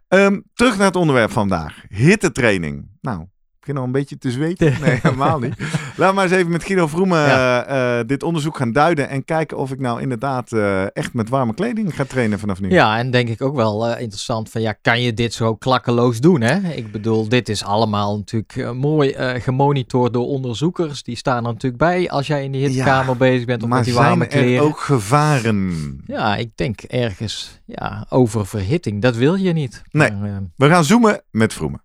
Ehm, 0.08 0.40
terug 0.54 0.78
naar 0.78 0.86
het 0.86 0.96
onderwerp 0.96 1.32
van 1.32 1.48
vandaag. 1.50 1.84
Hittetraining. 1.88 2.90
Nou, 3.02 3.28
begin 3.70 3.78
al 3.82 3.84
een 3.88 4.00
beetje 4.00 4.18
te 4.18 4.32
zweten. 4.32 4.74
Nee, 4.82 5.00
helemaal 5.02 5.40
niet. 5.40 5.56
Laat 5.96 6.14
maar 6.14 6.24
eens 6.24 6.34
even 6.34 6.52
met 6.52 6.64
Guido 6.64 6.88
Vroemen 6.88 7.18
Ja. 7.20 7.66
eh, 7.66 8.00
eh, 8.00 8.08
dit 8.08 8.24
onderzoek 8.24 8.58
gaan 8.58 8.72
duiden. 8.72 9.10
En 9.10 9.26
kijken 9.26 9.58
of 9.58 9.72
ik 9.72 9.80
nou 9.80 10.02
inderdaad 10.02 10.52
eh, 10.52 10.96
echt 10.96 11.14
met 11.14 11.30
warme 11.30 11.54
kleding 11.54 11.96
ga 11.96 12.04
trainen 12.06 12.40
vanaf 12.40 12.60
nu. 12.60 12.70
Ja, 12.70 12.98
en 12.98 13.12
denk 13.12 13.30
ik 13.30 13.42
ook 13.42 13.56
wel 13.56 13.98
interessant 13.98 14.50
van 14.50 14.62
ja, 14.62 14.74
kan 14.82 15.02
je 15.02 15.14
dit 15.14 15.34
zo 15.34 15.56
klakkeloos 15.56 16.20
doen? 16.20 16.42
Hè? 16.42 16.70
Ik 16.70 16.92
bedoel, 16.92 17.30
dit 17.30 17.50
is 17.50 17.64
allemaal 17.64 18.18
natuurlijk 18.18 18.74
mooi 18.74 19.14
gemonitord 19.40 20.14
door 20.14 20.26
onderzoekers. 20.28 21.04
Die 21.04 21.16
staan 21.16 21.46
er 21.46 21.54
natuurlijk 21.54 21.78
bij 21.84 22.10
als 22.10 22.28
jij 22.28 22.44
in 22.44 22.52
die 22.52 22.66
hittekamer 22.68 23.18
bezig 23.18 23.46
bent 23.46 23.64
of 23.64 23.68
maar 23.70 23.78
met 23.78 23.86
die 23.86 23.94
zijn 23.96 24.06
warme 24.08 24.24
er 24.26 24.30
kleren. 24.30 24.66
ook 24.66 24.80
gevaren? 24.80 26.02
Ja, 26.06 26.36
ik 26.36 26.50
denk 26.56 26.82
ergens 26.82 27.60
ja, 27.66 28.06
oververhitting. 28.10 29.02
Dat 29.02 29.16
wil 29.16 29.36
je 29.36 29.54
niet. 29.54 29.82
Nee. 29.92 30.12
Maar, 30.12 30.42
We 30.56 30.68
gaan 30.68 30.84
zoomen 30.84 31.22
met 31.32 31.54
Vroemen. 31.54 31.82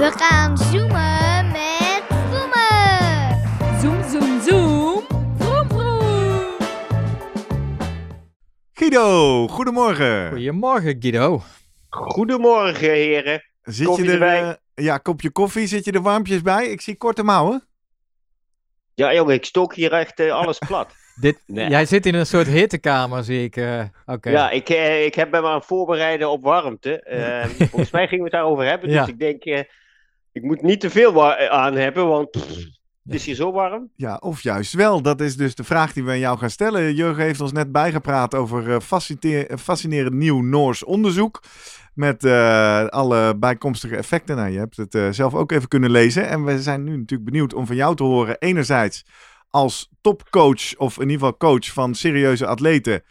We 0.00 0.10
gaan 0.16 0.58
zoomen 0.58 1.46
met 1.52 2.02
Vroemen. 2.08 3.80
Zoom, 3.80 4.02
zoom, 4.10 4.40
zoom. 4.40 5.02
Vroom, 5.38 5.68
vroom. 5.68 6.56
Guido, 8.72 9.48
goedemorgen. 9.48 10.28
goedemorgen 10.30 10.96
Guido. 11.00 11.42
Goedemorgen, 11.88 12.90
heren. 12.90 13.42
Zit 13.62 13.86
Koffie 13.86 14.04
je 14.04 14.10
er, 14.10 14.22
erbij? 14.22 14.58
eh, 14.74 14.84
ja, 14.84 14.98
kopje 14.98 15.30
koffie. 15.30 15.66
Zit 15.66 15.84
je 15.84 15.92
er 15.92 16.02
warmpjes 16.02 16.42
bij? 16.42 16.66
Ik 16.66 16.80
zie 16.80 16.96
korte 16.96 17.22
mouwen. 17.22 17.66
Ja, 18.94 19.14
jongen, 19.14 19.34
ik 19.34 19.44
stok 19.44 19.74
hier 19.74 19.92
echt 19.92 20.20
eh, 20.20 20.32
alles 20.32 20.58
plat. 20.68 20.94
Dit, 21.20 21.42
Nee. 21.46 21.68
Jij 21.68 21.84
zit 21.84 22.06
in 22.06 22.14
een 22.14 22.26
soort 22.26 22.46
hittekamer, 22.46 23.24
zie 23.24 23.44
ik. 23.44 23.56
Oké. 24.06 24.30
Ja, 24.30 24.50
ik, 24.50 24.68
ik 25.04 25.14
heb 25.14 25.30
me 25.30 25.40
maar 25.40 25.50
aan 25.50 25.56
het 25.56 25.66
voorbereiden 25.66 26.30
op 26.30 26.42
warmte. 26.42 27.04
Volgens 27.70 27.90
mij 27.90 28.06
gingen 28.06 28.24
we 28.24 28.30
het 28.30 28.40
daarover 28.40 28.64
hebben. 28.64 28.90
Ja. 28.90 29.00
Dus 29.00 29.08
ik 29.08 29.18
denk, 29.18 29.66
ik 30.32 30.42
moet 30.42 30.62
niet 30.62 30.80
te 30.80 30.90
veel 30.90 31.34
aan 31.50 31.74
hebben, 31.74 32.06
want 32.08 32.36
het 33.10 33.14
is 33.14 33.26
hier 33.26 33.34
zo 33.34 33.52
warm. 33.52 33.90
Ja, 33.96 34.16
of 34.16 34.42
juist 34.42 34.72
wel. 34.72 35.02
Dat 35.02 35.20
is 35.20 35.36
dus 35.36 35.54
de 35.54 35.64
vraag 35.64 35.92
die 35.92 36.04
we 36.04 36.10
aan 36.10 36.18
jou 36.18 36.38
gaan 36.38 36.50
stellen. 36.50 36.94
Jurgen 36.94 37.24
heeft 37.24 37.40
ons 37.40 37.52
net 37.52 37.72
bijgepraat 37.72 38.34
over 38.34 38.68
eh, 38.68 38.74
eh, 38.74 39.58
fascinerend 39.58 40.14
nieuw 40.14 40.40
Noors 40.40 40.84
onderzoek. 40.84 41.42
Met 41.94 42.24
eh, 42.24 42.86
alle 42.86 43.38
bijkomstige 43.38 43.96
effecten. 43.96 44.36
Nou, 44.36 44.50
je 44.50 44.58
hebt 44.58 44.76
het 44.76 45.14
zelf 45.14 45.34
ook 45.34 45.52
even 45.52 45.68
kunnen 45.68 45.90
lezen. 45.90 46.28
En 46.28 46.44
we 46.44 46.62
zijn 46.62 46.84
nu 46.84 46.96
natuurlijk 46.96 47.30
benieuwd 47.30 47.54
om 47.54 47.66
van 47.66 47.76
jou 47.76 47.96
te 47.96 48.02
horen. 48.02 48.38
Enerzijds 48.38 49.04
als 49.48 49.90
topcoach, 50.00 50.76
of 50.76 50.96
in 50.96 51.08
ieder 51.08 51.18
geval 51.18 51.36
coach 51.36 51.72
van 51.72 51.94
serieuze 51.94 52.46
atleten. 52.46 53.02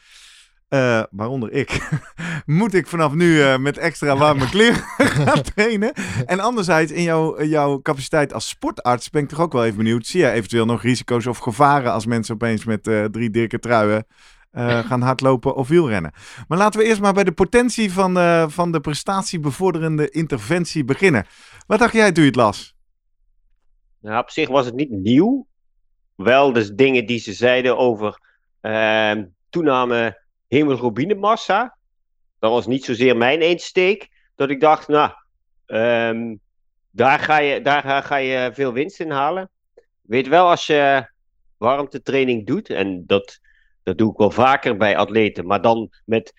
Eh, 0.69 1.03
waaronder 1.11 1.51
ik. 1.51 1.89
Moet 2.45 2.73
ik 2.73 2.87
vanaf 2.87 3.13
nu 3.13 3.41
eh, 3.41 3.57
met 3.57 3.77
extra 3.77 4.17
warme 4.17 4.49
kleren 4.49 4.83
gaan 5.25 5.41
trainen? 5.41 5.93
En 6.25 6.39
anderzijds, 6.39 6.91
in 6.91 7.03
jouw, 7.03 7.35
in 7.35 7.49
jouw 7.49 7.81
capaciteit 7.81 8.33
als 8.33 8.47
sportarts 8.47 9.09
ben 9.09 9.23
ik 9.23 9.29
toch 9.29 9.39
ook 9.39 9.53
wel 9.53 9.65
even 9.65 9.77
benieuwd. 9.77 10.07
Zie 10.07 10.21
je 10.21 10.31
eventueel 10.31 10.65
nog 10.65 10.81
risico's 10.81 11.25
of 11.25 11.37
gevaren 11.37 11.91
als 11.91 12.05
mensen 12.05 12.33
opeens 12.33 12.65
met 12.65 12.87
eh, 12.87 13.03
drie 13.03 13.29
dikke 13.29 13.59
truien 13.59 14.05
eh, 14.51 14.79
gaan 14.79 15.01
hardlopen 15.01 15.55
of 15.55 15.67
wielrennen? 15.67 16.13
Maar 16.47 16.57
laten 16.57 16.79
we 16.79 16.85
eerst 16.85 17.01
maar 17.01 17.13
bij 17.13 17.23
de 17.23 17.31
potentie 17.31 17.93
van, 17.93 18.17
eh, 18.17 18.47
van 18.47 18.71
de 18.71 18.79
prestatiebevorderende 18.79 20.09
interventie 20.09 20.83
beginnen. 20.83 21.25
Wat 21.67 21.79
dacht 21.79 21.93
jij 21.93 22.11
toen 22.11 22.23
je 22.23 22.29
het 22.29 22.39
las? 22.39 22.75
Nou, 24.01 24.19
op 24.21 24.29
zich 24.29 24.49
was 24.49 24.65
het 24.65 24.75
niet 24.75 24.91
nieuw. 24.91 25.47
Wel 26.15 26.53
dus 26.53 26.71
dingen 26.71 27.05
die 27.05 27.19
ze 27.19 27.33
zeiden 27.33 27.77
over 27.77 28.19
ehm, 28.61 29.25
toename 29.49 30.27
hemoglobinemassa. 30.49 31.77
Dat 32.39 32.51
was 32.51 32.67
niet 32.67 32.85
zozeer 32.85 33.17
mijn 33.17 33.41
insteek. 33.41 34.07
Dat 34.35 34.49
ik 34.49 34.59
dacht, 34.59 34.87
nou, 34.87 35.11
ehm, 35.65 36.35
daar, 36.91 37.19
ga 37.19 37.37
je, 37.37 37.61
daar 37.61 38.03
ga- 38.03 38.15
je 38.15 38.49
veel 38.53 38.73
winst 38.73 38.99
in 38.99 39.11
halen. 39.11 39.49
Weet 40.01 40.27
wel, 40.27 40.49
als 40.49 40.67
je 40.67 41.09
warmtetraining 41.57 42.45
doet, 42.47 42.69
en 42.69 43.03
dat, 43.07 43.39
dat 43.83 43.97
doe 43.97 44.11
ik 44.11 44.17
wel 44.17 44.31
vaker 44.31 44.77
bij 44.77 44.97
atleten, 44.97 45.45
maar 45.45 45.61
dan 45.61 45.89
met, 46.05 46.33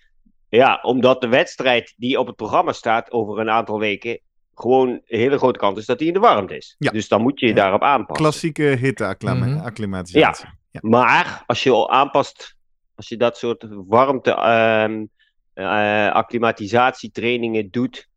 ja, 0.49 0.79
omdat 0.83 1.21
de 1.21 1.29
wedstrijd 1.29 1.95
die 1.97 2.19
op 2.19 2.27
het 2.27 2.37
programma 2.37 2.73
staat 2.73 3.11
over 3.11 3.39
een 3.39 3.51
aantal 3.51 3.79
weken, 3.79 4.21
gewoon 4.55 4.89
een 4.89 5.03
hele 5.19 5.39
grote 5.39 5.59
kans 5.59 5.79
is 5.79 5.87
dat 5.87 5.99
die 5.99 6.07
in 6.09 6.15
de 6.15 6.21
warmte 6.21 6.57
is. 6.57 6.75
Ja. 6.79 6.91
Dus 6.91 7.09
dan 7.09 7.23
moet 7.23 7.41
je 7.41 7.47
je 7.47 7.55
daarop 7.55 7.83
aanpassen. 7.83 8.25
Klassieke 8.25 8.63
hitte-acclimatisatie. 8.63 10.49
Ja. 10.71 10.81
Maar 10.83 11.43
als 11.47 11.63
je 11.63 11.71
al 11.71 11.91
aanpast, 11.91 12.57
als 13.01 13.09
je 13.09 13.17
dat 13.17 13.39
soort 13.39 13.67
warmte 13.87 14.31
ehm 14.35 15.05
eh, 15.53 16.13
acclimatisatietrainingen 16.13 17.71
doet, 17.71 18.09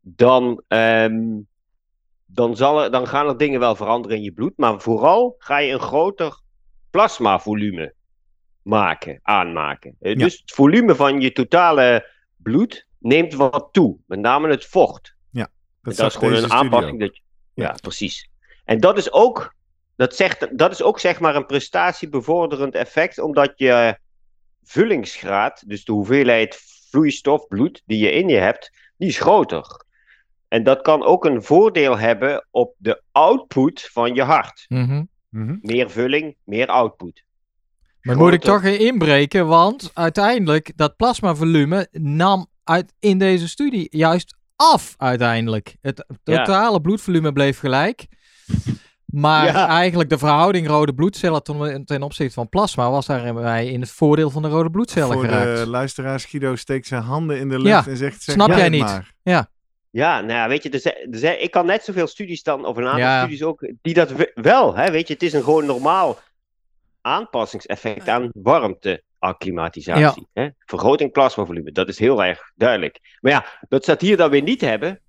dan, 0.00 0.62
ehm, 0.68 1.38
dan, 2.26 2.56
zal 2.56 2.82
er, 2.82 2.90
dan 2.90 3.06
gaan 3.06 3.28
er 3.28 3.36
dingen 3.36 3.60
wel 3.60 3.74
veranderen 3.76 4.16
in 4.16 4.22
je 4.22 4.32
bloed. 4.32 4.52
Maar 4.56 4.80
vooral 4.80 5.34
ga 5.38 5.58
je 5.58 5.72
een 5.72 5.80
groter 5.80 6.40
plasmavolume 6.90 7.94
maken, 8.62 9.18
aanmaken. 9.22 9.96
Eh, 10.00 10.12
Ja. 10.12 10.18
Dus 10.24 10.38
het 10.40 10.50
volume 10.52 10.94
van 10.94 11.20
je 11.20 11.32
totale 11.32 12.08
bloed 12.36 12.86
neemt 12.98 13.34
wat 13.34 13.68
toe. 13.72 13.96
Met 14.06 14.18
name 14.18 14.48
het 14.48 14.64
vocht. 14.66 15.14
Dat, 15.82 15.96
Dat 15.96 16.06
is 16.06 16.14
gewoon 16.14 16.34
een 16.34 16.52
aanpassing. 16.52 17.00
Dat 17.00 17.16
je- 17.16 17.22
ja. 17.54 17.64
Ja. 17.64 17.72
precies. 17.80 18.28
En 18.64 18.78
dat 18.80 18.98
is 18.98 19.12
ook, 19.12 19.54
dat 19.96 20.16
zegt, 20.16 20.58
dat 20.58 20.70
is 20.70 20.82
ook 20.82 20.98
zeg 21.00 21.20
maar 21.20 21.36
een 21.36 21.46
prestatiebevorderend 21.46 22.74
effect, 22.74 23.18
omdat 23.18 23.52
je 23.56 23.98
vullingsgraad, 24.62 25.62
dus 25.66 25.84
de 25.84 25.92
hoeveelheid 25.92 26.62
vloeistof, 26.90 27.46
bloed 27.48 27.82
die 27.86 27.98
je 27.98 28.12
in 28.12 28.28
je 28.28 28.36
hebt, 28.36 28.70
die 28.96 29.08
is 29.08 29.18
groter. 29.18 29.84
En 30.48 30.64
dat 30.64 30.82
kan 30.82 31.04
ook 31.04 31.24
een 31.24 31.42
voordeel 31.42 31.98
hebben 31.98 32.46
op 32.50 32.74
de 32.78 33.02
output 33.12 33.88
van 33.92 34.14
je 34.14 34.22
hart. 34.22 34.64
Mhm. 34.68 35.04
Mhm. 35.28 35.56
Meer 35.60 35.90
vulling, 35.90 36.36
meer 36.44 36.66
output. 36.66 37.22
Maar 38.00 38.16
moet 38.16 38.32
ik 38.32 38.40
toch 38.40 38.64
inbreken, 38.64 39.46
want 39.46 39.90
uiteindelijk 39.94 40.72
dat 40.76 40.96
plasmavolume 40.96 41.88
nam 41.92 42.46
uit, 42.64 42.92
in 42.98 43.18
deze 43.18 43.48
studie 43.48 43.86
juist 43.90 44.36
af 44.56 44.94
uiteindelijk. 44.96 45.76
Het 45.80 46.04
Ja. 46.24 46.44
totale 46.44 46.80
bloedvolume 46.80 47.32
bleef 47.32 47.58
gelijk. 47.58 48.06
Maar 49.10 49.46
Ja. 49.46 49.68
eigenlijk 49.68 50.10
de 50.10 50.18
verhouding 50.18 50.66
rode 50.66 50.94
bloedcellen 50.94 51.42
ten, 51.42 51.84
ten 51.84 52.02
opzichte 52.02 52.34
van 52.34 52.48
plasma 52.48 52.90
was 52.90 53.06
daarbij 53.06 53.66
in 53.66 53.80
het 53.80 53.90
voordeel 53.90 54.30
van 54.30 54.42
de 54.42 54.48
rode 54.48 54.70
bloedcellen 54.70 55.12
Voor 55.12 55.24
geraakt. 55.24 55.58
de 55.58 55.66
luisteraars, 55.68 56.24
Guido 56.24 56.56
steekt 56.56 56.86
zijn 56.86 57.02
handen 57.02 57.38
in 57.38 57.48
de 57.48 57.58
lucht 57.58 57.84
Ja, 57.84 57.90
en 57.90 57.96
zegt... 57.96 58.22
zeg 58.22 58.34
snap 58.34 58.48
jij 58.48 58.68
niet. 58.68 58.80
maar. 58.80 59.12
Ja, 59.92 60.20
nou 60.20 60.32
ja, 60.32 60.48
weet 60.48 60.62
je, 60.62 60.70
er 60.70 60.80
zijn, 60.80 60.94
er 61.10 61.18
zijn- 61.18 61.42
ik 61.42 61.50
kan 61.50 61.66
net 61.66 61.84
zoveel 61.84 62.06
studies 62.06 62.42
dan, 62.42 62.64
of 62.66 62.76
een 62.76 62.84
aantal 62.84 62.98
Ja. 63.00 63.20
studies 63.20 63.42
ook, 63.42 63.68
die 63.82 63.94
dat 63.94 64.10
we- 64.12 64.30
wel, 64.34 64.76
hè, 64.76 64.90
weet 64.90 65.06
je, 65.08 65.12
het 65.14 65.22
is 65.22 65.32
een 65.32 65.42
gewoon 65.42 65.66
normaal 65.66 66.18
aanpassingseffect 67.00 68.08
aan 68.08 68.30
warmteacclimatisatie. 68.32 70.26
Hè? 70.32 70.48
Vergroting 70.58 71.12
plasmavolume, 71.12 71.72
dat 71.72 71.88
is 71.88 71.98
heel 71.98 72.24
erg 72.24 72.40
duidelijk. 72.54 72.98
Maar 73.20 73.32
ja, 73.32 73.44
dat 73.68 73.84
ze 73.84 73.90
dat 73.90 74.00
hier 74.00 74.16
dan 74.16 74.30
weer 74.30 74.42
niet 74.42 74.60
hebben, 74.60 75.00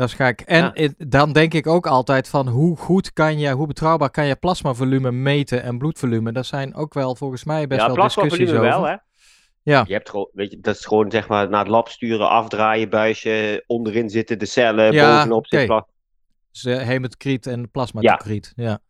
Dat 0.00 0.08
is 0.08 0.14
gek. 0.14 0.40
En 0.40 0.70
Ja. 0.74 0.88
dan 0.98 1.32
denk 1.32 1.54
ik 1.54 1.66
ook 1.66 1.86
altijd 1.86 2.28
van 2.28 2.48
hoe 2.48 2.76
goed 2.76 3.12
kan 3.12 3.38
je, 3.38 3.50
hoe 3.50 3.66
betrouwbaar 3.66 4.10
kan 4.10 4.26
je 4.26 4.36
plasmavolume 4.36 5.10
meten 5.12 5.62
en 5.62 5.78
bloedvolume. 5.78 6.32
Dat 6.32 6.46
zijn 6.46 6.74
ook 6.74 6.94
wel 6.94 7.16
volgens 7.16 7.44
mij 7.44 7.66
best 7.66 7.80
ja, 7.80 7.86
wel 7.86 7.94
discussies 8.04 8.30
plasmavolume 8.36 8.68
over. 8.68 8.80
wel, 8.80 8.90
hè? 8.90 8.96
Ja. 9.62 9.84
Je 9.86 9.92
hebt 9.92 10.10
gewoon, 10.10 10.28
weet 10.32 10.50
je, 10.50 10.60
dat 10.60 10.74
is 10.74 10.84
gewoon 10.86 11.10
zeg 11.10 11.28
maar 11.28 11.48
naar 11.48 11.60
het 11.60 11.68
lab 11.68 11.88
sturen, 11.88 12.28
afdraaien, 12.28 12.88
buisje, 12.90 13.64
onderin 13.66 14.10
zitten 14.10 14.38
de 14.38 14.46
cellen, 14.46 14.92
Ja, 14.92 15.14
bovenop 15.16 15.46
zit 15.46 15.58
oké. 15.58 15.66
pla- 15.68 15.86
Dus 16.52 16.64
eh, 16.64 16.78
hematocriet 16.86 17.46
en 17.46 17.70
plasmatocriet. 17.70 18.52
Ja. 18.56 18.80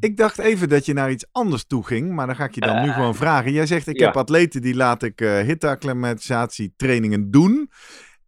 Ik 0.00 0.16
dacht 0.16 0.38
even 0.38 0.68
dat 0.68 0.86
je 0.86 0.92
naar 0.92 1.10
iets 1.10 1.26
anders 1.32 1.64
toe 1.66 1.86
ging, 1.86 2.12
maar 2.12 2.26
dan 2.26 2.36
ga 2.36 2.44
ik 2.44 2.54
je 2.54 2.60
dan 2.60 2.82
nu 2.82 2.88
Eh, 2.88 2.94
gewoon 2.94 3.14
vragen. 3.14 3.52
Jij 3.52 3.66
zegt, 3.66 3.86
ik 3.86 3.98
ja. 3.98 4.06
heb 4.06 4.16
atleten 4.16 4.62
die 4.62 4.74
laat 4.74 5.02
ik 5.02 5.20
eh 5.20 5.38
hitte-acclimatisatietrainingen 5.38 7.30
doen. 7.30 7.70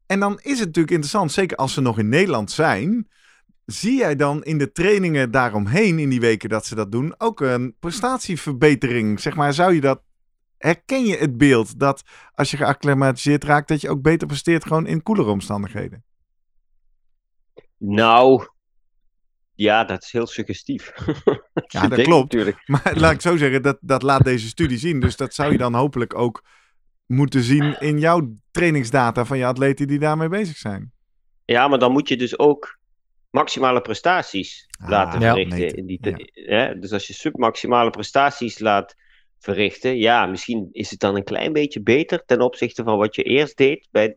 En 0.07 0.21
dan 0.21 0.39
is 0.43 0.59
het 0.59 0.67
natuurlijk 0.67 0.91
interessant, 0.91 1.33
zeker 1.33 1.57
als 1.57 1.73
ze 1.73 1.81
nog 1.81 1.99
in 1.99 2.09
Nederland 2.09 2.51
zijn. 2.51 3.09
Zie 3.65 3.97
jij 3.97 4.17
dan 4.17 4.45
in 4.45 4.59
de 4.59 4.73
trainingen 4.73 5.31
daaromheen, 5.31 5.99
in 5.99 6.09
die 6.09 6.21
weken 6.21 6.49
dat 6.49 6.67
ze 6.67 6.75
dat 6.75 6.93
doen, 6.93 7.15
ook 7.19 7.41
een 7.41 7.77
prestatieverbetering? 7.79 9.21
Zeg 9.21 9.35
maar, 9.35 9.53
zou 9.53 9.75
je 9.75 9.81
dat... 9.81 10.03
Herken 10.57 11.07
je 11.07 11.17
het 11.17 11.37
beeld 11.37 11.79
dat 11.79 12.03
als 12.35 12.51
je 12.51 12.57
geacclimatiseerd 12.57 13.45
raakt, 13.45 13.69
dat 13.69 13.81
je 13.81 13.89
ook 13.89 14.03
beter 14.03 14.27
presteert 14.27 14.67
gewoon 14.67 14.87
in 14.87 15.03
koelere 15.03 15.31
omstandigheden? 15.31 16.05
Nou, 17.79 18.47
ja, 19.57 19.85
dat 19.85 20.03
is 20.03 20.13
heel 20.13 20.27
suggestief. 20.27 20.93
Ja, 21.67 21.89
dat 21.89 22.03
klopt. 22.03 22.33
Natuurlijk. 22.33 22.63
Maar 22.67 22.93
laat 22.95 23.13
ik 23.13 23.21
zo 23.21 23.37
zeggen, 23.37 23.63
dat, 23.63 23.79
dat 23.81 24.03
laat 24.03 24.25
deze 24.25 24.49
studie 24.49 24.79
zien. 24.79 25.01
Dus 25.01 25.17
dat 25.17 25.35
zou 25.35 25.53
je 25.53 25.59
dan 25.59 25.75
hopelijk 25.75 26.15
ook 26.19 26.45
moeten 27.07 27.43
zien 27.43 27.81
in 27.81 27.99
jouw 27.99 28.33
trainingsdata 28.51 29.25
van 29.25 29.39
je 29.39 29.47
atleten 29.47 29.87
die 29.87 29.99
daarmee 29.99 30.29
bezig 30.29 30.57
zijn. 30.57 30.93
Ja, 31.45 31.69
maar 31.69 31.79
dan 31.79 31.93
moet 31.93 32.09
je 32.09 32.17
dus 32.17 32.39
ook 32.39 32.79
maximale 33.31 33.81
prestaties 33.81 34.67
Ah, 34.81 34.89
laten 34.89 35.21
verrichten. 35.21 35.77
In 35.77 35.87
die 35.87 36.01
hè? 36.33 36.79
Dus 36.79 36.93
als 36.93 37.07
je 37.07 37.13
submaximale 37.13 37.91
prestaties 37.91 38.59
laat 38.59 38.95
verrichten, 39.39 39.97
ja, 39.97 40.27
misschien 40.27 40.69
is 40.73 40.91
het 40.91 41.01
dan 41.01 41.17
een 41.17 41.25
klein 41.25 41.53
beetje 41.53 41.83
beter 41.83 42.23
ten 42.27 42.41
opzichte 42.41 42.83
van 42.85 42.99
wat 42.99 43.15
je 43.15 43.23
eerst 43.23 43.57
deed. 43.57 43.89
Bij... 43.91 44.17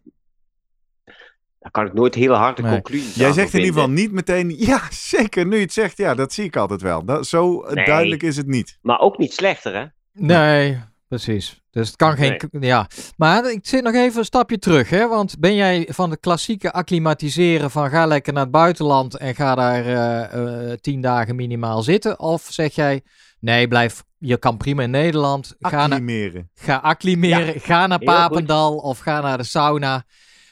Daar 1.59 1.71
kan 1.71 1.85
ik 1.85 1.93
nooit 1.93 2.15
hele 2.15 2.33
harde 2.33 2.61
Nee. 2.61 2.71
conclusies 2.71 3.15
Jij 3.15 3.31
zegt 3.31 3.53
in 3.53 3.59
ieder 3.59 3.73
geval 3.73 3.89
niet 3.89 4.11
meteen, 4.11 4.55
ja 4.71 4.81
zeker, 4.91 5.45
nu 5.45 5.55
je 5.55 5.61
het 5.61 5.73
zegt, 5.73 5.97
ja 5.97 6.13
dat 6.15 6.33
zie 6.33 6.43
ik 6.45 6.55
altijd 6.55 6.81
wel. 6.81 7.05
Dat, 7.05 7.27
zo 7.27 7.61
eh, 7.63 7.73
Nee. 7.73 7.85
duidelijk 7.85 8.23
is 8.23 8.37
het 8.37 8.47
niet. 8.47 8.77
Maar 8.81 8.99
ook 8.99 9.17
niet 9.17 9.33
slechter, 9.33 9.75
hè? 9.75 9.85
Nee, 10.13 10.79
precies. 11.07 11.58
Dus 11.71 11.87
het 11.87 11.95
kan 11.95 12.17
geen. 12.17 12.39
Ja. 12.59 12.87
Maar 13.17 13.51
ik 13.51 13.59
zit 13.61 13.83
nog 13.83 13.93
even 13.93 14.19
een 14.19 14.25
stapje 14.25 14.59
terug. 14.59 14.89
Hè? 14.89 15.07
Want 15.07 15.39
ben 15.39 15.55
jij 15.55 15.87
van 15.91 16.09
het 16.09 16.19
klassieke 16.19 16.71
acclimatiseren 16.71 17.71
van 17.71 17.89
ga 17.89 18.05
lekker 18.05 18.33
naar 18.33 18.43
het 18.43 18.51
buitenland 18.51 19.17
en 19.17 19.35
ga 19.35 19.55
daar 19.55 19.85
eh, 19.85 20.71
eh, 20.71 20.77
tien 20.81 21.01
dagen 21.01 21.35
minimaal 21.35 21.81
zitten? 21.81 22.19
Of 22.19 22.47
zeg 22.49 22.75
jij 22.75 23.01
nee, 23.39 23.67
blijf. 23.67 24.03
Je 24.17 24.37
kan 24.37 24.57
prima 24.57 24.83
in 24.83 24.91
Nederland. 24.91 25.55
Ga, 25.59 25.81
Acclimeren. 25.81 26.49
ga 26.55 26.75
acclimeren. 26.75 27.59
ga 27.61 27.87
naar. 27.87 27.99
Papendal 27.99 28.77
of 28.77 28.99
ga 28.99 29.21
naar 29.21 29.37
de 29.37 29.43
sauna. 29.43 30.03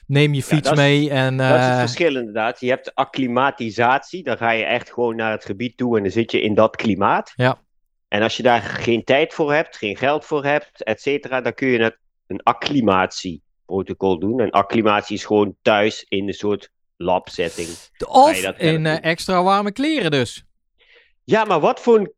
Neem 0.06 0.34
je 0.34 0.44
fiets 0.44 0.72
is- 0.72 0.78
mee 0.78 1.10
en. 1.10 1.38
Dat 1.38 1.56
is 1.60 1.66
het 1.66 1.72
eh, 1.72 1.80
verschil 1.80 2.16
inderdaad. 2.16 2.60
Je 2.60 2.70
hebt 2.70 2.96
acclimatisatie, 2.96 4.24
dan 4.24 4.38
ga 4.38 4.52
je 4.52 4.64
echt 4.64 4.94
gewoon 4.94 5.16
naar 5.16 5.32
het 5.32 5.46
gebied 5.46 5.78
toe 5.78 5.98
en 5.98 6.04
dan 6.04 6.12
zit 6.12 6.32
je 6.32 6.42
in 6.42 6.54
dat 6.56 6.76
klimaat. 6.76 7.34
Ja. 7.36 7.58
En 8.08 8.22
als 8.22 8.38
je 8.38 8.44
daar 8.44 8.62
geen 8.62 9.04
tijd 9.04 9.34
voor 9.34 9.54
hebt, 9.54 9.78
geen 9.78 9.98
geld 9.98 10.26
voor 10.26 10.46
hebt, 10.46 10.84
et 10.84 11.02
cetera, 11.02 11.42
dan 11.42 11.54
kun 11.54 11.68
je 11.68 11.80
het- 11.84 11.98
een 12.28 12.44
acclimatieprotocol 12.44 14.20
doen. 14.20 14.40
En 14.40 14.50
acclimatie 14.50 15.16
is 15.16 15.26
gewoon 15.26 15.56
thuis 15.62 16.06
in 16.08 16.28
een 16.28 16.34
soort 16.34 16.70
labsetting. 16.98 17.68
of 18.08 18.42
in 18.58 18.86
eh, 18.86 19.04
extra 19.04 19.44
warme 19.44 19.72
kleren 19.72 20.12
dus. 20.12 20.44
Ja, 21.24 21.44
maar 21.46 21.60
wat 21.60 21.80
voor 21.80 22.00
een... 22.00 22.12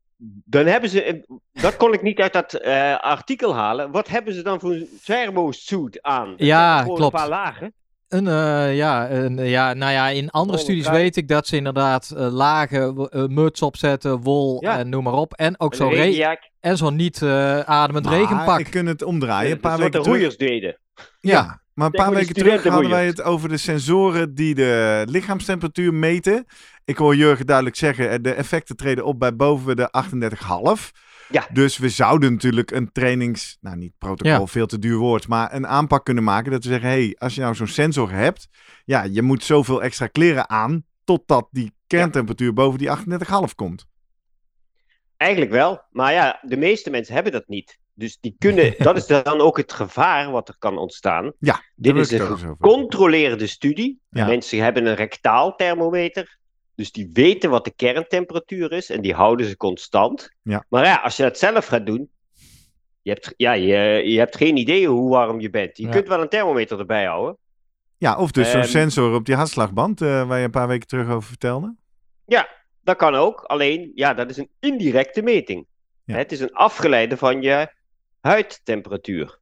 Dan 0.46 0.66
hebben 0.66 0.90
ze... 0.90 1.24
Dat 1.52 1.78
kon 1.78 1.94
ik 1.94 2.02
niet 2.02 2.20
uit 2.20 2.34
dat 2.34 2.54
eh, 2.54 3.00
artikel 3.00 3.56
halen. 3.56 3.92
Wat 3.92 4.08
hebben 4.08 4.34
ze 4.34 4.42
dan 4.42 4.60
voor 4.60 4.72
een 4.72 5.00
thermosuit 5.06 6.02
aan? 6.02 6.30
Dat 6.30 6.48
Ja, 6.48 6.84
klopt. 6.84 7.02
een 7.02 7.10
paar 7.10 7.30
lagen. 7.30 7.74
Een, 8.10 8.28
eh, 8.28 8.76
ja, 8.76 9.10
een, 9.10 9.38
ja, 9.38 9.74
nou 9.74 9.92
ja, 9.92 10.08
in 10.10 10.30
andere 10.30 10.58
studies 10.58 10.90
weet 10.90 11.16
ik 11.16 11.28
dat 11.28 11.48
ze 11.48 11.56
inderdaad 11.56 12.10
eh, 12.18 12.32
lage 12.34 13.08
eh, 13.12 13.26
muts 13.26 13.62
opzetten, 13.62 14.20
wol 14.22 14.64
Ja. 14.64 14.78
en 14.78 14.90
noem 14.90 15.04
maar 15.04 15.14
op. 15.14 15.34
En 15.34 15.60
ook 15.60 15.76
zo'n 15.76 15.94
re- 15.94 16.36
en 16.60 16.78
zo'n 16.78 16.96
niet 16.96 17.22
eh, 17.22 17.60
ademend 17.60 18.06
Maar 18.06 18.14
regenpak. 18.18 18.60
ik 18.60 18.70
kan 18.72 18.86
het 18.86 19.04
omdraaien. 19.04 19.52
Een 19.52 19.60
paar 19.60 19.78
weken 19.78 20.04
de 20.04 20.10
terug. 20.10 20.36
deden. 20.36 20.78
Ja, 21.20 21.62
maar 21.74 21.86
een 21.86 21.92
paar 21.92 22.14
weken 22.14 22.34
terug 22.34 22.64
hadden 22.64 22.90
wij 22.90 23.06
het 23.06 23.22
over 23.22 23.50
de 23.50 23.58
sensoren 23.58 24.36
die 24.36 24.56
de 24.56 25.04
lichaamstemperatuur 25.10 25.94
meten. 25.94 26.46
Ik 26.86 26.98
hoor 26.98 27.16
Jurgen 27.16 27.46
duidelijk 27.46 27.76
zeggen, 27.76 28.10
eh, 28.10 28.18
de 28.22 28.34
effecten 28.34 28.76
treden 28.76 29.06
op 29.06 29.20
bij 29.20 29.36
boven 29.36 29.76
de 29.76 29.92
38,5. 29.92 30.92
Ja. 31.32 31.48
Dus 31.54 31.78
we 31.78 31.90
zouden 31.90 32.32
natuurlijk 32.32 32.72
een 32.72 32.92
trainings, 32.92 33.58
nou 33.62 33.78
niet 33.78 33.94
protocol, 33.98 34.32
Ja. 34.32 34.46
veel 34.46 34.66
te 34.66 34.80
duur 34.80 34.98
woord, 34.98 35.28
maar 35.28 35.54
een 35.54 35.68
aanpak 35.68 36.06
kunnen 36.06 36.24
maken 36.24 36.52
dat 36.52 36.64
we 36.64 36.70
zeggen, 36.70 36.90
hey, 36.90 37.16
als 37.20 37.36
je 37.36 37.42
nou 37.42 37.56
zo'n 37.56 37.68
sensor 37.68 38.12
hebt, 38.12 38.48
ja, 38.86 39.04
je 39.04 39.22
moet 39.22 39.44
zoveel 39.44 39.84
extra 39.84 40.08
kleren 40.08 40.50
aan 40.50 40.84
totdat 41.04 41.48
die 41.52 41.74
kerntemperatuur 41.88 42.54
boven 42.54 42.80
die 42.80 42.90
38,5 42.90 43.56
komt. 43.56 43.86
Eigenlijk 45.18 45.52
wel, 45.52 45.82
maar 45.92 46.14
ja, 46.14 46.40
de 46.42 46.58
meeste 46.58 46.90
mensen 46.90 47.14
hebben 47.14 47.32
dat 47.32 47.48
niet. 47.48 47.80
Dus 47.94 48.18
die 48.20 48.36
kunnen, 48.38 48.74
dat 48.88 48.98
is 48.98 49.06
dan 49.06 49.42
ook 49.42 49.58
het 49.58 49.74
gevaar 49.74 50.32
wat 50.32 50.48
er 50.48 50.56
kan 50.60 50.78
ontstaan. 50.78 51.34
Ja, 51.40 51.62
Dit 51.76 51.96
is 51.96 52.12
een 52.12 52.38
gecontroleerde 52.38 53.48
studie. 53.48 54.02
Ja. 54.10 54.26
Mensen 54.26 54.64
hebben 54.64 54.86
een 54.86 54.96
rectaal 54.96 55.56
thermometer. 55.56 56.39
Dus 56.80 56.92
die 56.92 57.10
weten 57.14 57.50
wat 57.50 57.64
de 57.64 57.74
kerntemperatuur 57.76 58.72
is 58.72 58.90
en 58.90 59.02
die 59.02 59.14
houden 59.14 59.46
ze 59.46 59.58
constant. 59.58 60.30
Ja. 60.42 60.66
Maar 60.70 60.86
ja, 60.86 60.96
als 60.96 61.18
je 61.18 61.24
dat 61.24 61.38
zelf 61.38 61.66
gaat 61.66 61.86
doen, 61.86 62.10
je 63.02 63.12
hebt, 63.12 63.34
ja, 63.38 63.52
je, 63.54 63.78
je 64.06 64.18
hebt 64.18 64.38
geen 64.38 64.58
idee 64.58 64.88
hoe 64.88 65.10
warm 65.10 65.40
je 65.40 65.50
bent. 65.50 65.78
Je 65.78 65.84
Ja. 65.84 65.90
kunt 65.90 66.08
wel 66.08 66.22
een 66.22 66.30
thermometer 66.30 66.80
erbij 66.80 67.06
houden. 67.06 67.38
Ja, 67.98 68.18
of 68.18 68.32
dus 68.32 68.52
zo'n 68.52 68.62
Ehm, 68.62 68.70
sensor 68.70 69.14
op 69.14 69.26
die 69.26 69.36
hartslagband, 69.36 70.02
eh, 70.02 70.28
waar 70.28 70.38
je 70.38 70.46
een 70.46 70.52
paar 70.52 70.68
weken 70.68 70.88
terug 70.88 71.10
over 71.10 71.30
vertelde. 71.30 71.76
Dat 72.84 72.98
kan 72.98 73.16
ook, 73.16 73.42
alleen 73.42 73.92
ja, 73.96 74.14
dat 74.14 74.30
is 74.30 74.38
een 74.38 74.50
indirecte 74.60 75.22
meting. 75.22 75.66
Ja. 76.04 76.16
Het 76.16 76.32
is 76.32 76.40
een 76.40 76.54
afgeleide 76.54 77.18
van 77.18 77.42
je 77.42 77.72
huidtemperatuur. 78.22 79.40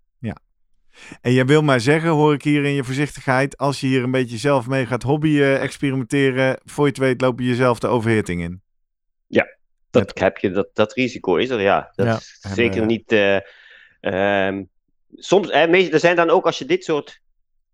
En 1.22 1.34
jij 1.34 1.46
wil 1.46 1.62
maar 1.62 1.80
zeggen, 1.80 2.10
hoor 2.10 2.34
ik 2.34 2.44
hier 2.44 2.64
in 2.66 2.72
je 2.74 2.84
voorzichtigheid, 2.84 3.58
als 3.58 3.80
je 3.80 3.88
hier 3.88 4.04
een 4.04 4.12
beetje 4.12 4.38
zelf 4.38 4.68
mee 4.68 4.86
gaat 4.86 5.04
hobbyen, 5.04 5.60
experimenteren, 5.60 6.60
voor 6.66 6.84
je 6.84 6.90
het 6.90 7.00
weet 7.00 7.22
loop 7.22 7.40
je 7.40 7.46
jezelf 7.46 7.80
de 7.80 7.88
overhitting 7.88 8.42
in. 8.42 8.62
Dat, 9.90 10.20
heb 10.20 10.38
je, 10.38 10.50
dat, 10.52 10.70
dat 10.74 10.94
risico 10.94 11.36
is 11.36 11.50
er, 11.50 11.62
ja. 11.62 11.92
Dat 11.96 12.06
Ja. 12.06 12.16
is 12.16 12.38
zeker 12.42 12.82
eh, 12.82 12.88
niet. 12.88 13.12
eh, 13.12 13.38
ehm, 14.00 14.64
soms, 15.16 15.52
meest- 15.52 15.94
er 15.94 16.00
zijn 16.00 16.16
dan 16.16 16.30
ook 16.30 16.46
als 16.46 16.58
je 16.58 16.66
dit 16.66 16.84
soort 16.84 17.22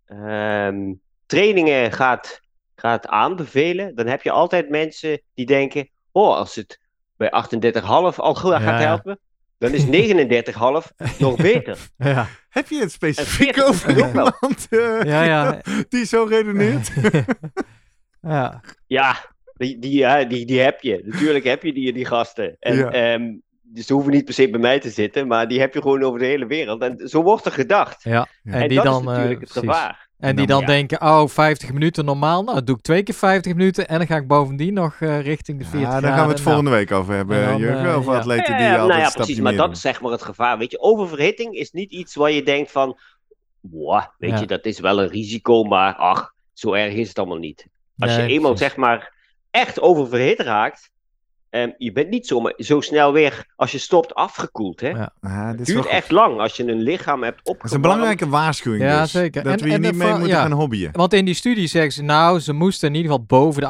ehm, 0.06 0.92
trainingen 1.26 1.92
gaat, 1.92 2.40
gaat 2.74 3.06
aanbevelen, 3.06 3.94
dan 3.94 4.06
heb 4.06 4.22
je 4.22 4.30
altijd 4.30 4.68
mensen 4.70 5.20
die 5.34 5.46
denken: 5.46 5.88
oh, 6.12 6.36
als 6.36 6.54
het 6.54 6.80
bij 7.16 7.30
38,5 7.30 8.16
al 8.16 8.34
goed 8.34 8.50
Ja, 8.52 8.58
gaat 8.60 8.80
ja. 8.80 8.86
helpen, 8.86 9.18
dan 9.64 9.74
is 9.74 9.84
39,5 9.86 11.18
nog 11.18 11.36
beter. 11.36 11.78
Ja, 11.98 12.26
Heb 12.48 12.68
je 12.68 12.80
het 12.80 12.92
specifiek 12.92 13.54
40 13.54 13.64
over 13.64 13.96
iemand 14.08 14.66
eh, 14.70 15.02
ja, 15.02 15.22
ja. 15.22 15.60
die 15.88 16.04
zo 16.06 16.24
redeneert? 16.28 16.90
ja. 18.20 18.60
Ja, 18.86 19.16
die, 19.56 19.78
die, 19.78 20.26
die, 20.26 20.46
die 20.46 20.60
heb 20.60 20.80
je. 20.80 21.02
Natuurlijk 21.04 21.44
heb 21.44 21.62
je 21.62 21.72
die, 21.72 21.92
die 21.92 22.04
gasten. 22.04 22.56
En, 22.60 22.76
Ja. 22.76 22.90
ehm, 22.90 23.32
dus 23.62 23.86
ze 23.86 23.92
hoeven 23.92 24.12
niet 24.12 24.24
per 24.24 24.34
se 24.34 24.50
bij 24.50 24.60
mij 24.60 24.80
te 24.80 24.90
zitten, 24.90 25.26
maar 25.26 25.48
die 25.48 25.60
heb 25.60 25.74
je 25.74 25.82
gewoon 25.82 26.02
over 26.02 26.18
de 26.18 26.24
hele 26.24 26.46
wereld. 26.46 26.82
En 26.82 27.08
zo 27.08 27.22
wordt 27.22 27.44
er 27.46 27.52
gedacht. 27.52 28.02
ja. 28.02 28.26
En, 28.44 28.52
En, 28.52 28.68
die 28.68 28.76
dat 28.76 28.86
dan, 28.86 28.98
is 29.00 29.06
natuurlijk 29.06 29.34
eh, 29.34 29.40
het 29.40 29.50
precies. 29.52 29.68
gevaar. 29.70 30.03
En 30.24 30.36
die 30.36 30.46
dan- 30.46 30.60
dan 30.60 30.68
ja. 30.70 30.74
denken, 30.76 31.02
oh, 31.02 31.28
50 31.28 31.72
minuten 31.72 32.04
normaal. 32.04 32.42
Nou, 32.42 32.54
dat 32.56 32.66
doe 32.66 32.76
ik 32.76 32.82
twee 32.82 33.02
keer 33.02 33.14
50 33.14 33.52
minuten. 33.54 33.88
En 33.88 33.98
dan 33.98 34.06
ga 34.06 34.16
ik 34.16 34.26
bovendien 34.26 34.74
nog 34.74 34.96
eh, 35.00 35.20
richting 35.20 35.58
de 35.58 35.64
40 35.64 35.80
Ja, 35.80 35.88
daar 35.90 35.98
graden. 36.00 36.18
gaan 36.18 36.26
we 36.28 36.32
het 36.34 36.44
Nou, 36.44 36.54
volgende 36.54 36.70
week 36.70 36.92
over 36.92 37.14
hebben, 37.14 37.56
Jurgen. 37.58 37.84
eh, 37.88 37.96
over 37.96 38.12
ja. 38.12 38.18
atleten 38.18 38.56
die 38.56 38.66
ja, 38.66 38.70
altijd 38.70 38.88
nou 38.88 39.00
ja, 39.00 39.10
precies. 39.10 39.40
Maar 39.40 39.54
dat 39.56 39.70
is 39.70 39.80
zeg 39.80 40.00
maar 40.00 40.12
het 40.12 40.22
gevaar. 40.22 40.58
Weet 40.58 40.70
je, 40.70 40.80
oververhitting 40.80 41.54
is 41.54 41.70
niet 41.70 41.90
iets 41.90 42.14
waar 42.14 42.30
je 42.30 42.42
denkt 42.42 42.70
van, 42.70 42.98
wow, 43.60 44.02
weet 44.18 44.30
Ja. 44.30 44.40
je, 44.40 44.46
dat 44.46 44.64
is 44.64 44.80
wel 44.80 45.00
een 45.02 45.08
risico, 45.08 45.62
maar 45.64 45.94
ach, 45.94 46.32
zo 46.52 46.72
erg 46.72 46.94
is 46.94 47.08
het 47.08 47.18
allemaal 47.18 47.38
niet. 47.38 47.66
Als 47.98 48.16
Nee, 48.16 48.26
je 48.26 48.32
eenmaal 48.32 48.50
precies. 48.52 48.68
zeg 48.68 48.76
maar 48.76 49.12
echt 49.50 49.80
oververhit 49.80 50.40
raakt, 50.40 50.90
ehm, 51.54 51.70
je 51.78 51.92
bent 51.92 52.08
niet 52.10 52.26
zo, 52.26 52.42
zo 52.56 52.80
snel 52.80 53.12
weer, 53.12 53.46
als 53.56 53.72
je 53.72 53.78
stopt, 53.78 54.14
afgekoeld. 54.14 54.80
Hè? 54.80 54.88
Ja. 54.88 55.12
Dit 55.20 55.58
Het 55.58 55.60
is 55.60 55.66
duurt 55.74 55.86
echt 55.86 56.10
lang 56.10 56.40
als 56.40 56.56
je 56.56 56.68
een 56.68 56.80
lichaam 56.82 57.22
hebt 57.22 57.38
opgebouwd. 57.38 57.60
Dat 57.60 57.70
is 57.70 57.76
een 57.76 57.80
belangrijke 57.82 58.28
waarschuwing 58.28 58.82
Ja, 58.82 59.02
dus. 59.02 59.10
zeker. 59.10 59.42
Dat 59.42 59.52
En- 59.52 59.58
we 59.58 59.64
hier 59.64 59.74
en 59.74 59.80
niet 59.80 59.94
mee 59.94 60.10
moeten 60.10 60.28
ja. 60.28 60.40
gaan 60.40 60.52
hobbyen. 60.52 60.90
Want 60.92 61.12
in 61.12 61.24
die 61.24 61.34
studie 61.34 61.66
zeggen 61.66 61.92
ze, 61.92 62.02
nou, 62.02 62.40
ze 62.40 62.52
moesten 62.52 62.88
in 62.88 62.94
ieder 62.94 63.10
geval 63.10 63.26
boven 63.26 63.60
de 63.60 63.66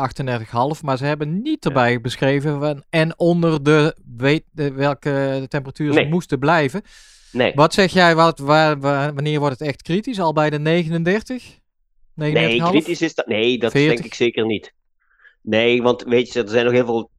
38,5, 0.77 0.83
maar 0.83 0.97
ze 0.97 1.05
hebben 1.05 1.43
niet 1.43 1.65
erbij 1.65 2.01
beschreven 2.01 2.61
van, 2.61 2.83
en 2.91 3.19
onder 3.19 3.63
de, 3.63 3.97
weet, 4.17 4.45
de 4.53 4.73
welke 4.73 5.45
temperatuur 5.49 5.93
ze 5.93 5.99
Nee. 5.99 6.09
moesten 6.09 6.39
blijven. 6.39 6.83
Nee. 7.33 7.53
Wat 7.55 7.75
zeg 7.75 7.93
jij, 7.93 8.15
wat, 8.15 8.39
waar, 8.39 8.81
waar- 8.81 9.15
wanneer 9.15 9.39
wordt 9.41 9.59
het 9.59 9.69
echt 9.69 9.83
kritisch? 9.83 10.21
Al 10.21 10.33
bij 10.33 10.51
de 10.51 10.59
39? 10.59 11.59
Nee, 12.15 12.33
39,5? 12.61 12.71
kritisch 12.71 13.01
is 13.03 13.15
dat. 13.15 13.27
Nee, 13.27 13.59
dat 13.59 13.71
40? 13.73 13.95
denk 13.95 14.07
ik 14.07 14.15
zeker 14.15 14.47
niet. 14.47 14.73
Nee, 15.43 15.83
want 15.83 16.03
weet 16.03 16.33
je, 16.33 16.43
er 16.43 16.49
zijn 16.49 16.65
nog 16.65 16.75
heel 16.75 16.85
veel 16.87 17.11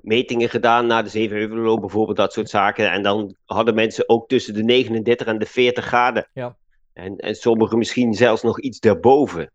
metingen 0.00 0.48
gedaan 0.48 0.86
na 0.86 1.02
de 1.02 1.08
Zevenheuvelloop 1.08 1.80
bijvoorbeeld, 1.80 2.16
dat 2.16 2.32
soort 2.32 2.48
zaken. 2.48 2.90
En 2.90 3.02
dan 3.02 3.34
hadden 3.44 3.74
mensen 3.74 4.08
ook 4.08 4.28
tussen 4.28 4.54
de 4.54 4.62
39 4.62 5.26
en 5.26 5.38
de 5.38 5.46
40 5.46 5.84
graden. 5.84 6.28
Ja. 6.32 6.56
En, 6.92 7.16
en 7.16 7.34
sommigen 7.34 7.78
misschien 7.78 8.14
zelfs 8.14 8.42
nog 8.42 8.60
iets 8.60 8.80
daarboven. 8.80 9.52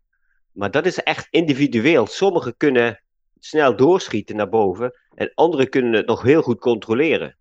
Maar 0.52 0.70
dat 0.70 0.86
is 0.86 0.98
echt 0.98 1.26
individueel. 1.30 2.06
Sommigen 2.06 2.56
kunnen 2.56 3.02
snel 3.38 3.76
doorschieten 3.76 4.36
naar 4.36 4.48
boven 4.48 4.98
en 5.14 5.32
anderen 5.34 5.68
kunnen 5.68 5.92
het 5.92 6.06
nog 6.06 6.22
heel 6.22 6.42
goed 6.42 6.58
controleren. 6.58 7.36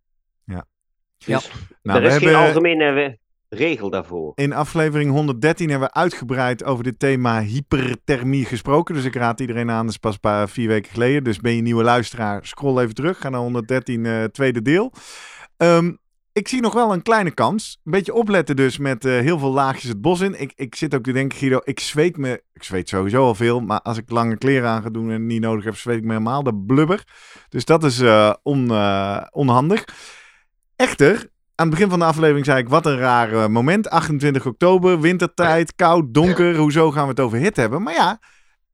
Ja. 0.45 0.65
Dus 1.25 1.51
Nou, 1.81 1.97
er 1.97 2.03
we 2.03 2.07
is 2.07 2.17
geen 2.17 2.27
hebben 2.27 2.47
algemene 2.47 3.17
regel 3.49 3.89
daarvoor. 3.89 4.31
in 4.35 4.53
aflevering 4.53 5.11
113 5.11 5.69
hebben 5.69 5.87
we 5.87 5.93
uitgebreid 5.93 6.63
over 6.63 6.83
dit 6.83 6.99
thema 6.99 7.41
hyperthermie 7.41 8.45
gesproken. 8.45 8.95
Dus 8.95 9.03
ik 9.03 9.15
raad 9.15 9.39
iedereen 9.39 9.69
aan, 9.69 9.85
dat 9.85 9.93
is 9.93 9.99
pas 9.99 10.13
een 10.13 10.19
paar, 10.19 10.49
vier 10.49 10.67
weken 10.67 10.91
geleden. 10.91 11.23
Dus 11.23 11.39
ben 11.39 11.55
je 11.55 11.61
nieuwe 11.61 11.83
luisteraar, 11.83 12.45
scroll 12.45 12.79
even 12.79 12.93
terug. 12.93 13.19
Ga 13.19 13.29
naar 13.29 13.39
113, 13.39 14.05
eh, 14.05 14.23
tweede 14.23 14.61
deel. 14.61 14.91
Ehm, 15.57 15.93
ik 16.31 16.47
zie 16.47 16.61
nog 16.61 16.73
wel 16.73 16.93
een 16.93 17.01
kleine 17.01 17.31
kans. 17.31 17.79
Een 17.83 17.91
beetje 17.91 18.13
opletten 18.13 18.55
dus 18.55 18.77
met 18.77 19.05
eh, 19.05 19.19
heel 19.19 19.39
veel 19.39 19.51
laagjes 19.51 19.89
het 19.89 20.01
bos 20.01 20.19
in. 20.19 20.41
Ik, 20.41 20.51
ik 20.55 20.75
zit 20.75 20.95
ook 20.95 21.03
te 21.03 21.11
denken, 21.11 21.37
Guido, 21.37 21.59
ik 21.63 21.79
zweet 21.79 22.17
me... 22.17 22.43
Ik 22.53 22.63
zweet 22.63 22.89
sowieso 22.89 23.23
al 23.23 23.35
veel, 23.35 23.59
maar 23.59 23.81
als 23.81 23.97
ik 23.97 24.09
lange 24.09 24.37
kleren 24.37 24.69
aan 24.69 24.81
ga 24.81 24.89
doen 24.89 25.11
en 25.11 25.25
niet 25.25 25.41
nodig 25.41 25.63
heb, 25.63 25.75
zweet 25.75 25.97
ik 25.97 26.03
me 26.03 26.11
helemaal 26.11 26.43
de 26.43 26.55
blubber. 26.55 27.03
Dus 27.49 27.65
dat 27.65 27.83
is 27.83 27.99
eh, 27.99 28.33
on, 28.43 28.71
onhandig. 29.31 29.85
Echter, 30.75 31.29
aan 31.55 31.67
het 31.67 31.75
begin 31.75 31.89
van 31.89 31.99
de 31.99 32.05
aflevering 32.05 32.45
zei 32.45 32.59
ik, 32.59 32.69
wat 32.69 32.85
een 32.85 32.97
raar 32.97 33.33
eh, 33.33 33.47
moment. 33.47 33.89
28 33.89 34.45
oktober, 34.45 34.99
wintertijd, 34.99 35.75
koud, 35.75 36.13
donker. 36.13 36.55
Hoezo 36.55 36.91
gaan 36.91 37.03
we 37.03 37.09
het 37.09 37.19
over 37.19 37.37
hit 37.37 37.55
hebben? 37.55 37.83
Maar 37.83 37.93
ja, 37.93 38.19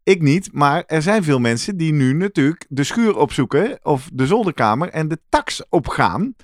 ik 0.04 0.22
niet. 0.22 0.50
Maar 0.54 0.84
er 0.88 1.02
zijn 1.02 1.24
veel 1.24 1.40
mensen 1.40 1.78
die 1.78 1.94
nu 1.94 2.14
natuurlijk 2.14 2.66
de 2.70 2.84
schuur 2.84 3.18
opzoeken 3.18 3.80
of 3.84 4.10
de 4.14 4.28
zolderkamer 4.28 4.90
en 4.90 5.08
de 5.08 5.18
tax 5.30 5.64
opgaan. 5.70 6.36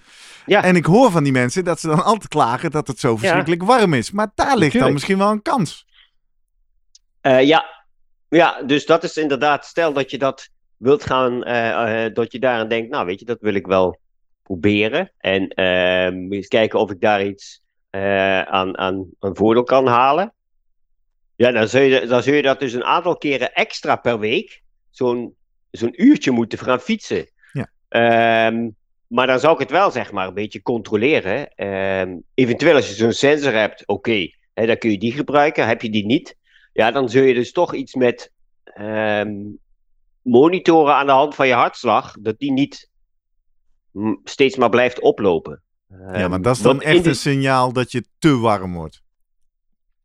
Ja. 0.46 0.64
En 0.64 0.76
ik 0.76 0.86
hoor 0.86 1.12
van 1.12 1.24
die 1.24 1.32
mensen 1.32 1.64
dat 1.64 1.80
ze 1.80 1.88
dan 1.88 2.04
altijd 2.04 2.28
klagen 2.28 2.72
dat 2.72 2.88
het 2.88 3.00
zo 3.00 3.18
verschrikkelijk 3.18 3.64
warm 3.64 3.94
is. 3.94 4.12
Maar 4.12 4.32
daar 4.36 4.58
ligt 4.58 4.80
dan 4.80 4.94
misschien 4.94 5.18
wel 5.18 5.32
een 5.32 5.42
kans. 5.42 5.86
Eh, 7.22 7.44
ja. 7.44 7.66
ja, 8.30 8.62
dus 8.64 8.86
dat 8.86 9.04
is 9.04 9.18
inderdaad, 9.18 9.66
stel 9.66 9.94
dat 9.94 10.12
je 10.12 10.18
dat 10.18 10.50
wilt 10.78 11.04
gaan, 11.04 11.44
eh, 11.44 12.14
dat 12.14 12.32
je 12.32 12.40
daaraan 12.40 12.68
denkt, 12.68 12.90
nou 12.90 13.06
weet 13.06 13.20
je, 13.20 13.26
dat 13.26 13.42
wil 13.42 13.54
ik 13.54 13.68
wel 13.68 14.00
proberen. 14.48 15.12
En 15.18 15.48
ehm, 15.48 16.34
eens 16.34 16.48
kijken 16.48 16.80
of 16.80 16.92
ik 16.92 17.02
daar 17.02 17.26
iets 17.26 17.62
eh, 17.90 18.42
aan, 18.42 18.78
aan 18.78 19.10
een 19.20 19.36
voordeel 19.36 19.64
kan 19.64 19.88
halen. 19.88 20.34
Ja, 21.36 21.52
dan 21.52 21.68
zul, 21.68 21.82
je, 21.82 22.06
dan 22.06 22.24
zul 22.24 22.34
je 22.34 22.42
dat 22.42 22.60
dus 22.60 22.74
een 22.74 22.84
aantal 22.84 23.18
keren 23.18 23.54
extra 23.54 23.96
per 23.96 24.20
week, 24.20 24.62
zo'n 24.90 25.36
zo'n 25.72 26.04
uurtje 26.04 26.32
moeten 26.32 26.60
gaan 26.60 26.80
fietsen. 26.80 27.30
Ja. 27.52 27.70
Ehm, 27.90 28.70
maar 29.08 29.28
dan 29.28 29.40
zou 29.40 29.54
ik 29.54 29.60
het 29.60 29.72
wel, 29.72 29.92
zeg 29.92 30.12
maar, 30.12 30.28
een 30.28 30.34
beetje 30.34 30.62
controleren. 30.62 31.50
Ehm, 31.56 32.18
eventueel 32.34 32.76
als 32.76 32.88
je 32.88 32.94
zo'n 32.94 33.12
sensor 33.12 33.54
hebt, 33.54 33.88
oké, 33.88 34.30
dan 34.54 34.78
kun 34.78 34.92
je 34.92 34.98
die 34.98 35.12
gebruiken. 35.12 35.68
Heb 35.68 35.82
je 35.82 35.90
die 35.90 36.06
niet, 36.06 36.38
ja, 36.74 36.92
dan 36.92 37.10
zul 37.10 37.24
je 37.24 37.34
dus 37.34 37.52
toch 37.52 37.74
iets 37.74 37.96
met 37.96 38.32
monitoren 40.22 40.94
aan 40.94 41.06
de 41.06 41.12
hand 41.12 41.36
van 41.36 41.48
je 41.48 41.54
hartslag, 41.54 42.16
dat 42.20 42.40
die 42.40 42.52
niet 42.52 42.90
steeds 44.24 44.56
maar 44.56 44.70
blijft 44.70 45.00
oplopen. 45.00 45.62
ja, 45.90 46.12
Ehm, 46.14 46.30
maar 46.30 46.42
dat 46.42 46.56
is 46.56 46.62
dan 46.62 46.82
echt 46.82 47.06
een 47.06 47.16
signaal 47.16 47.74
dat 47.74 47.92
je 47.92 48.04
te 48.20 48.38
warm 48.38 48.74
wordt. 48.74 49.02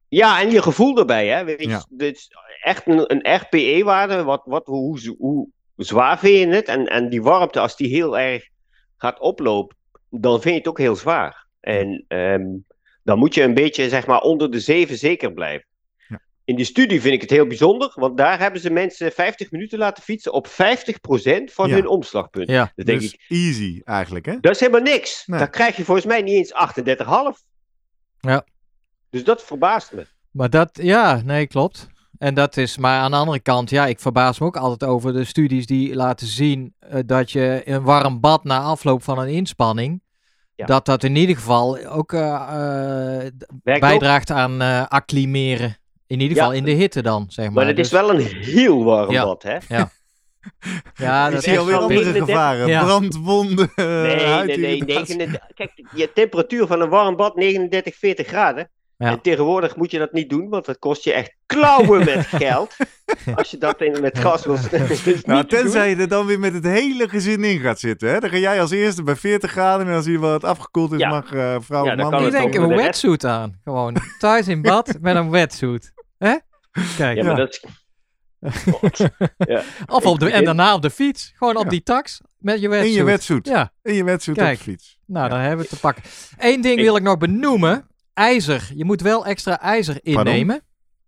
Ja, 0.08 0.40
en 0.40 0.50
je 0.50 0.62
gevoel 0.62 0.98
erbij, 0.98 1.28
hè. 1.28 1.44
Weet 1.44 1.60
je, 1.60 1.68
Ja. 1.68 1.84
Dus 1.88 2.28
echt 2.62 2.86
een, 2.86 3.12
een 3.12 3.34
RPE-waarde, 3.36 4.22
wat, 4.22 4.42
wat, 4.44 4.66
hoe, 4.66 5.14
hoe 5.18 5.48
zwaar 5.76 6.18
vind 6.18 6.38
je 6.38 6.56
het? 6.56 6.66
En, 6.66 6.86
en 6.86 7.08
die 7.08 7.22
warmte, 7.22 7.60
als 7.60 7.76
die 7.76 7.88
heel 7.88 8.18
erg 8.18 8.48
gaat 8.96 9.20
oplopen, 9.20 9.76
dan 10.10 10.40
vind 10.40 10.54
je 10.54 10.58
het 10.60 10.68
ook 10.68 10.78
heel 10.78 10.96
zwaar. 10.96 11.46
En 11.60 12.04
ehm, 12.08 12.46
dan 13.02 13.18
moet 13.18 13.34
je 13.34 13.42
een 13.42 13.54
beetje, 13.54 13.88
zeg 13.88 14.06
maar, 14.06 14.20
onder 14.20 14.50
de 14.50 14.60
7 14.60 14.98
zeker 14.98 15.32
blijven. 15.32 15.66
In 16.44 16.56
die 16.56 16.64
studie 16.64 17.00
vind 17.00 17.14
ik 17.14 17.20
het 17.20 17.30
heel 17.30 17.46
bijzonder, 17.46 17.92
want 17.94 18.16
daar 18.16 18.38
hebben 18.38 18.60
ze 18.60 18.70
mensen 18.70 19.12
50 19.12 19.50
minuten 19.50 19.78
laten 19.78 20.02
fietsen 20.02 20.32
op 20.32 20.46
50% 20.46 21.52
van 21.52 21.68
Ja. 21.68 21.74
hun 21.74 21.86
omslagpunt. 21.86 22.48
Ja. 22.48 22.72
Dan 22.74 22.84
denk 22.84 23.00
Dus 23.00 23.12
ik, 23.12 23.24
easy 23.28 23.80
eigenlijk, 23.84 24.26
hè? 24.26 24.36
dat 24.40 24.54
is 24.54 24.60
helemaal 24.60 24.80
niks. 24.82 25.22
Nee. 25.26 25.38
Dan 25.38 25.50
krijg 25.50 25.76
je 25.76 25.84
volgens 25.84 26.06
mij 26.06 26.22
niet 26.22 26.34
eens 26.34 26.52
38,5. 26.52 27.42
Ja. 28.20 28.44
Dus 29.10 29.24
dat 29.24 29.42
verbaast 29.44 29.92
me. 29.92 30.06
Maar 30.30 30.50
dat, 30.50 30.70
ja, 30.82 31.20
nee, 31.24 31.46
klopt. 31.46 31.88
En 32.18 32.34
dat 32.34 32.56
is, 32.56 32.78
maar 32.78 33.00
aan 33.00 33.10
de 33.10 33.16
andere 33.16 33.40
kant, 33.40 33.70
ja, 33.70 33.86
ik 33.86 34.00
verbaas 34.00 34.38
me 34.38 34.46
ook 34.46 34.56
altijd 34.56 34.90
over 34.90 35.12
de 35.12 35.24
studies 35.24 35.66
die 35.66 35.94
laten 35.94 36.26
zien 36.26 36.74
eh, 36.78 37.00
dat 37.06 37.30
je 37.30 37.62
een 37.64 37.82
warm 37.82 38.20
bad 38.20 38.44
na 38.44 38.60
afloop 38.60 39.02
van 39.02 39.18
een 39.18 39.28
inspanning, 39.28 40.02
Ja. 40.54 40.66
dat 40.66 40.84
dat 40.86 41.04
in 41.04 41.16
ieder 41.16 41.36
geval 41.36 41.84
ook 41.86 42.12
eh, 42.12 43.20
eh, 43.20 43.24
ook. 43.64 43.80
bijdraagt 43.80 44.30
aan 44.30 44.60
acclimeren. 44.88 45.76
In 46.12 46.20
ieder 46.20 46.36
Ja. 46.36 46.42
geval 46.42 46.56
in 46.58 46.64
de 46.64 46.70
hitte 46.70 47.02
dan, 47.02 47.24
zeg 47.28 47.44
maar. 47.44 47.54
Maar 47.54 47.66
het 47.66 47.78
is 47.78 47.88
Dus- 47.90 48.00
wel 48.00 48.10
een 48.10 48.20
heel 48.26 48.84
warm 48.84 49.10
Ja. 49.10 49.24
bad, 49.24 49.42
hè? 49.42 49.56
Ja, 49.68 49.90
ik 51.26 51.32
dat 51.32 51.46
is 51.46 51.58
alweer 51.58 51.64
wel 51.74 51.80
andere 51.82 52.00
39. 52.00 52.34
gevaren. 52.34 52.66
Ja. 52.66 52.84
Brandwonden, 52.84 53.70
Nee, 53.76 54.46
nee, 54.46 54.58
nee. 54.58 54.82
39 54.84 55.40
kijk, 55.54 55.70
je 55.94 56.12
temperatuur 56.14 56.66
van 56.66 56.80
een 56.80 56.88
warm 56.88 57.16
bad 57.16 57.36
39, 57.36 57.96
40 57.96 58.26
graden. 58.26 58.70
Ja. 58.96 59.08
En 59.08 59.20
tegenwoordig 59.20 59.76
moet 59.76 59.90
je 59.90 59.98
dat 59.98 60.12
niet 60.12 60.30
doen, 60.30 60.48
want 60.48 60.64
dat 60.64 60.78
kost 60.78 61.04
je 61.04 61.12
echt 61.12 61.34
klauwen 61.46 62.04
met 62.04 62.26
geld. 62.44 62.76
Als 63.34 63.50
je 63.50 63.58
dat 63.58 63.80
in, 63.80 64.00
met 64.00 64.18
gas 64.18 64.44
wil 64.44 64.56
dus 65.04 65.24
Nou, 65.24 65.46
te 65.46 65.56
tenzij 65.56 65.90
je 65.90 65.96
er 65.96 66.08
dan 66.08 66.26
weer 66.26 66.38
met 66.40 66.52
het 66.54 66.64
hele 66.64 67.08
gezin 67.08 67.44
in 67.44 67.58
gaat 67.60 67.78
zitten. 67.80 68.08
Hè? 68.10 68.18
Dan 68.20 68.30
ga 68.30 68.36
jij 68.36 68.60
als 68.60 68.70
eerste 68.70 69.02
bij 69.02 69.16
40 69.16 69.50
graden 69.50 69.86
en 69.86 69.94
als 69.94 70.06
hij 70.06 70.18
wat 70.18 70.44
afgekoeld 70.44 70.92
is, 70.92 70.98
Ja. 70.98 71.08
mag 71.08 71.32
eh, 71.32 71.56
vrouw 71.60 71.84
Ja, 71.84 71.92
of 71.92 71.98
dan 71.98 72.10
man... 72.10 72.26
Ik 72.26 72.30
denk 72.32 72.54
een 72.54 72.68
wetsuit 72.76 73.24
aan. 73.24 73.60
Gewoon 73.64 73.96
thuis 74.18 74.48
in 74.48 74.62
bad 74.62 74.96
met 75.00 75.16
een 75.16 75.30
wetsuit. 75.30 75.92
Hè? 76.22 76.36
Kijk. 76.96 77.16
Ja, 77.16 77.22
maar 77.24 77.32
Ja. 77.32 77.34
dat 77.36 77.48
is... 77.48 77.64
Ja. 79.36 79.62
Of 79.86 80.06
op 80.06 80.18
de, 80.18 80.30
en 80.30 80.44
daarna 80.44 80.74
op 80.74 80.82
de 80.82 80.90
fiets. 80.90 81.32
Gewoon 81.36 81.56
op 81.56 81.62
Ja. 81.64 81.68
die 81.70 81.82
tax 81.82 82.20
met 82.38 82.60
je 82.60 82.68
wetsuit. 82.68 82.90
In 82.90 82.96
je 82.98 83.04
wetsuit. 83.04 83.46
Ja, 83.46 83.72
In 83.82 83.94
je 83.94 84.04
wetsuit 84.04 84.38
op 84.38 84.44
de 84.46 84.56
fiets. 84.56 84.98
nou 85.06 85.28
dan 85.28 85.38
hebben 85.38 85.56
we 85.56 85.62
het 85.62 85.70
te 85.72 85.80
pakken. 85.80 86.02
Eén 86.38 86.60
ding 86.60 86.78
Ik- 86.78 86.84
wil 86.84 86.96
ik 86.96 87.02
nog 87.02 87.18
benoemen. 87.18 87.86
IJzer. 88.14 88.70
Je 88.74 88.84
moet 88.84 89.00
wel 89.00 89.26
extra 89.26 89.60
ijzer 89.60 89.98
innemen. 90.02 90.62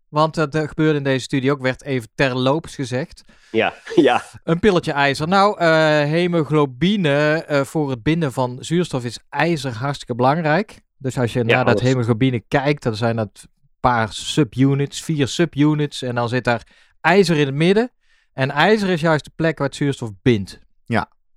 Want 0.09 0.35
dat 0.35 0.55
eh, 0.55 0.69
gebeurde 0.69 0.99
in 0.99 1.05
deze 1.05 1.25
studie 1.25 1.51
ook. 1.53 1.61
Werd 1.63 1.83
even 1.85 2.09
terloops 2.15 2.75
gezegd. 2.75 3.23
Ja, 3.51 3.75
ja. 3.95 4.23
Een 4.45 4.61
pilletje 4.61 4.93
ijzer. 4.93 5.29
Nou, 5.29 5.59
eh, 5.59 5.69
hemoglobine 6.03 7.45
eh, 7.47 7.61
voor 7.65 7.91
het 7.91 8.03
binden 8.03 8.33
van 8.33 8.57
zuurstof 8.61 9.05
is 9.05 9.19
ijzer 9.29 9.73
hartstikke 9.73 10.15
belangrijk. 10.15 10.81
Dus 10.99 11.19
als 11.19 11.33
je 11.33 11.45
naar 11.45 11.65
dat 11.65 11.81
hemoglobine 11.81 12.41
kijkt, 12.49 12.83
dan 12.83 12.97
zijn 12.97 13.17
dat 13.17 13.47
paar 13.91 14.13
subunits, 14.13 15.03
vier 15.03 15.29
subunits. 15.29 16.03
En 16.03 16.15
dan 16.15 16.29
zit 16.29 16.45
daar 16.45 16.67
ijzer 17.01 17.37
in 17.37 17.47
het 17.47 17.55
midden. 17.55 17.91
En 18.33 18.51
ijzer 18.51 18.89
is 18.89 19.01
juist 19.01 19.25
de 19.25 19.33
plek 19.37 19.59
waar 19.59 19.67
het 19.67 19.77
zuurstof 19.77 20.11
bindt. 20.23 20.63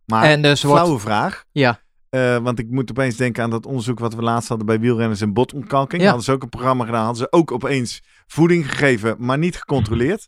Maar 0.07 0.23
en 0.23 0.41
dus 0.41 0.63
wordt... 0.63 0.79
flauwe 0.79 0.99
vraag. 0.99 1.45
Ja. 1.51 1.79
Eh, 2.09 2.37
want 2.37 2.59
ik 2.59 2.69
moet 2.69 2.89
opeens 2.89 3.15
denken 3.15 3.43
aan 3.43 3.49
dat 3.49 3.65
onderzoek 3.65 3.99
wat 3.99 4.13
we 4.13 4.21
laatst 4.21 4.49
hadden 4.49 4.67
bij 4.67 4.79
wielrenners 4.79 5.21
en 5.21 5.33
botontkalking. 5.33 6.01
Ja. 6.01 6.07
Hadden 6.07 6.25
ze 6.25 6.31
ook 6.31 6.43
een 6.43 6.49
programma 6.49 6.85
gedaan. 6.85 7.03
Hadden 7.03 7.21
ze 7.21 7.31
ook 7.31 7.51
opeens 7.51 8.01
voeding 8.27 8.69
gegeven, 8.69 9.15
maar 9.19 9.37
niet 9.37 9.57
gecontroleerd. 9.57 10.27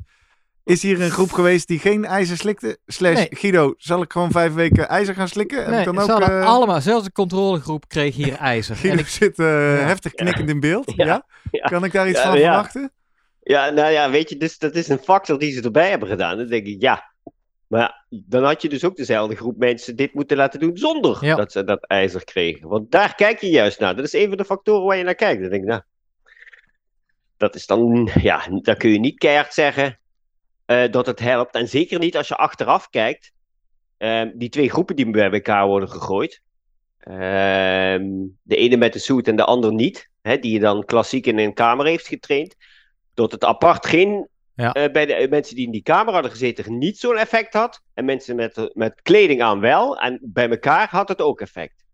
Is 0.69 0.81
hier 0.81 1.01
een 1.01 1.09
groep 1.11 1.31
geweest 1.31 1.67
die 1.67 1.79
geen 1.79 2.05
ijzer 2.05 2.37
slikte? 2.37 2.77
Slash, 2.85 3.13
Nee. 3.15 3.27
Guido, 3.31 3.73
zal 3.77 4.01
ik 4.01 4.11
gewoon 4.11 4.31
vijf 4.31 4.53
weken 4.53 4.87
ijzer 4.87 5.15
gaan 5.15 5.27
slikken? 5.27 5.57
Heb 5.57 5.67
Nee, 5.69 5.79
ik 5.79 5.85
dan 5.85 5.95
ze 5.95 6.01
ook, 6.01 6.09
hadden 6.09 6.41
eh, 6.41 6.47
allemaal, 6.47 6.81
zelfs 6.81 7.05
de 7.05 7.11
controlegroep 7.11 7.87
kreeg 7.87 8.15
hier 8.15 8.33
ijzer. 8.53 8.75
Guido 8.75 8.93
en 8.95 8.99
ik, 8.99 9.07
zit 9.07 9.39
eh, 9.39 9.45
heftig 9.85 10.13
knikkend 10.13 10.49
in 10.49 10.59
beeld. 10.59 10.93
Ja. 10.95 11.25
Kan 11.51 11.83
ik 11.83 11.91
daar 11.91 12.09
iets 12.09 12.19
Ja, 12.21 12.29
van 12.29 12.39
ja. 12.39 12.43
verwachten? 12.45 12.91
Ja, 13.41 13.69
nou 13.69 13.91
ja, 13.91 14.09
weet 14.09 14.29
je, 14.29 14.37
dus 14.37 14.57
dat 14.57 14.75
is 14.75 14.87
een 14.87 14.97
factor 14.99 15.39
die 15.39 15.51
ze 15.51 15.61
erbij 15.61 15.89
hebben 15.89 16.07
gedaan. 16.09 16.37
Dan 16.37 16.47
denk 16.47 16.65
ik, 16.67 16.81
ja. 16.81 17.11
Maar 17.67 18.05
dan 18.09 18.43
had 18.43 18.61
je 18.61 18.69
dus 18.69 18.83
ook 18.83 18.95
dezelfde 18.95 19.35
groep 19.35 19.57
mensen 19.57 19.95
dit 19.95 20.13
moeten 20.13 20.37
laten 20.37 20.59
doen 20.59 20.77
zonder 20.77 21.25
Ja. 21.25 21.35
dat 21.35 21.51
ze 21.51 21.63
dat 21.63 21.85
ijzer 21.87 22.23
kregen. 22.23 22.67
Want 22.69 22.91
daar 22.91 23.15
kijk 23.15 23.41
je 23.41 23.49
juist 23.49 23.79
naar. 23.79 23.95
Dat 23.95 24.05
is 24.05 24.13
een 24.13 24.27
van 24.27 24.37
de 24.37 24.45
factoren 24.45 24.85
waar 24.85 24.97
je 24.97 25.03
naar 25.03 25.15
kijkt. 25.15 25.41
Dan 25.41 25.49
denk 25.49 25.63
ik, 25.63 25.69
nou, 25.69 25.81
dat 27.37 27.55
is 27.55 27.65
dan, 27.65 28.09
ja, 28.21 28.41
dan 28.61 28.77
kun 28.77 28.91
je 28.91 28.99
niet 28.99 29.17
keihard 29.17 29.53
zeggen 29.53 29.99
eh, 30.69 30.91
dat 30.91 31.05
het 31.05 31.19
helpt. 31.19 31.55
En 31.55 31.67
zeker 31.67 31.99
niet 31.99 32.17
als 32.17 32.27
je 32.27 32.35
achteraf 32.35 32.89
kijkt. 32.89 33.31
Ehm, 33.97 34.31
die 34.35 34.49
twee 34.49 34.69
groepen 34.69 34.95
die 34.95 35.09
bij 35.09 35.31
elkaar 35.31 35.67
worden 35.67 35.89
gegooid. 35.89 36.41
Ehm, 36.99 38.05
de 38.41 38.55
ene 38.55 38.77
met 38.77 38.93
de 38.93 38.99
suit 38.99 39.27
en 39.27 39.35
de 39.35 39.45
ander 39.45 39.73
niet. 39.73 40.09
Hè, 40.21 40.37
die 40.37 40.51
je 40.53 40.59
dan 40.59 40.85
klassiek 40.85 41.25
in 41.25 41.37
een 41.37 41.53
kamer 41.53 41.85
heeft 41.85 42.07
getraind. 42.07 42.55
Dat 43.13 43.31
het 43.31 43.43
apart 43.43 43.85
geen 43.85 44.27
Ja. 44.53 44.73
eh, 44.73 44.91
bij 44.91 45.05
de 45.05 45.13
eh, 45.13 45.29
mensen 45.29 45.55
die 45.55 45.65
in 45.65 45.71
die 45.71 45.83
kamer 45.83 46.13
hadden 46.13 46.31
gezeten 46.31 46.77
niet 46.77 46.97
zo'n 46.97 47.17
effect 47.17 47.53
had. 47.53 47.81
En 47.93 48.05
mensen 48.05 48.35
met, 48.35 48.71
met 48.73 49.01
kleding 49.01 49.41
aan 49.41 49.59
wel. 49.59 49.97
En 49.97 50.19
bij 50.21 50.49
elkaar 50.49 50.87
had 50.89 51.07
het 51.09 51.21
ook 51.21 51.41
effect. 51.41 51.85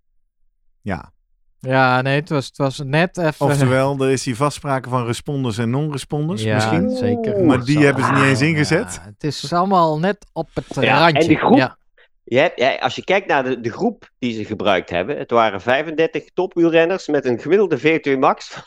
Ja. 0.81 1.13
Ja, 1.59 2.01
nee, 2.01 2.19
het 2.19 2.29
was, 2.29 2.45
het 2.45 2.57
was 2.57 2.81
net 2.85 3.17
even... 3.17 3.45
Oftewel, 3.45 3.97
er 3.99 4.09
is 4.11 4.23
die 4.23 4.35
vastspraken 4.35 4.91
van 4.91 5.05
responders 5.05 5.57
en 5.57 5.69
non-responders 5.69 6.41
ja, 6.43 6.53
misschien. 6.55 6.89
zeker. 6.89 7.43
Maar 7.43 7.63
die 7.65 7.77
Zo. 7.77 7.83
hebben 7.83 8.03
ze 8.05 8.11
niet 8.11 8.23
eens 8.23 8.39
Ja, 8.39 8.45
ingezet. 8.45 8.99
het 9.03 9.23
is 9.23 9.53
allemaal 9.53 9.99
net 9.99 10.25
op 10.33 10.49
het 10.53 10.65
Ja, 10.79 10.99
randje. 10.99 11.21
en 11.21 11.27
de 11.27 11.35
groep- 11.35 11.57
Ja, 11.57 11.77
Je 12.23 12.37
hebt, 12.37 12.59
ja, 12.59 12.75
als 12.75 12.95
je 12.95 13.03
kijkt 13.03 13.27
naar 13.27 13.43
de, 13.43 13.59
de 13.59 13.71
groep 13.71 14.09
die 14.19 14.33
ze 14.33 14.45
gebruikt 14.45 14.89
hebben, 14.89 15.17
het 15.17 15.31
waren 15.31 15.61
35 15.61 16.23
topwielrenners 16.33 17.07
met 17.07 17.25
een 17.25 17.39
gemiddelde 17.39 17.79
VO2 17.79 18.19
max 18.19 18.47
van, 18.47 18.63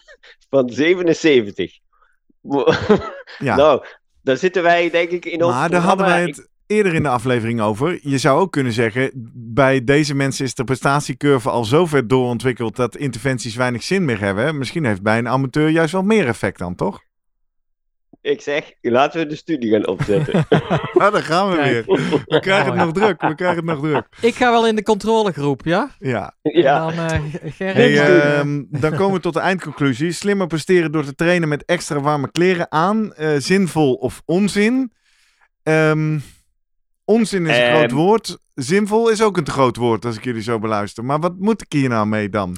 van 0.50 0.68
77. 0.70 1.78
Ja. 3.38 3.56
Nou, 3.56 3.84
daar 4.22 4.36
zitten 4.36 4.62
wij 4.62 4.90
denk 4.90 5.10
ik 5.10 5.24
in 5.24 5.44
ons 5.44 5.54
Maar 5.54 5.70
daar 5.70 5.80
hadden 5.80 6.06
wij 6.06 6.22
het 6.22 6.48
eerder 6.68 6.94
in 6.94 7.02
de 7.02 7.08
aflevering 7.08 7.60
over. 7.60 7.98
Je 8.02 8.18
zou 8.18 8.40
ook 8.40 8.52
kunnen 8.52 8.72
zeggen, 8.72 9.10
bij 9.34 9.84
deze 9.84 10.14
mensen 10.14 10.44
is 10.44 10.54
de 10.54 10.64
prestatiecurve 10.64 11.50
al 11.50 11.64
zo 11.64 11.86
ver 11.86 12.08
doorontwikkeld 12.08 12.76
dat 12.76 12.96
interventies 12.96 13.56
weinig 13.56 13.82
zin 13.82 14.04
meer 14.04 14.20
hebben. 14.20 14.58
Misschien 14.58 14.84
heeft 14.84 15.02
bij 15.02 15.18
een 15.18 15.28
amateur 15.28 15.68
juist 15.68 15.92
wel 15.92 16.02
meer 16.02 16.26
effect 16.26 16.58
dan, 16.58 16.74
toch? 16.74 17.06
Ik, 18.20 18.40
zeg, 18.40 18.72
laten 18.80 19.20
we 19.20 19.26
de 19.26 19.36
studie 19.36 19.70
gaan 19.70 19.86
opzetten. 19.86 20.46
Nou, 20.92 21.12
daar 21.12 21.22
gaan 21.22 21.50
we 21.50 21.56
Kijk. 21.56 21.86
weer. 21.86 22.22
We 22.26 22.40
krijgen 22.40 22.66
het 22.66 22.74
nog 22.84 22.92
druk. 22.92 23.20
We 23.20 23.34
krijgen 23.34 23.56
het 23.56 23.64
nog 23.64 23.80
druk. 23.80 24.06
Ik 24.20 24.34
ga 24.34 24.50
wel 24.50 24.66
in 24.66 24.76
de 24.76 24.82
controlegroep, 24.82 25.64
ja? 25.64 25.90
Ja. 25.98 26.34
ja. 26.42 26.90
En 26.90 26.96
dan, 26.96 27.40
Hey, 27.56 27.98
ehm, 28.00 28.64
dan 28.68 28.96
komen 28.96 29.14
we 29.14 29.20
tot 29.20 29.34
de 29.34 29.40
eindconclusie. 29.40 30.12
Slimmer 30.12 30.46
presteren 30.46 30.92
door 30.92 31.04
te 31.04 31.14
trainen 31.14 31.48
met 31.48 31.64
extra 31.64 32.00
warme 32.00 32.30
kleren 32.30 32.72
aan. 32.72 33.14
Eh, 33.14 33.36
zinvol 33.38 33.94
of 33.94 34.22
onzin? 34.24 34.92
Ehm, 35.62 36.18
onzin 37.08 37.46
is 37.46 37.56
een 37.56 37.62
Ehm. 37.62 37.76
groot 37.76 37.90
woord. 37.90 38.38
Zinvol 38.54 39.08
is 39.08 39.22
ook 39.22 39.36
een 39.36 39.44
te 39.44 39.50
groot 39.50 39.76
woord 39.76 40.04
als 40.04 40.16
ik 40.16 40.24
jullie 40.24 40.42
zo 40.42 40.58
beluister. 40.58 41.04
Maar 41.04 41.20
wat 41.20 41.38
moet 41.38 41.62
ik 41.62 41.72
hier 41.72 41.88
nou 41.88 42.06
mee 42.06 42.28
dan? 42.28 42.56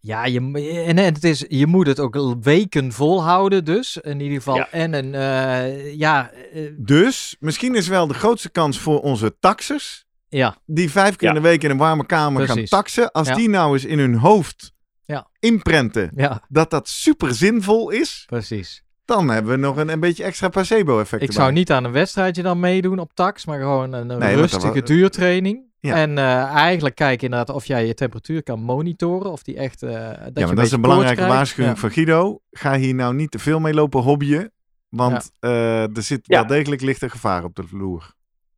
Ja, 0.00 0.24
je, 0.24 0.38
en, 0.86 0.98
en 0.98 1.14
het 1.14 1.24
is, 1.24 1.44
je 1.48 1.66
moet 1.66 1.86
het 1.86 2.00
ook 2.00 2.36
weken 2.42 2.92
volhouden 2.92 3.64
dus, 3.64 3.96
in 3.96 4.20
ieder 4.20 4.36
geval. 4.36 4.56
Ja. 4.56 4.68
En 4.70 4.92
een, 4.94 5.14
eh, 5.14 5.94
ja, 5.94 6.30
eh, 6.52 6.70
Dus 6.76 7.36
misschien 7.40 7.74
is 7.74 7.88
wel 7.88 8.06
de 8.06 8.14
grootste 8.14 8.50
kans 8.50 8.78
voor 8.78 9.00
onze 9.00 9.36
taxers. 9.40 10.04
ja, 10.28 10.56
Die 10.66 10.90
vijf 10.90 11.16
keer 11.16 11.28
Ja. 11.28 11.34
in 11.34 11.42
de 11.42 11.48
week 11.48 11.62
in 11.64 11.70
een 11.70 11.76
warme 11.76 12.06
kamer 12.06 12.44
Precies. 12.44 12.68
gaan 12.70 12.78
taxen. 12.80 13.12
Als 13.12 13.28
Ja. 13.28 13.34
die 13.34 13.48
nou 13.48 13.72
eens 13.72 13.84
in 13.84 13.98
hun 13.98 14.14
hoofd 14.14 14.72
Ja. 15.04 15.28
inprenten 15.38 16.10
ja, 16.16 16.42
dat 16.48 16.70
dat 16.70 16.88
super 16.88 17.34
zinvol 17.34 17.90
is. 17.90 18.22
precies. 18.26 18.82
Dan 19.04 19.28
hebben 19.30 19.52
we 19.52 19.58
nog 19.58 19.76
een, 19.76 19.88
een 19.88 20.00
beetje 20.00 20.24
extra 20.24 20.48
placebo-effect. 20.48 21.22
Ik 21.22 21.32
zou 21.32 21.52
niet 21.52 21.72
aan 21.72 21.84
een 21.84 21.92
wedstrijdje 21.92 22.42
dan 22.42 22.60
meedoen 22.60 22.98
op 22.98 23.10
tax, 23.14 23.44
maar 23.46 23.58
gewoon 23.58 23.92
een, 23.92 24.06
Nee, 24.18 24.34
rustige 24.36 24.82
duurtraining. 24.82 25.62
Ja. 25.80 25.94
En 25.94 26.18
eh, 26.18 26.44
eigenlijk 26.44 26.94
kijken 26.94 27.24
inderdaad 27.24 27.54
of 27.56 27.66
jij 27.66 27.86
je 27.86 27.94
temperatuur 27.94 28.42
kan 28.42 28.60
monitoren, 28.60 29.30
of 29.32 29.42
die 29.42 29.56
echt... 29.56 29.82
eh 29.82 29.90
dat 29.92 30.30
je 30.34 30.40
ja, 30.40 30.46
maar 30.46 30.54
dat 30.54 30.64
is 30.64 30.72
een 30.72 30.80
belangrijke 30.80 31.26
waarschuwing 31.26 31.74
Ja. 31.74 31.80
van 31.80 31.90
Guido. 31.90 32.40
Ga 32.50 32.76
hier 32.76 32.94
nou 32.94 33.14
niet 33.14 33.30
te 33.30 33.38
veel 33.38 33.60
mee 33.60 33.74
lopen 33.74 34.00
hobbyen. 34.00 34.52
Want 34.88 35.30
eh, 35.40 35.96
er 35.96 36.02
zit 36.02 36.26
Ja. 36.26 36.38
wel 36.38 36.46
degelijk 36.46 36.82
lichte 36.82 37.10
gevaar 37.10 37.44
op 37.44 37.54
de 37.54 37.66
vloer. 37.66 38.12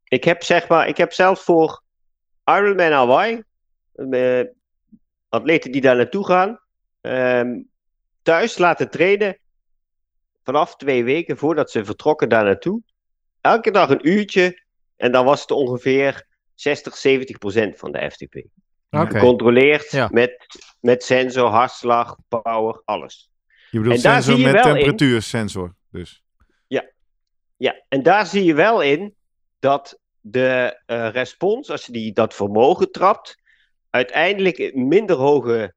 Ik 0.05 0.25
heb 0.25 0.43
zeg 0.43 0.69
maar, 0.69 0.89
ik 0.89 0.97
heb 0.97 1.13
zelfs 1.13 1.43
voor 1.43 1.83
Ironman 2.45 2.93
Hawaii, 2.93 3.43
atleten 5.29 5.73
die 5.73 5.81
daar 5.81 5.97
naartoe 5.97 6.27
gaan, 6.27 6.61
ehm, 7.01 7.49
thuis 8.23 8.59
laten 8.59 8.91
trainen 8.91 9.39
vanaf 10.47 10.77
twee 10.77 11.05
weken 11.05 11.37
voordat 11.37 11.71
ze 11.71 11.85
vertrokken 11.85 12.29
daar 12.29 12.45
naartoe. 12.45 12.83
Elke 13.41 13.71
dag 13.71 13.91
een 13.91 14.09
uurtje 14.09 14.63
en 14.97 15.13
dan 15.13 15.25
was 15.25 15.41
het 15.41 15.51
ongeveer 15.51 16.27
60, 16.55 16.97
70 16.97 17.39
procent 17.39 17.79
van 17.79 17.93
de 17.93 18.11
FTP. 18.11 18.35
Oké. 18.91 19.07
Gecontroleerd 19.07 19.91
Ja. 19.91 20.09
met, 20.13 20.47
met 20.81 21.03
sensor, 21.03 21.49
hartslag, 21.49 22.17
power, 22.29 22.83
alles. 22.85 23.31
Je 23.71 23.79
bedoelt 23.79 23.97
En 23.97 24.03
daar 24.03 24.23
sensor 24.23 24.35
zie 24.35 24.47
je 24.47 24.53
met 24.53 24.63
temperatuursensor. 24.63 25.75
Dus. 25.91 26.25
Ja, 27.57 27.83
en 27.89 28.03
daar 28.03 28.27
zie 28.27 28.45
je 28.45 28.55
wel 28.55 28.81
in 28.81 29.15
dat 29.59 29.99
de 30.21 30.81
eh, 30.87 31.09
respons, 31.11 31.71
als 31.71 31.87
je 31.87 31.93
die, 31.93 32.13
dat 32.13 32.35
vermogen 32.35 32.91
trapt, 32.91 33.41
uiteindelijk 33.91 34.59
een 34.59 34.89
minder 34.89 35.17
hoge 35.17 35.75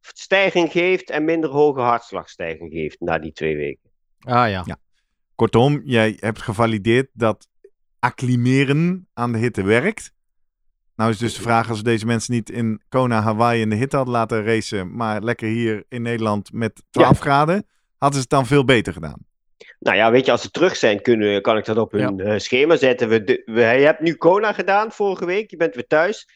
temperatuurstijging 0.00 0.72
geeft 0.72 1.10
en 1.10 1.24
minder 1.24 1.50
hoge 1.50 1.80
hartslagstijging 1.80 2.72
geeft 2.72 3.00
na 3.00 3.18
die 3.18 3.32
twee 3.32 3.56
weken. 3.56 3.90
Ah 4.20 4.50
ja. 4.50 4.62
Ja. 4.66 4.76
Kortom, 5.34 5.80
jij 5.84 6.16
hebt 6.20 6.42
gevalideerd 6.42 7.08
dat 7.12 7.48
acclimeren 7.98 9.08
aan 9.14 9.32
de 9.32 9.38
hitte 9.38 9.62
werkt. 9.62 10.12
Nou 10.96 11.10
is 11.10 11.18
dus 11.18 11.34
de 11.34 11.42
vraag, 11.42 11.68
als 11.68 11.78
we 11.78 11.84
deze 11.84 12.06
mensen 12.06 12.34
niet 12.34 12.50
in 12.50 12.82
Kona, 12.88 13.20
Hawaii 13.20 13.60
in 13.60 13.70
de 13.70 13.76
hitte 13.76 13.96
hadden 13.96 14.14
laten 14.14 14.44
racen, 14.44 14.96
maar 14.96 15.22
lekker 15.22 15.48
hier 15.48 15.84
in 15.88 16.02
Nederland 16.02 16.52
met 16.52 16.82
12 16.90 17.18
graden, 17.18 17.66
hadden 17.96 18.14
ze 18.14 18.20
het 18.20 18.30
dan 18.30 18.46
veel 18.46 18.64
beter 18.64 18.92
gedaan. 18.92 19.28
Nou 19.78 19.96
ja, 19.96 20.10
weet 20.10 20.26
je, 20.26 20.32
als 20.32 20.42
ze 20.42 20.50
terug 20.50 20.76
zijn, 20.76 21.02
kunnen, 21.02 21.42
kan 21.42 21.56
ik 21.56 21.64
dat 21.64 21.76
op 21.76 21.92
hun 21.92 22.20
eh, 22.20 22.38
schema 22.38 22.76
zetten. 22.76 23.08
We, 23.08 23.42
we, 23.44 23.60
je 23.60 23.84
hebt 23.84 24.00
nu 24.00 24.14
Kona 24.14 24.52
gedaan 24.52 24.92
vorige 24.92 25.26
week, 25.26 25.50
je 25.50 25.56
bent 25.56 25.74
weer 25.74 25.86
thuis. 25.86 26.28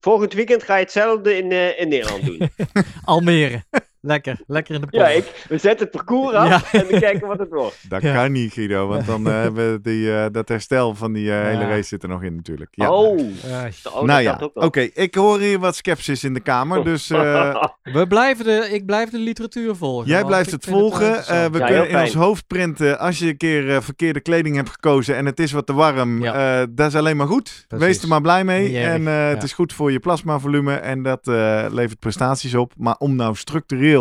Volgend 0.00 0.32
weekend 0.32 0.62
ga 0.62 0.76
je 0.76 0.82
hetzelfde 0.82 1.36
in, 1.36 1.52
eh, 1.52 1.80
in 1.80 1.88
Nederland 1.88 2.24
doen. 2.24 2.50
Almere. 3.04 3.64
Lekker, 4.06 4.40
lekker 4.46 4.74
in 4.74 4.80
de 4.80 4.86
ja, 4.90 4.98
polder. 5.04 5.16
ik, 5.16 5.44
we 5.48 5.58
zetten 5.58 5.86
het 5.86 5.96
parcours 5.96 6.34
af 6.34 6.48
Ja. 6.72 6.80
en 6.80 6.86
we 6.86 6.98
kijken 7.00 7.26
wat 7.28 7.38
het 7.38 7.48
wordt. 7.48 7.78
Dat 7.88 8.02
Ja. 8.02 8.14
kan 8.14 8.32
niet, 8.32 8.52
Guido, 8.52 8.86
want 8.86 9.06
dan 9.06 9.26
eh, 9.26 9.32
hebben 9.32 9.72
we 9.72 9.80
die, 9.82 10.14
eh, 10.16 10.24
dat 10.32 10.48
herstel 10.48 10.94
van 10.94 11.12
die 11.12 11.32
eh, 11.32 11.42
hele 11.44 11.62
Ja. 11.62 11.68
race 11.68 11.82
zit 11.88 12.02
er 12.02 12.08
nog 12.08 12.22
in 12.22 12.36
natuurlijk. 12.36 12.68
Ja. 12.72 12.92
Oh, 12.92 13.18
Ja, 13.46 13.68
oh 13.92 14.02
nou 14.02 14.22
ja, 14.22 14.50
oké. 14.54 14.80
Ik 14.80 15.14
hoor 15.14 15.38
hier 15.40 15.58
wat 15.58 15.76
sceptisch 15.76 16.24
in 16.24 16.34
de 16.34 16.40
kamer, 16.40 16.84
dus 16.84 17.10
eh, 17.10 17.64
we 17.82 18.06
blijven 18.06 18.44
de, 18.44 18.68
ik 18.72 18.86
blijf 18.86 19.10
de 19.10 19.18
literatuur 19.18 19.76
volgen. 19.76 20.08
jij 20.08 20.24
blijft 20.24 20.50
het 20.50 20.64
volgen. 20.64 21.16
Eh, 21.26 21.44
we 21.44 21.58
Ja, 21.58 21.66
kunnen 21.66 21.88
in 21.88 21.98
ons 22.00 22.14
hoofd 22.14 22.46
printen, 22.46 22.98
als 22.98 23.18
je 23.18 23.26
een 23.28 23.36
keer 23.36 23.82
verkeerde 23.82 24.20
kleding 24.20 24.56
hebt 24.56 24.70
gekozen 24.70 25.16
en 25.16 25.26
het 25.26 25.40
is 25.40 25.52
wat 25.52 25.66
te 25.66 25.72
warm, 25.72 26.22
Ja. 26.22 26.60
eh, 26.60 26.66
dat 26.70 26.86
is 26.88 26.94
alleen 26.94 27.16
maar 27.16 27.26
goed. 27.26 27.64
Precies. 27.68 27.86
Wees 27.86 28.02
er 28.02 28.08
maar 28.08 28.20
blij 28.20 28.44
mee. 28.44 28.78
En 28.78 29.08
eh, 29.08 29.28
het 29.28 29.36
ja. 29.36 29.42
is 29.42 29.52
goed 29.52 29.72
voor 29.72 29.92
je 29.92 29.98
plasmavolume 30.00 30.74
en 30.74 31.02
dat 31.02 31.28
eh, 31.28 31.64
levert 31.70 31.98
prestaties 31.98 32.54
op. 32.54 32.72
Maar 32.76 32.94
om 32.98 33.16
nou 33.16 33.34
structureel 33.34 33.95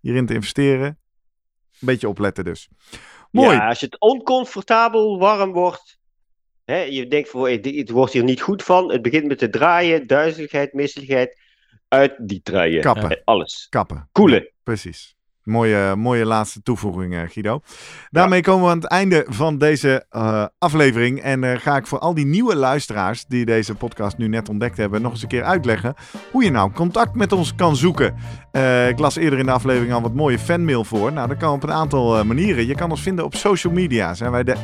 hierin 0.00 0.26
te 0.26 0.34
investeren, 0.34 0.86
een 0.86 0.98
beetje 1.78 2.08
opletten 2.08 2.44
dus. 2.44 2.68
Mooi. 3.30 3.56
Ja, 3.56 3.68
als 3.68 3.80
het 3.80 4.00
oncomfortabel 4.00 5.18
warm 5.18 5.52
wordt, 5.52 5.98
hè, 6.64 6.78
je 6.78 7.06
denkt 7.06 7.30
van, 7.30 7.48
het 7.48 7.90
wordt 7.90 8.12
hier 8.12 8.24
niet 8.24 8.40
goed 8.40 8.62
van. 8.62 8.92
Het 8.92 9.02
begint 9.02 9.26
met 9.26 9.38
te 9.38 9.50
draaien, 9.50 10.06
duizeligheid, 10.06 10.72
misselijkheid. 10.72 11.40
Uit 11.88 12.14
die 12.18 12.40
truien. 12.42 12.80
Kappen. 12.80 13.22
Alles. 13.24 13.66
Kappen. 13.70 14.08
Koelen. 14.12 14.50
Precies. 14.62 15.16
Mooie, 15.48 15.96
mooie 15.96 16.26
laatste 16.26 16.62
toevoeging, 16.62 17.14
eh, 17.14 17.20
Guido. 17.28 17.60
Daarmee 18.10 18.42
komen 18.42 18.64
we 18.64 18.70
aan 18.70 18.78
het 18.78 18.86
einde 18.86 19.26
van 19.28 19.58
deze 19.58 20.06
eh, 20.10 20.44
aflevering. 20.58 21.20
En 21.20 21.44
eh, 21.44 21.58
ga 21.58 21.76
ik 21.76 21.86
voor 21.86 21.98
al 21.98 22.14
die 22.14 22.26
nieuwe 22.26 22.56
luisteraars 22.56 23.24
die 23.24 23.44
deze 23.44 23.74
podcast 23.74 24.18
nu 24.18 24.28
net 24.28 24.48
ontdekt 24.48 24.76
hebben, 24.76 25.02
nog 25.02 25.12
eens 25.12 25.22
een 25.22 25.28
keer 25.28 25.44
uitleggen 25.44 25.94
hoe 26.32 26.44
je 26.44 26.50
nou 26.50 26.72
contact 26.72 27.14
met 27.14 27.32
ons 27.32 27.54
kan 27.54 27.76
zoeken. 27.76 28.14
Ik 28.88 28.98
las 28.98 29.16
eerder 29.16 29.38
in 29.38 29.46
de 29.46 29.52
aflevering 29.52 29.92
al 29.92 30.02
wat 30.02 30.14
mooie 30.14 30.38
fanmail 30.38 30.84
voor. 30.84 31.12
Nou, 31.12 31.28
dat 31.28 31.36
kan 31.36 31.52
op 31.52 31.62
een 31.62 31.72
aantal 31.72 32.24
manieren. 32.24 32.66
Je 32.66 32.74
kan 32.74 32.90
ons 32.90 33.02
vinden 33.02 33.24
op 33.24 33.34
social 33.34 33.72
media. 33.72 34.14
Zijn 34.14 34.30
wij 34.30 34.44
de 34.44 34.56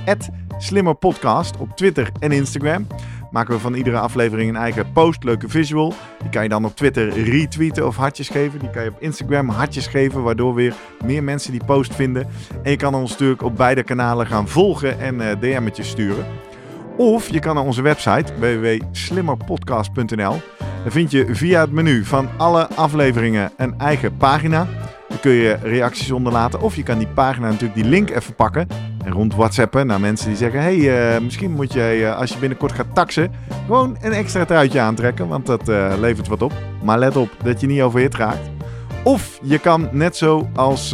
@slimmerpodcast 0.59 1.57
op 1.57 1.77
Twitter 1.77 2.11
en 2.19 2.33
Instagram. 2.33 2.87
Maken 3.35 3.55
we 3.55 3.61
van 3.61 3.75
iedere 3.75 3.99
aflevering 3.99 4.49
een 4.49 4.57
eigen 4.57 4.93
post, 4.93 5.25
leuke 5.25 5.49
visual. 5.49 5.95
Die 6.21 6.31
kan 6.31 6.43
je 6.43 6.49
dan 6.49 6.65
op 6.65 6.77
Twitter 6.77 7.09
retweeten 7.09 7.87
of 7.87 7.97
hartjes 7.97 8.29
geven. 8.29 8.59
Die 8.59 8.71
kan 8.71 8.85
je 8.85 8.91
op 8.91 9.01
Instagram 9.01 9.49
hartjes 9.49 9.87
geven, 9.87 10.23
waardoor 10.23 10.55
weer 10.55 10.75
meer 11.05 11.23
mensen 11.23 11.53
die 11.53 11.65
post 11.65 11.95
vinden. 11.95 12.27
En 12.63 12.71
je 12.71 12.77
kan 12.77 12.95
ons 12.95 13.11
natuurlijk 13.11 13.43
op 13.43 13.57
beide 13.57 13.83
kanalen 13.83 14.27
gaan 14.27 14.49
volgen 14.49 15.01
en 15.01 15.21
eh 15.21 15.41
DM'tjes 15.41 15.89
sturen. 15.89 16.27
Of 16.97 17.29
je 17.29 17.39
kan 17.39 17.55
naar 17.55 17.65
onze 17.65 17.83
website 17.83 18.33
www.slimmerpodcast.nl. 18.39 20.41
Daar 20.59 20.93
vind 20.93 21.11
je 21.11 21.35
via 21.35 21.61
het 21.61 21.73
menu 21.73 22.05
van 22.05 22.29
alle 22.37 22.69
afleveringen 22.69 23.53
een 23.57 23.79
eigen 23.79 24.17
pagina. 24.17 24.67
Kun 25.21 25.33
je 25.33 25.59
reacties 25.63 26.11
onderlaten. 26.11 26.61
Of 26.61 26.77
je 26.77 26.83
kan 26.83 26.99
die 26.99 27.07
pagina 27.07 27.47
natuurlijk 27.47 27.75
die 27.75 27.85
link 27.85 28.11
even 28.11 28.35
pakken. 28.35 28.67
En 29.05 29.13
rond 29.13 29.35
WhatsAppen 29.35 29.87
naar 29.87 30.01
mensen 30.01 30.29
die 30.29 30.37
zeggen... 30.37 30.61
hey, 30.61 31.15
eh, 31.15 31.21
misschien 31.21 31.51
moet 31.51 31.73
jij 31.73 32.05
eh, 32.05 32.17
als 32.17 32.33
je 32.33 32.39
binnenkort 32.39 32.73
gaat 32.73 32.95
taxen... 32.95 33.33
gewoon 33.67 33.97
een 34.01 34.13
extra 34.13 34.45
truitje 34.45 34.81
aantrekken. 34.81 35.29
Want 35.29 35.47
dat 35.47 35.69
eh, 35.69 35.93
levert 35.99 36.29
wat 36.29 36.43
op. 36.43 36.53
Maar 36.83 36.99
let 36.99 37.17
op 37.17 37.31
dat 37.43 37.61
je 37.61 37.67
niet 37.67 37.81
overhit 37.81 38.15
raakt. 38.15 38.51
Of 39.03 39.39
je 39.43 39.59
kan 39.59 39.89
net 39.93 40.17
zo 40.17 40.49
als 40.55 40.93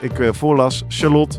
ik 0.00 0.28
voorlas, 0.30 0.84
Charlotte... 0.88 1.38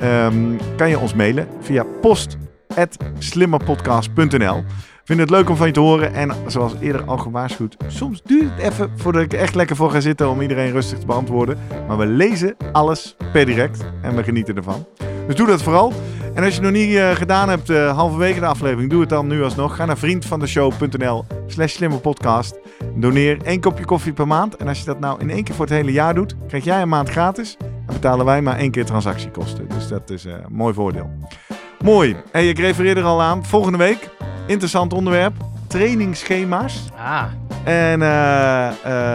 ehm, 0.00 0.34
kan 0.76 0.88
je 0.88 0.98
ons 0.98 1.14
mailen 1.14 1.48
via 1.60 1.84
post.slimmerpodcast.nl 2.00 4.64
Vind 5.04 5.20
het 5.20 5.30
leuk 5.30 5.48
om 5.48 5.56
van 5.56 5.66
je 5.66 5.72
te 5.72 5.80
horen. 5.80 6.14
En 6.14 6.30
zoals 6.46 6.74
eerder 6.80 7.04
al 7.04 7.18
gewaarschuwd, 7.18 7.76
soms 7.86 8.22
duurt 8.22 8.50
het 8.54 8.72
even 8.72 8.90
voordat 8.96 9.22
ik 9.22 9.32
er 9.32 9.38
echt 9.38 9.54
lekker 9.54 9.76
voor 9.76 9.90
ga 9.90 10.00
zitten 10.00 10.28
om 10.28 10.40
iedereen 10.40 10.72
rustig 10.72 10.98
te 10.98 11.06
beantwoorden. 11.06 11.58
Maar 11.88 11.98
we 11.98 12.06
lezen 12.06 12.56
alles 12.72 13.16
per 13.32 13.46
direct 13.46 13.84
en 14.02 14.16
we 14.16 14.22
genieten 14.22 14.56
ervan. 14.56 14.86
Dus 15.26 15.36
doe 15.36 15.46
dat 15.46 15.62
vooral. 15.62 15.92
En 16.34 16.44
als 16.44 16.54
je 16.54 16.60
het 16.60 16.70
nog 16.70 16.80
niet 16.82 16.96
eh, 16.96 17.10
gedaan 17.10 17.48
hebt, 17.48 17.70
eh, 17.70 17.96
halverwege 17.96 18.40
de 18.40 18.46
aflevering, 18.46 18.90
doe 18.90 19.00
het 19.00 19.08
dan 19.08 19.26
nu 19.26 19.42
alsnog. 19.42 19.76
Ga 19.76 19.84
naar 19.84 19.98
vriendvandeshow.nl 19.98 21.24
slash 21.46 21.72
slimmerpodcast. 21.72 22.58
Doneer 22.94 23.42
één 23.42 23.60
kopje 23.60 23.84
koffie 23.84 24.12
per 24.12 24.26
maand. 24.26 24.56
En 24.56 24.68
als 24.68 24.78
je 24.78 24.84
dat 24.84 25.00
nou 25.00 25.20
in 25.20 25.30
één 25.30 25.44
keer 25.44 25.54
voor 25.54 25.64
het 25.64 25.74
hele 25.74 25.92
jaar 25.92 26.14
doet, 26.14 26.36
krijg 26.48 26.64
jij 26.64 26.82
een 26.82 26.88
maand 26.88 27.08
gratis. 27.08 27.56
Dan 27.58 27.94
betalen 27.94 28.24
wij 28.24 28.42
maar 28.42 28.56
één 28.56 28.70
keer 28.70 28.84
transactiekosten. 28.84 29.68
Dus 29.68 29.88
dat 29.88 30.10
is 30.10 30.24
eh, 30.24 30.32
een 30.32 30.52
mooi 30.52 30.74
voordeel. 30.74 31.10
Mooi. 31.84 32.16
Hey, 32.32 32.48
ik 32.48 32.58
refereer 32.58 32.96
er 32.96 33.04
al 33.04 33.22
aan. 33.22 33.44
Volgende 33.44 33.78
week, 33.78 34.10
interessant 34.46 34.92
onderwerp. 34.92 35.34
Trainingsschema's. 35.66 36.84
Ah, 36.96 37.24
En 37.64 38.02
eh, 38.02 38.66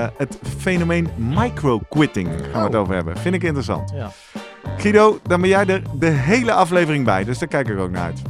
eh, 0.04 0.10
het 0.18 0.38
fenomeen 0.58 1.10
micro-quitting 1.16 2.28
gaan 2.52 2.62
we 2.62 2.68
het 2.68 2.76
Oh. 2.76 2.82
over 2.82 2.96
hebben. 2.96 3.18
Vind 3.18 3.36
ik 3.36 3.44
interessant. 3.44 3.92
ja. 3.96 4.12
Guido, 4.78 5.20
dan 5.24 5.42
ben 5.42 5.50
jij 5.50 5.66
er 5.66 5.82
de 5.94 6.06
hele 6.10 6.52
aflevering 6.54 7.06
bij. 7.06 7.24
Dus 7.24 7.38
daar 7.40 7.48
kijk 7.48 7.68
ik 7.68 7.80
ook 7.80 7.92
naar 7.92 8.04
uit. 8.04 8.22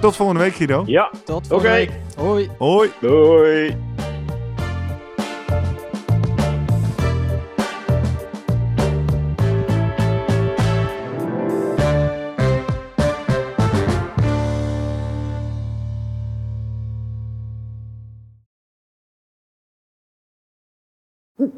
Tot 0.00 0.16
volgende 0.16 0.40
week, 0.42 0.54
Guido. 0.54 0.82
Ja, 0.86 1.10
Tot 1.24 1.46
volgende 1.46 1.54
Oké. 1.72 1.78
week. 1.78 1.90
Hoi. 2.16 2.50
Hoi. 2.58 2.90
doei. 3.00 3.76